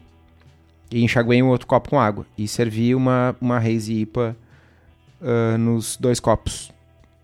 E 0.91 1.03
enxaguei 1.05 1.43
um 1.43 1.49
outro 1.49 1.67
copo 1.67 1.91
com 1.91 2.01
água. 2.01 2.27
E 2.37 2.49
servi 2.49 2.95
uma, 2.95 3.37
uma 3.41 3.59
Hazy 3.59 4.01
IPA 4.01 4.37
uh, 5.21 5.59
nos 5.59 5.97
dois 5.97 6.19
copos. 6.19 6.73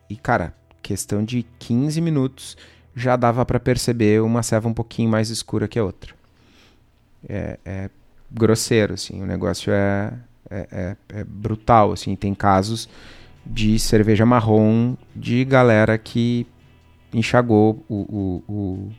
E, 0.08 0.16
cara, 0.16 0.54
questão 0.82 1.24
de 1.24 1.44
15 1.58 2.00
minutos 2.00 2.56
já 2.94 3.16
dava 3.16 3.44
para 3.44 3.60
perceber 3.60 4.22
uma 4.22 4.42
ceva 4.42 4.68
um 4.68 4.74
pouquinho 4.74 5.10
mais 5.10 5.30
escura 5.30 5.68
que 5.68 5.78
a 5.78 5.84
outra. 5.84 6.14
É, 7.28 7.58
é 7.64 7.90
grosseiro, 8.30 8.94
assim. 8.94 9.22
O 9.22 9.26
negócio 9.26 9.72
é, 9.72 10.12
é, 10.48 10.68
é, 10.70 10.96
é 11.08 11.24
brutal, 11.24 11.92
assim. 11.92 12.14
Tem 12.14 12.34
casos 12.34 12.88
de 13.44 13.78
cerveja 13.78 14.24
marrom 14.24 14.96
de 15.14 15.44
galera 15.44 15.98
que 15.98 16.46
enxagou 17.12 17.84
o, 17.88 18.42
o 18.48 18.90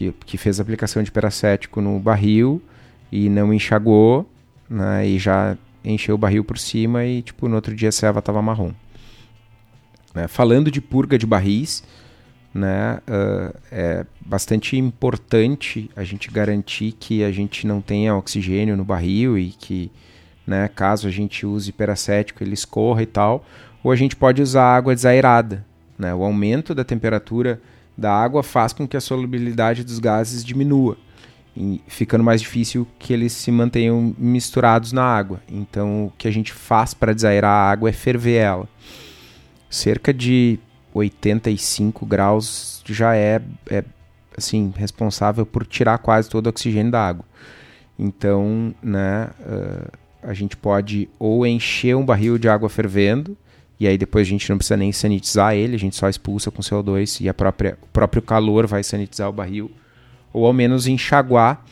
que, 0.00 0.14
que 0.24 0.38
fez 0.38 0.58
aplicação 0.58 1.02
de 1.02 1.12
peracético 1.12 1.82
no 1.82 2.00
barril 2.00 2.62
e 3.12 3.28
não 3.28 3.52
enxagou, 3.52 4.26
né, 4.68 5.06
e 5.06 5.18
já 5.18 5.58
encheu 5.84 6.14
o 6.14 6.18
barril 6.18 6.42
por 6.42 6.56
cima 6.56 7.04
e 7.04 7.20
tipo 7.20 7.46
no 7.46 7.56
outro 7.56 7.76
dia 7.76 7.90
a 7.90 7.92
serva 7.92 8.20
estava 8.20 8.40
marrom. 8.40 8.72
Né, 10.14 10.26
falando 10.26 10.70
de 10.70 10.80
purga 10.80 11.18
de 11.18 11.26
barris, 11.26 11.84
né, 12.54 12.98
uh, 13.06 13.54
é 13.70 14.06
bastante 14.24 14.74
importante 14.74 15.90
a 15.94 16.02
gente 16.02 16.30
garantir 16.30 16.92
que 16.92 17.22
a 17.22 17.30
gente 17.30 17.66
não 17.66 17.82
tenha 17.82 18.16
oxigênio 18.16 18.78
no 18.78 18.84
barril 18.86 19.36
e 19.36 19.50
que, 19.50 19.92
né, 20.46 20.66
caso 20.68 21.08
a 21.08 21.10
gente 21.10 21.44
use 21.44 21.72
peracético, 21.72 22.42
ele 22.42 22.54
escorra 22.54 23.02
e 23.02 23.06
tal, 23.06 23.44
ou 23.84 23.92
a 23.92 23.96
gente 23.96 24.16
pode 24.16 24.40
usar 24.40 24.64
água 24.64 24.94
desairada. 24.94 25.62
Né, 25.98 26.14
o 26.14 26.24
aumento 26.24 26.74
da 26.74 26.84
temperatura 26.84 27.60
da 28.00 28.12
água 28.12 28.42
faz 28.42 28.72
com 28.72 28.88
que 28.88 28.96
a 28.96 29.00
solubilidade 29.00 29.84
dos 29.84 29.98
gases 29.98 30.42
diminua, 30.42 30.96
ficando 31.86 32.24
mais 32.24 32.40
difícil 32.40 32.86
que 32.98 33.12
eles 33.12 33.32
se 33.32 33.52
mantenham 33.52 34.14
misturados 34.16 34.90
na 34.90 35.04
água. 35.04 35.42
Então, 35.46 36.06
o 36.06 36.12
que 36.16 36.26
a 36.26 36.30
gente 36.30 36.52
faz 36.52 36.94
para 36.94 37.12
desaerar 37.12 37.50
a 37.50 37.70
água 37.70 37.90
é 37.90 37.92
ferver 37.92 38.36
ela. 38.36 38.68
Cerca 39.68 40.14
de 40.14 40.58
85 40.94 42.06
graus 42.06 42.82
já 42.86 43.14
é, 43.14 43.40
é 43.68 43.84
assim 44.36 44.72
responsável 44.74 45.44
por 45.44 45.66
tirar 45.66 45.98
quase 45.98 46.30
todo 46.30 46.46
o 46.46 46.48
oxigênio 46.48 46.90
da 46.90 47.06
água. 47.06 47.24
Então, 47.98 48.74
né, 48.82 49.28
uh, 49.40 49.92
a 50.22 50.32
gente 50.32 50.56
pode 50.56 51.08
ou 51.18 51.46
encher 51.46 51.94
um 51.94 52.04
barril 52.04 52.38
de 52.38 52.48
água 52.48 52.70
fervendo 52.70 53.36
e 53.80 53.88
aí 53.88 53.96
depois 53.96 54.26
a 54.26 54.30
gente 54.30 54.50
não 54.50 54.58
precisa 54.58 54.76
nem 54.76 54.92
sanitizar 54.92 55.54
ele, 55.54 55.74
a 55.74 55.78
gente 55.78 55.96
só 55.96 56.06
expulsa 56.06 56.50
com 56.50 56.60
CO2 56.60 57.22
e 57.22 57.30
a 57.30 57.34
própria, 57.34 57.78
o 57.82 57.86
próprio 57.86 58.20
calor 58.20 58.66
vai 58.66 58.84
sanitizar 58.84 59.26
o 59.30 59.32
barril. 59.32 59.70
Ou 60.34 60.46
ao 60.46 60.52
menos 60.52 60.86
enxaguar 60.86 61.64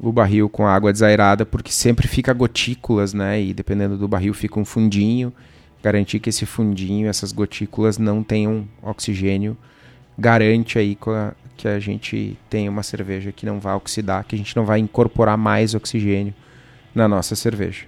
o 0.00 0.12
barril 0.12 0.48
com 0.48 0.66
água 0.66 0.92
desairada, 0.92 1.46
porque 1.46 1.70
sempre 1.70 2.08
fica 2.08 2.32
gotículas, 2.32 3.14
né? 3.14 3.40
E 3.40 3.54
dependendo 3.54 3.96
do 3.96 4.08
barril 4.08 4.34
fica 4.34 4.58
um 4.58 4.64
fundinho. 4.64 5.32
Garantir 5.80 6.18
que 6.18 6.28
esse 6.28 6.44
fundinho, 6.44 7.08
essas 7.08 7.30
gotículas 7.30 7.98
não 7.98 8.20
tenham 8.20 8.68
oxigênio, 8.82 9.56
garante 10.18 10.76
aí 10.76 10.98
que 11.56 11.68
a 11.68 11.78
gente 11.78 12.36
tenha 12.50 12.68
uma 12.68 12.82
cerveja 12.82 13.30
que 13.30 13.46
não 13.46 13.60
vai 13.60 13.74
oxidar, 13.74 14.24
que 14.24 14.34
a 14.34 14.38
gente 14.38 14.56
não 14.56 14.64
vai 14.64 14.80
incorporar 14.80 15.38
mais 15.38 15.72
oxigênio 15.72 16.34
na 16.92 17.06
nossa 17.06 17.36
cerveja. 17.36 17.86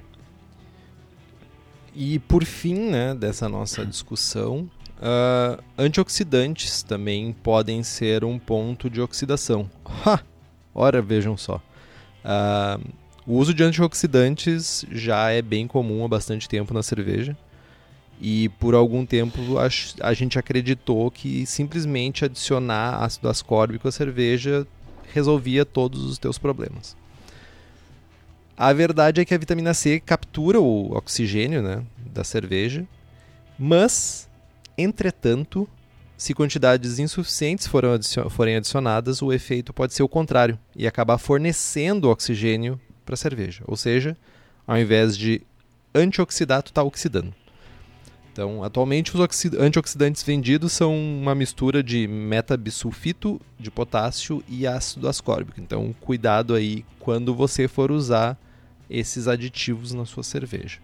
E 1.94 2.18
por 2.20 2.44
fim, 2.44 2.74
né, 2.74 3.14
dessa 3.14 3.48
nossa 3.48 3.84
discussão, 3.84 4.70
uh, 4.98 5.62
antioxidantes 5.76 6.82
também 6.82 7.32
podem 7.32 7.82
ser 7.82 8.24
um 8.24 8.38
ponto 8.38 8.88
de 8.88 9.00
oxidação. 9.00 9.68
Ha! 10.06 10.20
Ora, 10.74 11.02
vejam 11.02 11.36
só. 11.36 11.60
Uh, 12.24 12.80
o 13.26 13.34
uso 13.34 13.52
de 13.52 13.62
antioxidantes 13.62 14.84
já 14.90 15.30
é 15.30 15.42
bem 15.42 15.66
comum 15.66 16.04
há 16.04 16.08
bastante 16.08 16.48
tempo 16.48 16.72
na 16.72 16.82
cerveja. 16.82 17.36
E 18.20 18.50
por 18.50 18.74
algum 18.74 19.06
tempo 19.06 19.58
a, 19.58 19.68
a 20.06 20.12
gente 20.12 20.38
acreditou 20.38 21.10
que 21.10 21.46
simplesmente 21.46 22.24
adicionar 22.24 23.02
ácido 23.02 23.28
ascórbico 23.28 23.88
à 23.88 23.92
cerveja 23.92 24.66
resolvia 25.12 25.64
todos 25.64 26.04
os 26.04 26.18
teus 26.18 26.38
problemas. 26.38 26.96
A 28.62 28.74
verdade 28.74 29.22
é 29.22 29.24
que 29.24 29.32
a 29.32 29.38
vitamina 29.38 29.72
C 29.72 30.00
captura 30.00 30.60
o 30.60 30.94
oxigênio 30.94 31.62
né, 31.62 31.82
da 32.12 32.22
cerveja, 32.22 32.86
mas, 33.58 34.28
entretanto, 34.76 35.66
se 36.14 36.34
quantidades 36.34 36.98
insuficientes 36.98 37.66
forem 37.66 38.56
adicionadas, 38.56 39.22
o 39.22 39.32
efeito 39.32 39.72
pode 39.72 39.94
ser 39.94 40.02
o 40.02 40.08
contrário 40.10 40.58
e 40.76 40.86
acabar 40.86 41.16
fornecendo 41.16 42.10
oxigênio 42.10 42.78
para 43.06 43.14
a 43.14 43.16
cerveja. 43.16 43.64
Ou 43.66 43.78
seja, 43.78 44.14
ao 44.66 44.76
invés 44.76 45.16
de 45.16 45.40
antioxidar, 45.94 46.62
tu 46.62 46.66
está 46.66 46.82
oxidando. 46.82 47.32
Então, 48.30 48.62
atualmente 48.62 49.16
os 49.16 49.46
antioxidantes 49.58 50.22
vendidos 50.22 50.72
são 50.72 50.94
uma 50.94 51.34
mistura 51.34 51.82
de 51.82 52.06
metabisulfito 52.06 53.40
de 53.58 53.70
potássio 53.70 54.44
e 54.46 54.66
ácido 54.66 55.08
ascórbico. 55.08 55.58
Então, 55.58 55.94
cuidado 55.98 56.54
aí 56.54 56.84
quando 56.98 57.34
você 57.34 57.66
for 57.66 57.90
usar 57.90 58.38
esses 58.90 59.28
aditivos 59.28 59.92
na 59.92 60.04
sua 60.04 60.22
cerveja. 60.22 60.78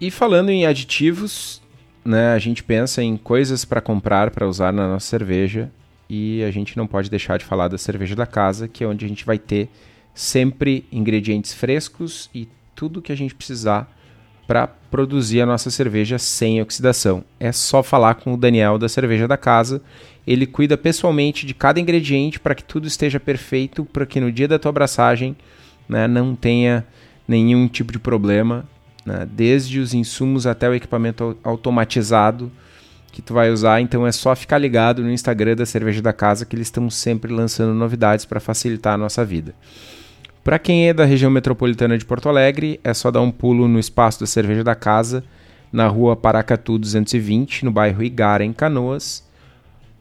E 0.00 0.10
falando 0.10 0.50
em 0.50 0.66
aditivos, 0.66 1.62
né, 2.04 2.32
a 2.34 2.38
gente 2.38 2.62
pensa 2.62 3.02
em 3.02 3.16
coisas 3.16 3.64
para 3.64 3.80
comprar 3.80 4.30
para 4.30 4.46
usar 4.46 4.72
na 4.72 4.88
nossa 4.88 5.06
cerveja 5.06 5.70
e 6.10 6.42
a 6.42 6.50
gente 6.50 6.76
não 6.76 6.86
pode 6.86 7.08
deixar 7.08 7.38
de 7.38 7.44
falar 7.44 7.68
da 7.68 7.78
cerveja 7.78 8.14
da 8.14 8.26
casa, 8.26 8.68
que 8.68 8.84
é 8.84 8.86
onde 8.86 9.04
a 9.04 9.08
gente 9.08 9.24
vai 9.24 9.38
ter 9.38 9.70
sempre 10.14 10.84
ingredientes 10.92 11.54
frescos 11.54 12.28
e 12.34 12.48
tudo 12.74 13.00
que 13.00 13.12
a 13.12 13.16
gente 13.16 13.34
precisar 13.34 13.90
para 14.46 14.66
produzir 14.66 15.40
a 15.40 15.46
nossa 15.46 15.70
cerveja 15.70 16.18
sem 16.18 16.60
oxidação. 16.60 17.24
É 17.40 17.52
só 17.52 17.82
falar 17.82 18.16
com 18.16 18.34
o 18.34 18.36
Daniel 18.36 18.76
da 18.76 18.88
Cerveja 18.88 19.26
da 19.26 19.36
Casa. 19.36 19.80
Ele 20.26 20.46
cuida 20.46 20.76
pessoalmente 20.76 21.44
de 21.44 21.54
cada 21.54 21.80
ingrediente 21.80 22.38
para 22.38 22.54
que 22.54 22.62
tudo 22.62 22.86
esteja 22.86 23.18
perfeito, 23.18 23.84
para 23.84 24.06
que 24.06 24.20
no 24.20 24.30
dia 24.30 24.46
da 24.46 24.58
tua 24.58 24.70
abraçagem 24.70 25.36
né, 25.88 26.06
não 26.06 26.34
tenha 26.34 26.86
nenhum 27.26 27.66
tipo 27.66 27.92
de 27.92 27.98
problema, 27.98 28.64
né, 29.04 29.26
desde 29.30 29.80
os 29.80 29.94
insumos 29.94 30.46
até 30.46 30.68
o 30.68 30.74
equipamento 30.74 31.36
automatizado 31.42 32.50
que 33.10 33.20
tu 33.20 33.34
vai 33.34 33.50
usar. 33.50 33.80
Então 33.80 34.06
é 34.06 34.12
só 34.12 34.34
ficar 34.34 34.58
ligado 34.58 35.02
no 35.02 35.10
Instagram 35.10 35.56
da 35.56 35.66
Cerveja 35.66 36.00
da 36.00 36.12
Casa 36.12 36.46
que 36.46 36.56
eles 36.56 36.68
estão 36.68 36.88
sempre 36.88 37.32
lançando 37.32 37.74
novidades 37.74 38.24
para 38.24 38.40
facilitar 38.40 38.94
a 38.94 38.98
nossa 38.98 39.24
vida. 39.24 39.54
Para 40.42 40.58
quem 40.58 40.88
é 40.88 40.94
da 40.94 41.04
região 41.04 41.30
metropolitana 41.30 41.96
de 41.96 42.04
Porto 42.04 42.28
Alegre, 42.28 42.80
é 42.82 42.92
só 42.92 43.12
dar 43.12 43.20
um 43.20 43.30
pulo 43.30 43.68
no 43.68 43.78
espaço 43.78 44.18
da 44.18 44.26
Cerveja 44.26 44.64
da 44.64 44.74
Casa, 44.74 45.22
na 45.72 45.86
rua 45.86 46.16
Paracatu 46.16 46.78
220, 46.78 47.64
no 47.64 47.70
bairro 47.70 48.02
Igara, 48.02 48.44
em 48.44 48.52
Canoas, 48.52 49.24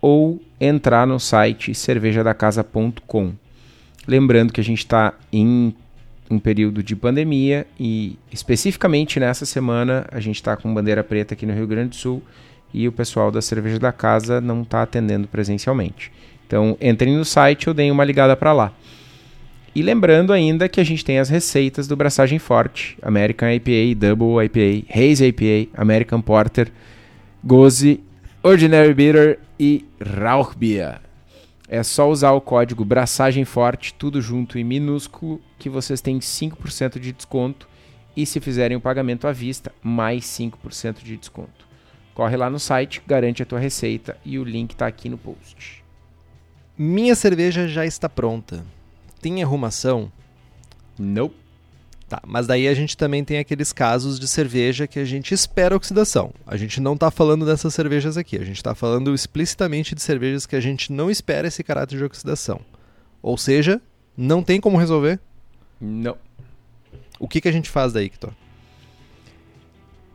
ou 0.01 0.41
entrar 0.59 1.05
no 1.05 1.19
site 1.19 1.75
cervejadacasa.com. 1.75 3.33
Lembrando 4.07 4.51
que 4.51 4.59
a 4.59 4.63
gente 4.63 4.79
está 4.79 5.13
em 5.31 5.75
um 6.29 6.39
período 6.39 6.81
de 6.81 6.95
pandemia 6.95 7.67
e 7.79 8.17
especificamente 8.31 9.19
nessa 9.19 9.45
semana 9.45 10.07
a 10.11 10.19
gente 10.19 10.37
está 10.37 10.55
com 10.55 10.73
bandeira 10.73 11.03
preta 11.03 11.33
aqui 11.33 11.45
no 11.45 11.53
Rio 11.53 11.67
Grande 11.67 11.89
do 11.89 11.95
Sul 11.95 12.23
e 12.73 12.87
o 12.87 12.91
pessoal 12.91 13.29
da 13.31 13.41
Cerveja 13.41 13.77
da 13.77 13.91
Casa 13.91 14.39
não 14.39 14.61
está 14.61 14.81
atendendo 14.81 15.27
presencialmente. 15.27 16.11
Então 16.47 16.77
entrem 16.81 17.15
no 17.15 17.25
site 17.25 17.67
ou 17.69 17.73
deem 17.73 17.91
uma 17.91 18.05
ligada 18.05 18.35
para 18.35 18.53
lá. 18.53 18.73
E 19.73 19.81
lembrando 19.81 20.33
ainda 20.33 20.67
que 20.67 20.81
a 20.81 20.83
gente 20.83 21.03
tem 21.03 21.19
as 21.19 21.29
receitas 21.29 21.87
do 21.87 21.95
Braçagem 21.95 22.39
Forte, 22.39 22.97
American 23.01 23.49
IPA, 23.49 23.95
Double 23.97 24.43
IPA, 24.45 24.85
Haze 24.93 25.25
IPA, 25.25 25.69
American 25.73 26.21
Porter, 26.21 26.69
Goze, 27.43 28.01
Ordinary 28.43 28.93
Bitter 28.93 29.39
e 29.61 29.85
Rauchbier. 30.03 30.99
É 31.67 31.83
só 31.83 32.09
usar 32.09 32.31
o 32.31 32.41
código 32.41 32.83
Braçagem 32.83 33.45
Forte, 33.45 33.93
tudo 33.93 34.19
junto 34.19 34.57
e 34.57 34.63
minúsculo, 34.63 35.39
que 35.59 35.69
vocês 35.69 36.01
têm 36.01 36.17
5% 36.17 36.99
de 36.99 37.11
desconto. 37.11 37.69
E 38.17 38.25
se 38.25 38.39
fizerem 38.39 38.75
o 38.75 38.81
pagamento 38.81 39.27
à 39.27 39.31
vista, 39.31 39.71
mais 39.83 40.25
5% 40.25 41.03
de 41.03 41.15
desconto. 41.15 41.67
Corre 42.15 42.35
lá 42.35 42.49
no 42.49 42.59
site, 42.59 43.03
garante 43.05 43.43
a 43.43 43.45
tua 43.45 43.59
receita 43.59 44.17
e 44.25 44.39
o 44.39 44.43
link 44.43 44.71
está 44.71 44.87
aqui 44.87 45.07
no 45.07 45.17
post. 45.17 45.83
Minha 46.75 47.13
cerveja 47.13 47.67
já 47.67 47.85
está 47.85 48.09
pronta 48.09 48.65
tem 49.21 49.43
arrumação? 49.43 50.11
Nope. 50.97 51.40
Tá, 52.11 52.21
mas 52.27 52.45
daí 52.45 52.67
a 52.67 52.73
gente 52.73 52.97
também 52.97 53.23
tem 53.23 53.37
aqueles 53.37 53.71
casos 53.71 54.19
de 54.19 54.27
cerveja 54.27 54.85
que 54.85 54.99
a 54.99 55.05
gente 55.05 55.33
espera 55.33 55.77
oxidação. 55.77 56.33
A 56.45 56.57
gente 56.57 56.81
não 56.81 56.95
está 56.95 57.09
falando 57.09 57.45
dessas 57.45 57.73
cervejas 57.73 58.17
aqui, 58.17 58.35
a 58.35 58.43
gente 58.43 58.57
está 58.57 58.75
falando 58.75 59.15
explicitamente 59.15 59.95
de 59.95 60.01
cervejas 60.01 60.45
que 60.45 60.57
a 60.57 60.59
gente 60.59 60.91
não 60.91 61.09
espera 61.09 61.47
esse 61.47 61.63
caráter 61.63 61.97
de 61.97 62.03
oxidação. 62.03 62.59
Ou 63.21 63.37
seja, 63.37 63.81
não 64.17 64.43
tem 64.43 64.59
como 64.59 64.77
resolver? 64.77 65.21
Não. 65.79 66.17
O 67.17 67.29
que, 67.29 67.39
que 67.39 67.47
a 67.47 67.51
gente 67.53 67.69
faz 67.69 67.93
daí, 67.93 68.09
Victor? 68.09 68.33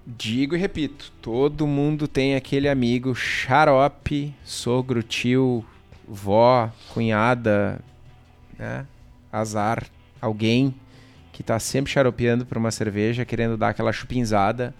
Digo 0.06 0.54
e 0.54 0.58
repito, 0.58 1.10
todo 1.22 1.66
mundo 1.66 2.06
tem 2.06 2.34
aquele 2.34 2.68
amigo 2.68 3.14
xarope, 3.14 4.34
sogro, 4.44 5.02
tio, 5.02 5.64
vó, 6.06 6.70
cunhada, 6.92 7.80
né? 8.58 8.86
azar, 9.32 9.86
alguém 10.20 10.74
que 11.36 11.42
está 11.42 11.58
sempre 11.58 11.92
xaropeando 11.92 12.46
para 12.46 12.58
uma 12.58 12.70
cerveja, 12.70 13.22
querendo 13.22 13.58
dar 13.58 13.68
aquela 13.68 13.92
chupinzada, 13.92 14.74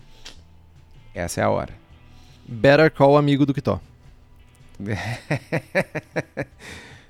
essa 1.15 1.43
é 1.43 1.45
a 1.45 1.51
hora. 1.51 1.75
Better 2.49 2.91
call 2.91 3.19
amigo 3.19 3.45
do 3.45 3.53
que 3.53 3.61
to. 3.61 3.79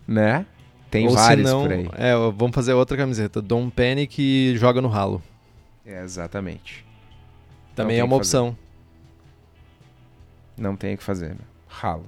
né? 0.04 0.44
Tem 0.90 1.06
Ou 1.06 1.14
vários 1.14 1.48
não, 1.48 1.62
por 1.62 1.72
aí. 1.72 1.88
É, 1.94 2.12
vamos 2.34 2.56
fazer 2.56 2.72
outra 2.72 2.96
camiseta. 2.96 3.40
Dom 3.40 3.70
Panic 3.70 4.20
e 4.20 4.56
joga 4.56 4.82
no 4.82 4.88
ralo. 4.88 5.22
É, 5.84 6.02
exatamente. 6.02 6.84
Também 7.76 8.00
é 8.00 8.04
uma 8.04 8.16
opção. 8.16 8.58
Não 10.56 10.74
tem 10.74 10.94
o 10.94 10.98
que 10.98 11.04
fazer. 11.04 11.28
Né? 11.28 11.44
Ralo. 11.68 12.06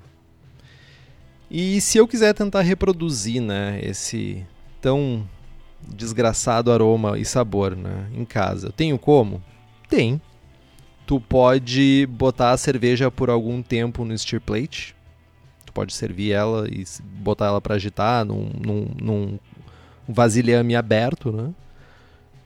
E 1.48 1.80
se 1.80 1.98
eu 1.98 2.08
quiser 2.08 2.34
tentar 2.34 2.62
reproduzir, 2.62 3.40
né, 3.40 3.78
esse 3.80 4.44
tão 4.80 5.24
desgraçado 5.94 6.72
aroma 6.72 7.18
e 7.18 7.24
sabor, 7.24 7.76
né, 7.76 8.06
em 8.14 8.24
casa, 8.24 8.72
tenho 8.76 8.98
como? 8.98 9.42
Tem. 9.88 10.20
Tu 11.06 11.18
pode 11.18 12.06
botar 12.10 12.50
a 12.50 12.56
cerveja 12.56 13.10
por 13.10 13.30
algum 13.30 13.62
tempo 13.62 14.04
no 14.04 14.16
stir 14.16 14.40
plate. 14.40 14.94
Tu 15.64 15.72
pode 15.72 15.94
servir 15.94 16.32
ela 16.32 16.68
e 16.68 16.84
botar 17.02 17.46
ela 17.46 17.60
para 17.60 17.76
agitar 17.76 18.26
num, 18.26 18.50
num, 18.60 18.88
num 19.00 19.38
vasilhame 20.06 20.76
aberto, 20.76 21.32
né? 21.32 21.50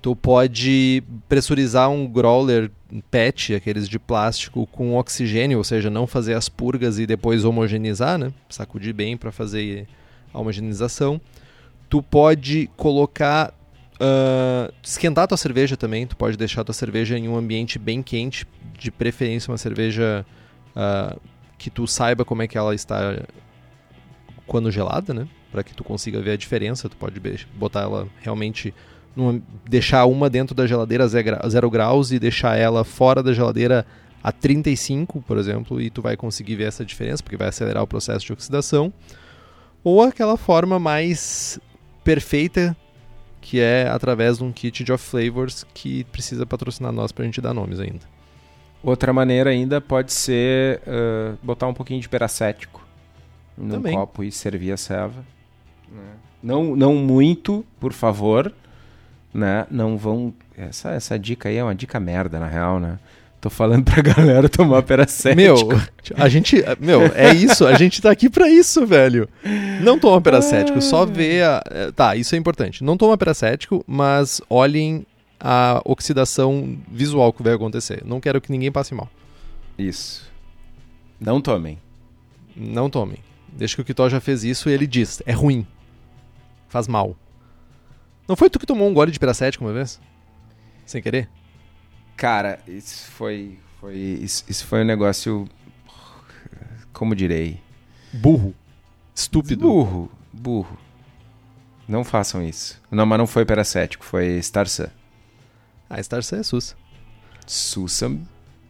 Tu 0.01 0.17
pode 0.17 1.03
pressurizar 1.29 1.89
um 1.89 2.09
growler 2.09 2.71
PET, 3.11 3.55
aqueles 3.55 3.89
de 3.89 4.01
plástico, 4.01 4.67
com 4.67 4.97
oxigênio, 4.97 5.59
ou 5.59 5.65
seja, 5.65 5.89
não 5.89 6.09
fazer 6.09 6.35
as 6.35 6.49
purgas 6.49 6.99
e 6.99 7.07
depois 7.07 7.45
homogeneizar, 7.45 8.19
né? 8.19 8.33
Sacudir 8.49 8.93
bem 8.93 9.17
para 9.17 9.31
fazer 9.31 9.87
a 10.35 10.41
homogeneização. 10.41 11.21
Tu 11.93 12.03
pode 12.03 12.71
colocar. 12.75 13.53
Uh, 14.01 14.73
esquentar 14.83 15.29
tua 15.29 15.37
cerveja 15.37 15.77
também. 15.77 16.07
Tu 16.07 16.17
pode 16.17 16.39
deixar 16.39 16.65
tua 16.65 16.73
cerveja 16.73 17.19
em 17.19 17.29
um 17.29 17.37
ambiente 17.37 17.79
bem 17.79 18.03
quente, 18.03 18.47
de 18.79 18.91
preferência 18.91 19.51
uma 19.53 19.59
cerveja 19.59 20.25
uh, 20.75 21.21
que 21.59 21.69
tu 21.69 21.87
saiba 21.87 22.25
como 22.25 22.41
é 22.41 22.49
que 22.49 22.57
ela 22.57 22.75
está 22.75 23.23
quando 24.47 24.71
gelada, 24.71 25.13
né? 25.13 25.29
Para 25.51 25.63
que 25.63 25.75
tu 25.75 25.85
consiga 25.85 26.19
ver 26.23 26.31
a 26.31 26.37
diferença. 26.39 26.89
Tu 26.89 26.97
pode 26.97 27.21
botar 27.55 27.83
ela 27.83 28.09
realmente 28.23 28.73
numa, 29.15 29.43
deixar 29.69 30.07
uma 30.07 30.31
dentro 30.31 30.55
da 30.55 30.67
geladeira 30.67 31.05
a 31.43 31.49
zero 31.51 31.69
graus 31.69 32.11
e 32.11 32.19
deixar 32.19 32.57
ela 32.57 32.85
fora 32.85 33.23
da 33.23 33.35
geladeira 33.35 33.85
a 34.25 34.33
35, 34.33 35.21
por 35.21 35.37
exemplo, 35.37 35.79
e 35.79 35.91
tu 35.91 36.01
vai 36.01 36.17
conseguir 36.17 36.57
ver 36.57 36.69
essa 36.69 36.87
diferença, 36.87 37.23
porque 37.23 37.37
vai 37.37 37.49
acelerar 37.49 37.83
o 37.83 37.87
processo 37.87 38.25
de 38.25 38.33
oxidação. 38.33 38.91
Ou 39.85 40.01
aquela 40.01 40.39
forma 40.39 40.79
mais 40.79 41.61
perfeita, 42.05 42.77
que 43.41 43.61
é 43.61 43.89
através 43.89 44.39
de 44.39 44.45
um 44.45 44.53
kit 44.53 44.85
de 44.85 44.93
off 44.93 45.05
flavors 45.05 45.65
que 45.75 46.05
precisa 46.05 46.47
patrocinar 46.47 46.93
nós 46.93 47.13
para 47.13 47.23
a 47.23 47.27
gente 47.27 47.41
dar 47.41 47.53
nomes 47.53 47.81
ainda. 47.81 48.13
Outra 48.83 49.13
maneira 49.13 49.51
ainda 49.51 49.81
pode 49.81 50.13
ser 50.13 50.81
uh, 50.81 51.39
botar 51.43 51.69
um 51.69 51.75
pouquinho 51.75 52.01
de 52.01 52.09
peracético 52.09 52.85
num 53.57 53.69
Também. 53.69 53.95
copo 53.95 54.25
e 54.25 54.33
servir 54.33 54.73
a 54.73 54.77
ceva. 54.77 55.25
Né? 55.91 56.15
Não, 56.43 56.75
não 56.75 56.95
muito, 56.95 57.65
por 57.79 57.93
favor, 57.93 58.53
né? 59.33 59.67
Não 59.71 59.97
vão. 59.97 60.35
Essa, 60.57 60.91
essa 60.91 61.19
dica 61.19 61.49
aí 61.49 61.57
é 61.57 61.63
uma 61.63 61.75
dica 61.75 62.01
merda, 62.01 62.41
na 62.41 62.49
real, 62.49 62.81
né? 62.81 62.99
Tô 63.43 63.51
falando 63.51 63.83
pra 63.85 64.01
galera 64.15 64.49
tomar 64.49 64.85
peracético. 64.85 65.37
Meu, 65.37 65.83
a 66.15 66.29
gente. 66.29 66.63
Meu, 66.79 67.03
é 67.13 67.35
isso. 67.35 67.67
A 67.67 67.75
gente 67.75 68.01
tá 68.01 68.09
aqui 68.09 68.31
pra 68.31 68.49
isso, 68.49 68.87
velho. 68.87 69.29
Não 69.83 69.99
toma 69.99 70.21
peracético, 70.21 70.81
só 70.81 71.05
vê 71.05 71.43
a. 71.43 71.61
É, 71.69 71.91
tá, 71.91 72.15
isso 72.15 72.37
é 72.37 72.39
importante. 72.39 72.85
Não 72.85 72.97
toma 72.97 73.19
peracético, 73.19 73.85
mas 73.85 74.41
olhem 74.49 75.05
a 75.41 75.83
oxidação 75.85 76.79
visual 76.89 77.33
que 77.33 77.43
vai 77.43 77.53
acontecer. 77.53 78.05
Não 78.07 78.21
quero 78.21 78.41
que 78.41 78.53
ninguém 78.53 78.71
passe 78.71 78.95
mal. 78.95 79.11
Isso. 79.77 80.31
Não 81.21 81.41
tomem. 81.41 81.81
Não 82.55 82.89
tomem. 82.89 83.19
Desde 83.49 83.75
que 83.75 83.83
o 83.83 83.85
Kitó 83.85 84.09
já 84.09 84.21
fez 84.21 84.45
isso, 84.45 84.69
ele 84.69 84.87
diz: 84.87 85.21
é 85.27 85.33
ruim. 85.33 85.67
Faz 86.69 86.87
mal. 86.87 87.17
Não 88.29 88.37
foi 88.37 88.49
tu 88.49 88.61
que 88.61 88.67
tomou 88.67 88.89
um 88.89 88.95
gole 88.95 89.11
de 89.11 89.19
peracético 89.19 89.65
uma 89.65 89.73
vez? 89.73 90.01
Sem 90.87 91.03
querer? 91.03 91.29
Cara, 92.23 92.61
isso 92.69 93.11
foi. 93.11 93.59
foi 93.81 93.97
isso, 93.97 94.45
isso 94.49 94.65
foi 94.65 94.83
um 94.83 94.85
negócio. 94.85 95.45
Como 96.93 97.17
direi? 97.17 97.59
Burro. 98.13 98.55
Estúpido. 99.13 99.67
Burro. 99.67 100.09
Burro. 100.33 100.79
Não 101.89 102.05
façam 102.05 102.41
isso. 102.41 102.81
Não, 102.93 103.05
mas 103.05 103.19
não 103.19 103.27
foi 103.27 103.45
peracético, 103.45 104.05
foi 104.05 104.39
Starsan. 104.39 104.87
Ah, 105.91 105.99
Starsan 105.99 106.39
é 106.39 106.43
sus. 106.45 106.77
Sussa. 107.45 108.17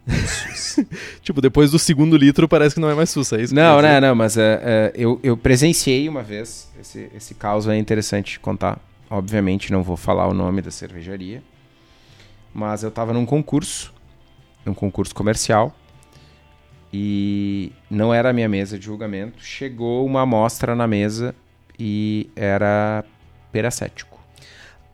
tipo, 1.21 1.39
depois 1.39 1.69
do 1.69 1.77
segundo 1.77 2.17
litro 2.17 2.47
parece 2.47 2.73
que 2.73 2.81
não 2.81 2.89
é 2.89 2.95
mais 2.95 3.11
sussa, 3.11 3.37
é 3.37 3.43
isso? 3.43 3.53
Não, 3.53 3.79
dizer? 3.79 4.01
não, 4.01 4.15
mas 4.15 4.35
é, 4.35 4.61
é, 4.63 4.93
eu, 4.95 5.19
eu 5.21 5.37
presenciei 5.37 6.09
uma 6.09 6.23
vez. 6.23 6.73
Esse, 6.81 7.07
esse 7.15 7.35
caso 7.35 7.69
é 7.69 7.77
interessante 7.77 8.31
de 8.31 8.39
contar. 8.39 8.79
Obviamente 9.11 9.71
não 9.71 9.83
vou 9.83 9.95
falar 9.95 10.27
o 10.27 10.33
nome 10.33 10.59
da 10.59 10.71
cervejaria. 10.71 11.43
Mas 12.53 12.83
eu 12.83 12.91
tava 12.91 13.13
num 13.13 13.25
concurso. 13.25 13.93
Num 14.65 14.73
concurso 14.73 15.13
comercial. 15.13 15.75
E 16.91 17.71
não 17.89 18.13
era 18.13 18.29
a 18.29 18.33
minha 18.33 18.47
mesa 18.47 18.77
de 18.77 18.85
julgamento. 18.85 19.43
Chegou 19.43 20.05
uma 20.05 20.21
amostra 20.21 20.75
na 20.75 20.87
mesa 20.87 21.33
e 21.79 22.29
era 22.35 23.03
peracético. 23.51 24.19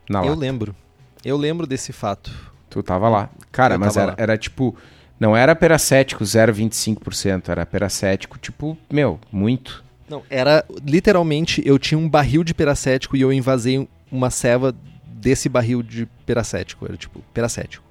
Na 0.10 0.20
Eu 0.22 0.30
lata. 0.30 0.40
lembro. 0.40 0.76
Eu 1.24 1.36
lembro 1.36 1.68
desse 1.68 1.92
fato. 1.92 2.32
Tu 2.70 2.82
tava 2.82 3.10
lá. 3.10 3.30
Cara, 3.52 3.76
Eu 3.76 3.80
mas 3.80 3.98
era, 3.98 4.12
lá. 4.12 4.16
era 4.18 4.38
tipo. 4.38 4.76
Não 5.20 5.36
era 5.36 5.54
peracético 5.54 6.24
0,25%. 6.24 7.50
Era 7.50 7.66
peracético, 7.66 8.38
tipo, 8.40 8.78
meu, 8.90 9.20
muito. 9.30 9.84
Não, 10.08 10.24
era 10.30 10.64
literalmente 10.84 11.62
eu 11.66 11.78
tinha 11.78 11.98
um 11.98 12.08
barril 12.10 12.44
de 12.44 12.54
peracético 12.54 13.16
e 13.18 13.22
eu 13.22 13.32
invasei 13.34 13.88
uma 14.12 14.30
ceva 14.32 14.74
desse 15.20 15.50
barril 15.50 15.82
de 15.84 16.06
peracético. 16.26 16.86
Era 16.86 16.98
tipo, 16.98 17.22
peracético. 17.34 17.84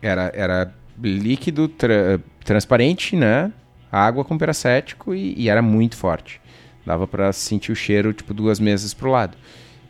Era, 0.00 0.30
era 0.34 0.74
líquido 1.02 1.68
tra- 1.68 2.20
transparente, 2.44 3.16
né? 3.16 3.52
Água 3.90 4.24
com 4.24 4.38
peracético 4.38 5.14
e, 5.14 5.34
e 5.36 5.48
era 5.48 5.60
muito 5.62 5.96
forte. 5.96 6.40
Dava 6.84 7.06
pra 7.06 7.32
sentir 7.32 7.70
o 7.72 7.76
cheiro, 7.76 8.12
tipo, 8.12 8.32
duas 8.34 8.58
mesas 8.58 8.92
pro 8.94 9.10
lado. 9.10 9.36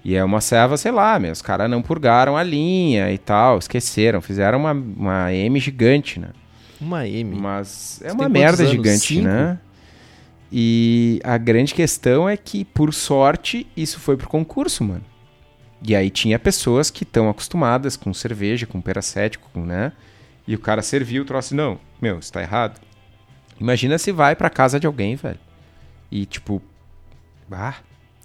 E 0.04 0.16
é 0.16 0.24
uma 0.24 0.40
ceva, 0.40 0.76
sei 0.76 0.90
lá, 0.90 1.18
meu, 1.18 1.30
os 1.30 1.40
caras 1.40 1.70
não 1.70 1.80
purgaram 1.80 2.36
a 2.36 2.42
linha 2.42 3.12
e 3.12 3.18
tal, 3.18 3.58
esqueceram, 3.58 4.20
fizeram 4.20 4.58
uma, 4.58 4.72
uma 4.72 5.32
M 5.32 5.58
gigante, 5.60 6.18
né? 6.18 6.30
Uma 6.80 7.06
M. 7.06 7.36
Mas 7.36 8.00
é 8.02 8.08
Você 8.08 8.14
uma 8.16 8.28
merda 8.28 8.62
anos? 8.64 8.72
gigante, 8.72 9.14
Cinco? 9.14 9.24
né? 9.28 9.58
E 10.50 11.20
a 11.24 11.38
grande 11.38 11.72
questão 11.72 12.28
é 12.28 12.36
que, 12.36 12.64
por 12.64 12.92
sorte, 12.92 13.66
isso 13.76 14.00
foi 14.00 14.16
pro 14.16 14.28
concurso, 14.28 14.82
mano. 14.84 15.04
E 15.84 15.96
aí 15.96 16.10
tinha 16.10 16.38
pessoas 16.38 16.90
que 16.90 17.02
estão 17.02 17.28
acostumadas 17.28 17.96
com 17.96 18.14
cerveja, 18.14 18.66
com 18.66 18.80
peracético, 18.80 19.50
com, 19.52 19.64
né? 19.64 19.92
E 20.46 20.54
o 20.54 20.58
cara 20.58 20.82
serviu 20.82 21.22
o 21.22 21.26
troço, 21.26 21.54
não, 21.54 21.78
meu, 22.00 22.18
isso 22.18 22.32
tá 22.32 22.40
errado. 22.42 22.80
Imagina 23.60 23.98
se 23.98 24.12
vai 24.12 24.34
pra 24.36 24.50
casa 24.50 24.78
de 24.78 24.86
alguém, 24.86 25.16
velho. 25.16 25.38
E 26.10 26.26
tipo, 26.26 26.62
ah, 27.50 27.76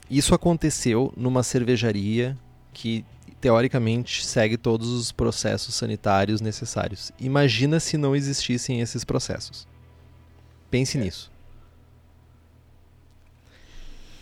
Isso 0.09 0.33
aconteceu 0.33 1.13
numa 1.17 1.43
cervejaria 1.43 2.37
que 2.73 3.03
teoricamente 3.41 4.25
segue 4.25 4.57
todos 4.57 4.89
os 4.89 5.11
processos 5.11 5.75
sanitários 5.75 6.41
necessários. 6.41 7.11
Imagina 7.19 7.79
se 7.79 7.97
não 7.97 8.15
existissem 8.15 8.79
esses 8.79 9.03
processos. 9.03 9.67
Pense 10.71 10.97
nisso. 10.97 11.31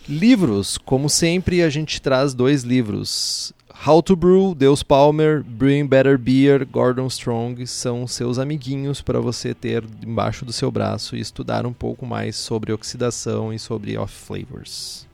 Livros, 0.08 0.78
como 0.78 1.10
sempre, 1.10 1.64
a 1.64 1.70
gente 1.70 2.02
traz 2.02 2.34
dois 2.34 2.64
livros. 2.64 3.54
How 3.86 4.02
to 4.02 4.16
Brew, 4.16 4.56
Deus 4.56 4.82
Palmer, 4.84 5.44
Brewing 5.44 5.88
Better 5.88 6.18
Beer, 6.18 6.66
Gordon 6.66 7.08
Strong 7.08 7.66
são 7.68 8.08
seus 8.08 8.40
amiguinhos 8.40 9.02
para 9.02 9.20
você 9.20 9.54
ter 9.54 9.84
embaixo 10.06 10.46
do 10.46 10.54
seu 10.54 10.72
braço 10.72 11.16
e 11.16 11.20
estudar 11.20 11.66
um 11.66 11.74
pouco 11.74 12.06
mais 12.06 12.36
sobre 12.36 12.72
oxidação 12.72 13.52
e 13.54 13.60
sobre 13.60 13.98
off 13.98 14.14
flavors. 14.14 15.06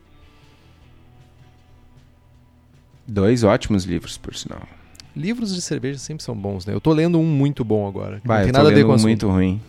dois 3.07 3.43
ótimos 3.43 3.83
livros, 3.83 4.17
por 4.17 4.35
sinal. 4.35 4.61
Livros 5.15 5.53
de 5.53 5.61
cerveja 5.61 5.99
sempre 5.99 6.23
são 6.23 6.35
bons, 6.35 6.65
né? 6.65 6.73
Eu 6.73 6.79
tô 6.79 6.93
lendo 6.93 7.19
um 7.19 7.25
muito 7.25 7.65
bom 7.65 7.87
agora. 7.87 8.21
Vai, 8.23 8.39
não 8.39 8.43
tem 8.45 8.53
nada 8.53 8.69
a 8.69 8.73
ver 8.73 8.85
com 8.85 8.91
um 8.91 8.93
assunto. 8.93 9.07
muito 9.07 9.27
ruim. 9.27 9.61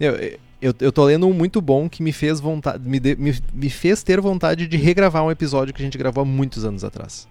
Eu, 0.00 0.38
eu, 0.62 0.72
eu 0.80 0.90
tô 0.92 1.04
lendo 1.04 1.26
um 1.28 1.32
muito 1.34 1.60
bom 1.60 1.88
que 1.88 2.02
me 2.02 2.12
fez 2.12 2.40
vontade. 2.40 2.88
Me, 2.88 2.98
de- 3.00 3.16
me, 3.16 3.34
me 3.52 3.68
fez 3.68 4.02
ter 4.02 4.20
vontade 4.20 4.66
de 4.66 4.76
regravar 4.78 5.22
um 5.24 5.30
episódio 5.30 5.74
que 5.74 5.82
a 5.82 5.84
gente 5.84 5.98
gravou 5.98 6.22
há 6.22 6.24
muitos 6.24 6.64
anos 6.64 6.84
atrás. 6.84 7.28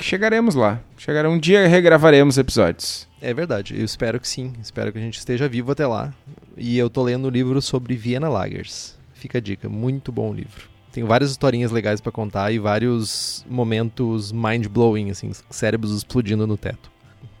Chegaremos 0.00 0.54
lá. 0.54 0.80
Chegará 0.96 1.28
um 1.28 1.38
dia 1.38 1.66
regravaremos 1.68 2.38
episódios. 2.38 3.06
É 3.20 3.32
verdade, 3.32 3.74
eu 3.78 3.84
espero 3.84 4.18
que 4.18 4.26
sim. 4.28 4.52
Espero 4.62 4.92
que 4.92 4.98
a 4.98 5.00
gente 5.00 5.18
esteja 5.18 5.48
vivo 5.48 5.72
até 5.72 5.86
lá. 5.86 6.12
E 6.56 6.76
eu 6.78 6.88
tô 6.90 7.02
lendo 7.02 7.26
o 7.26 7.30
livro 7.30 7.60
sobre 7.62 7.94
Vienna 7.94 8.28
Lagers. 8.28 8.96
Fica 9.12 9.38
a 9.38 9.40
dica, 9.40 9.68
muito 9.68 10.10
bom 10.10 10.30
o 10.30 10.34
livro. 10.34 10.68
Tem 10.92 11.02
várias 11.04 11.30
historinhas 11.30 11.70
legais 11.72 12.00
pra 12.00 12.12
contar 12.12 12.52
e 12.52 12.58
vários 12.58 13.44
momentos 13.48 14.30
mind-blowing, 14.32 15.10
assim, 15.10 15.30
cérebros 15.50 15.96
explodindo 15.96 16.46
no 16.46 16.56
teto. 16.56 16.90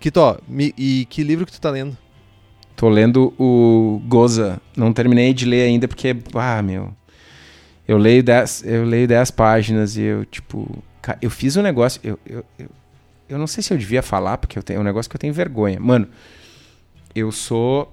Kitó, 0.00 0.38
me- 0.48 0.74
e 0.76 1.06
que 1.08 1.22
livro 1.22 1.46
que 1.46 1.52
tu 1.52 1.60
tá 1.60 1.70
lendo? 1.70 1.96
Tô 2.76 2.88
lendo 2.88 3.32
o 3.38 4.02
Goza. 4.06 4.60
Não 4.76 4.92
terminei 4.92 5.32
de 5.32 5.44
ler 5.44 5.62
ainda 5.62 5.86
porque, 5.86 6.16
ah, 6.34 6.62
meu. 6.62 6.92
Eu 7.86 7.98
leio 7.98 8.22
10, 8.22 8.64
eu 8.66 8.84
leio 8.84 9.06
10 9.06 9.30
páginas 9.32 9.96
e 9.96 10.02
eu, 10.02 10.24
tipo. 10.24 10.82
Eu 11.20 11.30
fiz 11.30 11.56
um 11.56 11.62
negócio. 11.62 12.00
Eu, 12.02 12.18
eu, 12.26 12.44
eu, 12.58 12.68
eu 13.28 13.38
não 13.38 13.46
sei 13.46 13.62
se 13.62 13.72
eu 13.72 13.78
devia 13.78 14.02
falar, 14.02 14.38
porque 14.38 14.58
eu 14.58 14.62
tenho 14.62 14.78
é 14.78 14.80
um 14.80 14.84
negócio 14.84 15.08
que 15.08 15.16
eu 15.16 15.20
tenho 15.20 15.34
vergonha. 15.34 15.78
Mano, 15.78 16.08
eu 17.14 17.30
sou. 17.30 17.92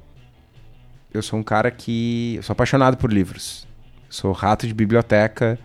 Eu 1.14 1.22
sou 1.22 1.38
um 1.38 1.44
cara 1.44 1.70
que. 1.70 2.36
Eu 2.38 2.44
sou 2.44 2.54
apaixonado 2.54 2.98
por 2.98 3.12
livros. 3.12 3.68
Sou 4.10 4.32
rato 4.32 4.66
de 4.66 4.74
biblioteca. 4.74 5.60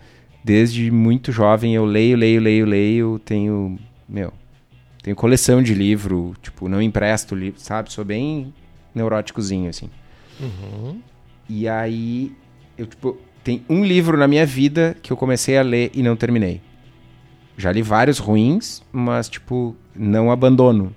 Desde 0.44 0.90
muito 0.90 1.32
jovem 1.32 1.74
eu 1.74 1.84
leio, 1.84 2.16
leio, 2.16 2.40
leio, 2.40 2.66
leio. 2.66 3.18
Tenho. 3.24 3.78
Meu. 4.08 4.32
Tenho 5.02 5.16
coleção 5.16 5.62
de 5.62 5.72
livro. 5.72 6.34
Tipo, 6.42 6.68
não 6.68 6.82
empresto 6.82 7.34
livro, 7.34 7.60
sabe? 7.60 7.92
Sou 7.92 8.04
bem 8.04 8.52
neuróticozinho, 8.96 9.68
assim. 9.68 9.90
Uhum. 10.40 11.00
E 11.48 11.68
aí, 11.68 12.32
eu, 12.76 12.86
tipo, 12.86 13.16
tem 13.44 13.64
um 13.68 13.84
livro 13.84 14.16
na 14.16 14.26
minha 14.26 14.44
vida 14.44 14.96
que 15.02 15.12
eu 15.12 15.16
comecei 15.16 15.56
a 15.56 15.62
ler 15.62 15.90
e 15.94 16.02
não 16.02 16.16
terminei. 16.16 16.60
Já 17.56 17.70
li 17.70 17.82
vários 17.82 18.18
ruins, 18.18 18.82
mas, 18.92 19.28
tipo, 19.28 19.76
não 19.94 20.30
abandono. 20.30 20.94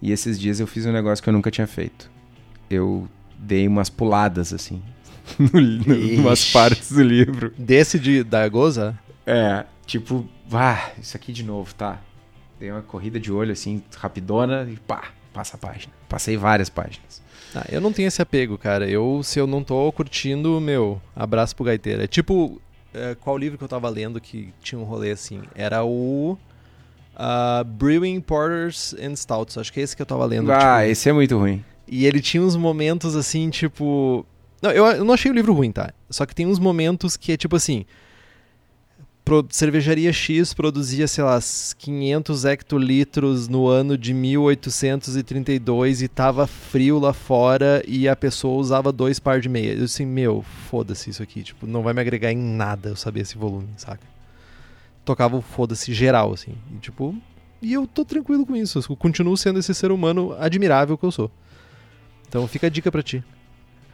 E 0.00 0.12
esses 0.12 0.38
dias 0.38 0.60
eu 0.60 0.66
fiz 0.66 0.86
um 0.86 0.92
negócio 0.92 1.22
que 1.22 1.28
eu 1.28 1.32
nunca 1.32 1.50
tinha 1.50 1.66
feito. 1.66 2.10
Eu 2.70 3.08
dei 3.38 3.66
umas 3.66 3.90
puladas, 3.90 4.52
assim, 4.52 4.82
no, 5.38 5.60
no, 5.60 6.20
umas 6.20 6.50
partes 6.50 6.92
do 6.92 7.02
livro. 7.02 7.52
Desse 7.58 7.98
de, 7.98 8.22
da 8.22 8.48
Goza? 8.48 8.98
É, 9.26 9.64
tipo, 9.84 10.26
vá, 10.46 10.92
isso 11.00 11.16
aqui 11.16 11.32
de 11.32 11.42
novo, 11.42 11.74
tá? 11.74 12.00
Dei 12.58 12.70
uma 12.70 12.82
corrida 12.82 13.18
de 13.18 13.32
olho, 13.32 13.52
assim, 13.52 13.82
rapidona 13.96 14.66
e 14.70 14.76
pá, 14.76 15.10
passa 15.32 15.56
a 15.56 15.58
página. 15.58 15.92
Passei 16.08 16.36
várias 16.36 16.68
páginas. 16.68 17.22
Ah, 17.54 17.66
eu 17.70 17.80
não 17.80 17.92
tenho 17.92 18.08
esse 18.08 18.22
apego, 18.22 18.56
cara. 18.56 18.88
Eu, 18.88 19.22
se 19.22 19.38
eu 19.38 19.46
não 19.46 19.64
tô 19.64 19.90
curtindo, 19.92 20.60
meu, 20.60 21.00
abraço 21.14 21.56
pro 21.56 21.64
gaiteiro. 21.64 22.02
É 22.02 22.06
tipo, 22.06 22.60
é, 22.94 23.16
qual 23.20 23.36
livro 23.36 23.58
que 23.58 23.64
eu 23.64 23.68
tava 23.68 23.88
lendo 23.88 24.20
que 24.20 24.52
tinha 24.62 24.78
um 24.78 24.84
rolê 24.84 25.10
assim? 25.10 25.42
Era 25.54 25.84
o 25.84 26.38
ah, 27.16 27.64
Brewing 27.66 28.20
Porters 28.20 28.94
and 28.94 29.14
Stouts. 29.16 29.58
Acho 29.58 29.72
que 29.72 29.80
é 29.80 29.82
esse 29.82 29.96
que 29.96 30.02
eu 30.02 30.06
tava 30.06 30.24
lendo. 30.24 30.50
Ah, 30.52 30.78
tipo, 30.80 30.92
esse 30.92 31.08
é 31.08 31.12
muito 31.12 31.36
ruim. 31.38 31.64
E 31.86 32.06
ele 32.06 32.20
tinha 32.20 32.42
uns 32.42 32.56
momentos 32.56 33.16
assim, 33.16 33.50
tipo. 33.50 34.24
Não, 34.62 34.70
eu, 34.70 34.86
eu 34.86 35.04
não 35.04 35.14
achei 35.14 35.30
o 35.30 35.34
livro 35.34 35.52
ruim, 35.52 35.72
tá? 35.72 35.92
Só 36.08 36.24
que 36.24 36.34
tem 36.34 36.46
uns 36.46 36.58
momentos 36.58 37.16
que 37.16 37.32
é 37.32 37.36
tipo 37.36 37.56
assim. 37.56 37.84
Cervejaria 39.50 40.12
X 40.12 40.52
produzia, 40.52 41.06
sei 41.06 41.24
lá, 41.24 41.38
500 41.78 42.44
hectolitros 42.44 43.48
no 43.48 43.66
ano 43.66 43.96
de 43.96 44.12
1832 44.12 46.02
e 46.02 46.08
tava 46.08 46.46
frio 46.46 46.98
lá 46.98 47.12
fora 47.12 47.82
e 47.86 48.08
a 48.08 48.16
pessoa 48.16 48.58
usava 48.58 48.92
dois 48.92 49.18
par 49.18 49.40
de 49.40 49.48
meia. 49.48 49.72
Eu 49.72 49.84
assim, 49.84 50.06
meu, 50.06 50.42
foda-se 50.68 51.10
isso 51.10 51.22
aqui. 51.22 51.42
Tipo, 51.42 51.66
não 51.66 51.82
vai 51.82 51.94
me 51.94 52.00
agregar 52.00 52.32
em 52.32 52.36
nada 52.36 52.90
eu 52.90 52.96
saber 52.96 53.20
esse 53.20 53.36
volume, 53.36 53.68
saca? 53.76 54.06
Tocava 55.04 55.36
o 55.36 55.40
foda-se 55.42 55.92
geral, 55.92 56.32
assim. 56.32 56.54
E, 56.74 56.78
tipo, 56.78 57.14
e 57.62 57.72
eu 57.72 57.86
tô 57.86 58.04
tranquilo 58.04 58.46
com 58.46 58.56
isso. 58.56 58.84
Eu 58.88 58.96
continuo 58.96 59.36
sendo 59.36 59.58
esse 59.58 59.74
ser 59.74 59.92
humano 59.92 60.34
admirável 60.38 60.96
que 60.96 61.04
eu 61.04 61.10
sou. 61.10 61.30
Então 62.28 62.46
fica 62.48 62.68
a 62.68 62.70
dica 62.70 62.90
pra 62.90 63.02
ti. 63.02 63.22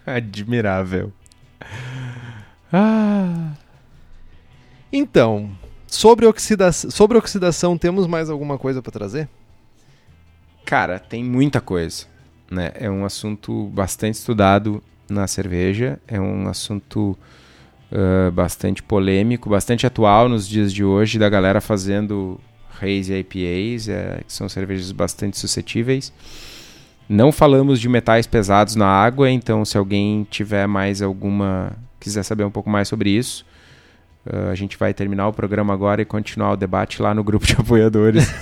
Admirável. 0.06 1.12
Ah. 2.72 3.54
Então, 4.98 5.50
sobre, 5.86 6.24
oxida 6.24 6.72
sobre 6.72 7.18
oxidação, 7.18 7.76
temos 7.76 8.06
mais 8.06 8.30
alguma 8.30 8.56
coisa 8.56 8.80
pra 8.80 8.90
trazer? 8.90 9.28
Cara, 10.64 10.98
tem 10.98 11.22
muita 11.22 11.60
coisa. 11.60 12.06
Né? 12.50 12.72
É 12.74 12.90
um 12.90 13.04
assunto 13.04 13.66
bastante 13.74 14.14
estudado 14.14 14.82
na 15.06 15.26
cerveja, 15.26 16.00
é 16.08 16.18
um 16.18 16.48
assunto 16.48 17.14
uh, 17.92 18.30
bastante 18.32 18.82
polêmico, 18.82 19.50
bastante 19.50 19.86
atual 19.86 20.30
nos 20.30 20.48
dias 20.48 20.72
de 20.72 20.82
hoje, 20.82 21.18
da 21.18 21.28
galera 21.28 21.60
fazendo 21.60 22.40
haze 22.80 23.12
IPAs, 23.14 23.90
é, 23.90 24.22
que 24.26 24.32
são 24.32 24.48
cervejas 24.48 24.90
bastante 24.92 25.36
suscetíveis. 25.36 26.10
Não 27.06 27.30
falamos 27.30 27.78
de 27.78 27.88
metais 27.88 28.26
pesados 28.26 28.74
na 28.74 28.88
água, 28.88 29.30
então 29.30 29.62
se 29.62 29.76
alguém 29.76 30.26
tiver 30.30 30.66
mais 30.66 31.02
alguma. 31.02 31.76
quiser 32.00 32.22
saber 32.22 32.44
um 32.44 32.50
pouco 32.50 32.70
mais 32.70 32.88
sobre 32.88 33.10
isso, 33.10 33.44
uh, 34.32 34.50
a 34.50 34.54
gente 34.54 34.76
vai 34.76 34.92
terminar 34.92 35.28
o 35.28 35.32
programa 35.32 35.72
agora 35.72 36.02
e 36.02 36.04
continuar 36.04 36.52
o 36.52 36.56
debate 36.56 37.00
lá 37.00 37.14
no 37.14 37.24
grupo 37.24 37.46
de 37.46 37.54
apoiadores. 37.54 38.32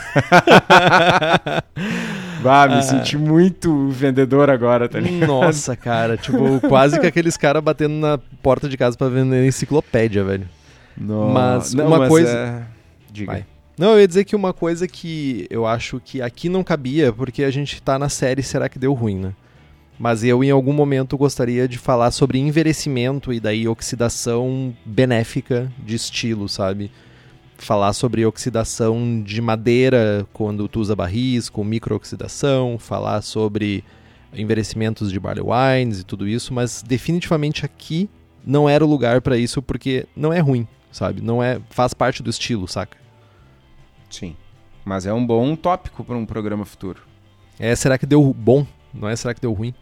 Bah, 2.45 2.69
me 2.69 2.75
ah. 2.75 2.83
senti 2.83 3.17
muito 3.17 3.89
vendedor 3.89 4.51
agora, 4.51 4.87
tá 4.87 5.01
ligado? 5.01 5.27
Nossa, 5.27 5.75
cara, 5.75 6.19
tipo, 6.19 6.61
quase 6.69 7.01
que 7.01 7.07
aqueles 7.07 7.39
caras 7.39 7.63
batendo 7.63 7.95
na 7.95 8.19
porta 8.43 8.69
de 8.69 8.77
casa 8.77 8.99
para 8.99 9.09
vender 9.09 9.47
enciclopédia, 9.47 10.23
velho. 10.23 10.47
Não, 10.95 11.31
mas 11.31 11.73
não, 11.73 11.87
uma 11.87 12.01
mas 12.01 12.09
coisa. 12.11 12.31
É... 12.31 12.63
Diga. 13.11 13.33
Vai. 13.33 13.47
Não, 13.79 13.93
eu 13.93 14.01
ia 14.01 14.07
dizer 14.07 14.25
que 14.25 14.37
uma 14.37 14.53
coisa 14.53 14.87
que 14.87 15.47
eu 15.49 15.67
acho 15.67 16.01
que 16.05 16.21
aqui 16.21 16.51
não 16.51 16.63
cabia, 16.63 17.13
porque 17.13 17.43
a 17.45 17.51
gente 17.51 17.83
tá 17.83 17.99
na 17.99 18.11
série 18.11 18.43
Será 18.43 18.69
que 18.69 18.79
deu 18.79 18.93
ruim, 18.93 19.19
né? 19.19 19.33
Mas 19.99 20.25
eu, 20.25 20.43
em 20.43 20.51
algum 20.51 20.73
momento, 20.73 21.17
gostaria 21.17 21.69
de 21.69 21.79
falar 21.79 22.11
sobre 22.11 22.39
envelhecimento 22.39 23.33
e 23.33 23.39
daí 23.39 23.69
oxidação 23.69 24.75
benéfica 24.85 25.73
de 25.79 25.95
estilo, 25.95 26.49
sabe? 26.49 26.91
Falar 27.57 27.93
sobre 27.93 28.27
oxidação 28.27 29.23
de 29.23 29.41
madeira 29.41 30.27
quando 30.33 30.69
tu 30.69 30.81
usa 30.81 30.97
barris, 30.97 31.49
com 31.49 31.63
microoxidação, 31.63 32.77
falar 32.79 33.23
sobre 33.23 33.85
envelhecimentos 34.35 35.13
de 35.13 35.21
barley 35.21 35.45
wines 35.45 36.01
e 36.01 36.05
tudo 36.05 36.27
isso, 36.27 36.53
mas 36.53 36.83
definitivamente 36.83 37.65
aqui 37.65 38.11
não 38.45 38.69
era 38.69 38.85
o 38.85 38.89
lugar 38.89 39.21
para 39.21 39.39
isso 39.39 39.63
porque 39.63 40.07
não 40.17 40.33
é 40.33 40.41
ruim, 40.41 40.67
sabe? 40.91 41.23
Não 41.23 41.43
é, 41.43 41.61
faz 41.71 41.95
parte 41.95 42.23
do 42.23 42.31
estilo, 42.31 42.67
saca? 42.67 42.99
Sim. 44.11 44.37
Mas 44.85 45.07
é 45.07 45.13
um 45.13 45.25
bom 45.25 45.57
tópico 45.57 46.05
para 46.05 46.17
um 46.17 46.27
programa 46.27 46.65
futuro. 46.65 47.03
É, 47.59 47.75
será 47.77 47.97
que 47.97 48.05
deu 48.05 48.35
bom? 48.35 48.67
Não 48.93 49.09
é 49.09 49.17
será 49.17 49.33
que 49.33 49.41
deu 49.41 49.53
ruim? 49.53 49.73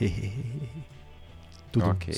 Tudo 1.72 1.86
ok. 1.86 2.14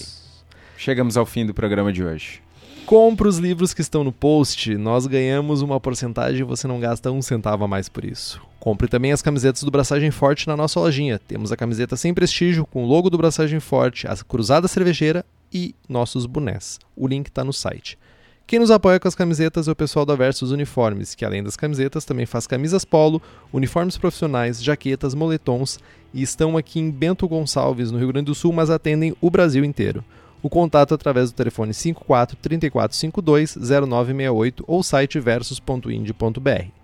Chegamos 0.77 1.17
ao 1.17 1.27
fim 1.27 1.45
do 1.47 1.55
programa 1.55 1.93
de 1.93 2.03
hoje. 2.03 2.43
Compre 2.87 3.29
os 3.29 3.39
livros 3.39 3.73
que 3.73 3.81
estão 3.81 4.03
no 4.03 4.13
post, 4.13 4.75
nós 4.77 5.07
ganhamos 5.07 5.63
uma 5.63 5.79
porcentagem 5.79 6.41
e 6.41 6.45
você 6.45 6.67
não 6.67 6.81
gasta 6.81 7.13
um 7.13 7.23
centavo 7.23 7.65
a 7.65 7.69
mais 7.69 7.89
por 7.89 8.05
isso. 8.05 8.43
Compre 8.59 8.89
também 8.89 9.13
as 9.13 9.23
camisetas 9.23 9.63
do 9.63 9.71
Braçagem 9.71 10.11
Forte 10.11 10.49
na 10.49 10.57
nossa 10.57 10.81
lojinha. 10.81 11.19
Temos 11.19 11.53
a 11.53 11.57
camiseta 11.57 11.97
sem 11.97 12.13
prestígio, 12.13 12.67
com 12.67 12.85
o 12.85 12.87
logo 12.87 13.09
do 13.09 13.17
Braçagem 13.17 13.61
Forte, 13.61 14.07
a 14.07 14.17
cruzada 14.17 14.67
cervejeira 14.67 15.25
e 15.53 15.75
nossos 15.89 16.27
bonés. 16.27 16.79
O 16.97 17.07
link 17.07 17.29
está 17.29 17.45
no 17.45 17.53
site. 17.53 17.99
Quem 18.53 18.59
nos 18.59 18.71
apoia 18.71 19.01
com 19.01 19.09
as 19.09 19.15
camisetas 19.15 19.67
é 19.67 19.73
o 19.73 19.75
pessoal 19.75 20.05
da 20.05 20.15
Versus 20.15 20.51
Uniformes, 20.51 21.15
que 21.15 21.25
além 21.25 21.43
das 21.43 21.57
camisetas 21.57 22.05
também 22.05 22.27
faz 22.27 22.47
camisas 22.47 22.85
polo, 22.85 23.23
uniformes 23.51 23.97
profissionais, 23.97 24.63
jaquetas, 24.63 25.15
moletons 25.15 25.79
e 26.13 26.21
estão 26.21 26.59
aqui 26.59 26.79
em 26.79 26.91
Bento 26.91 27.27
Gonçalves, 27.27 27.91
no 27.91 27.97
Rio 27.97 28.09
Grande 28.09 28.27
do 28.27 28.35
Sul, 28.35 28.53
mas 28.53 28.69
atendem 28.69 29.17
o 29.23 29.31
Brasil 29.31 29.65
inteiro. 29.65 30.05
O 30.43 30.51
contato 30.51 30.93
é 30.93 30.95
através 30.97 31.33
do 31.33 31.35
telefone 31.35 31.73
54 31.73 32.37
3452 32.37 33.57
0968 33.57 34.65
ou 34.67 34.83
site 34.83 35.19
versus.ind.br. 35.19 36.82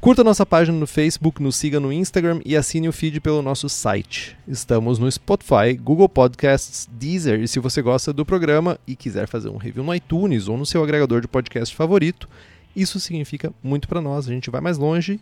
Curta 0.00 0.22
nossa 0.22 0.46
página 0.46 0.78
no 0.78 0.86
Facebook, 0.86 1.42
nos 1.42 1.56
siga 1.56 1.80
no 1.80 1.92
Instagram 1.92 2.40
e 2.44 2.56
assine 2.56 2.88
o 2.88 2.92
feed 2.92 3.20
pelo 3.20 3.42
nosso 3.42 3.68
site. 3.68 4.38
Estamos 4.46 4.96
no 4.96 5.10
Spotify, 5.10 5.76
Google 5.76 6.08
Podcasts, 6.08 6.88
Deezer 6.92 7.40
e 7.40 7.48
se 7.48 7.58
você 7.58 7.82
gosta 7.82 8.12
do 8.12 8.24
programa 8.24 8.78
e 8.86 8.94
quiser 8.94 9.26
fazer 9.26 9.48
um 9.48 9.56
review 9.56 9.82
no 9.82 9.92
iTunes 9.92 10.46
ou 10.46 10.56
no 10.56 10.64
seu 10.64 10.84
agregador 10.84 11.20
de 11.20 11.26
podcast 11.26 11.74
favorito, 11.74 12.28
isso 12.76 13.00
significa 13.00 13.52
muito 13.60 13.88
para 13.88 14.00
nós. 14.00 14.28
A 14.28 14.32
gente 14.32 14.50
vai 14.50 14.60
mais 14.60 14.78
longe 14.78 15.18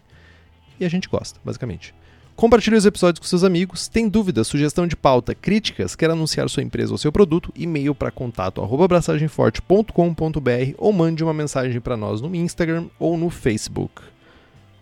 e 0.79 0.85
a 0.85 0.91
gente 0.91 1.09
gosta, 1.09 1.41
basicamente. 1.43 1.95
Compartilhe 2.37 2.77
os 2.77 2.85
episódios 2.85 3.21
com 3.21 3.27
seus 3.27 3.45
amigos. 3.45 3.89
Tem 3.89 4.11
dúvidas, 4.11 4.47
sugestão 4.47 4.87
de 4.87 4.95
pauta, 4.95 5.35
críticas, 5.35 5.97
quer 5.97 6.11
anunciar 6.11 6.51
sua 6.51 6.63
empresa 6.63 6.93
ou 6.93 6.99
seu 6.99 7.11
produto? 7.11 7.51
E-mail 7.57 7.95
para 7.95 8.11
contato 8.11 8.63
abraçagemforte.com.br 8.63 10.75
ou 10.77 10.93
mande 10.93 11.25
uma 11.25 11.33
mensagem 11.33 11.81
para 11.81 11.97
nós 11.97 12.21
no 12.21 12.35
Instagram 12.35 12.89
ou 12.99 13.17
no 13.17 13.31
Facebook. 13.31 14.03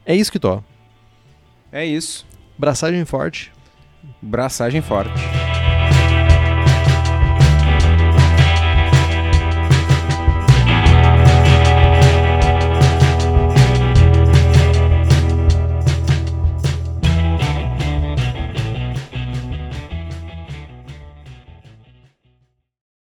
É 0.07 0.15
isso 0.15 0.31
que 0.31 0.39
tô. 0.39 0.63
É 1.73 1.85
isso. 1.85 2.27
Braçagem 2.59 3.05
forte. 3.05 3.53
Braçagem 4.23 4.81
forte. 4.83 5.54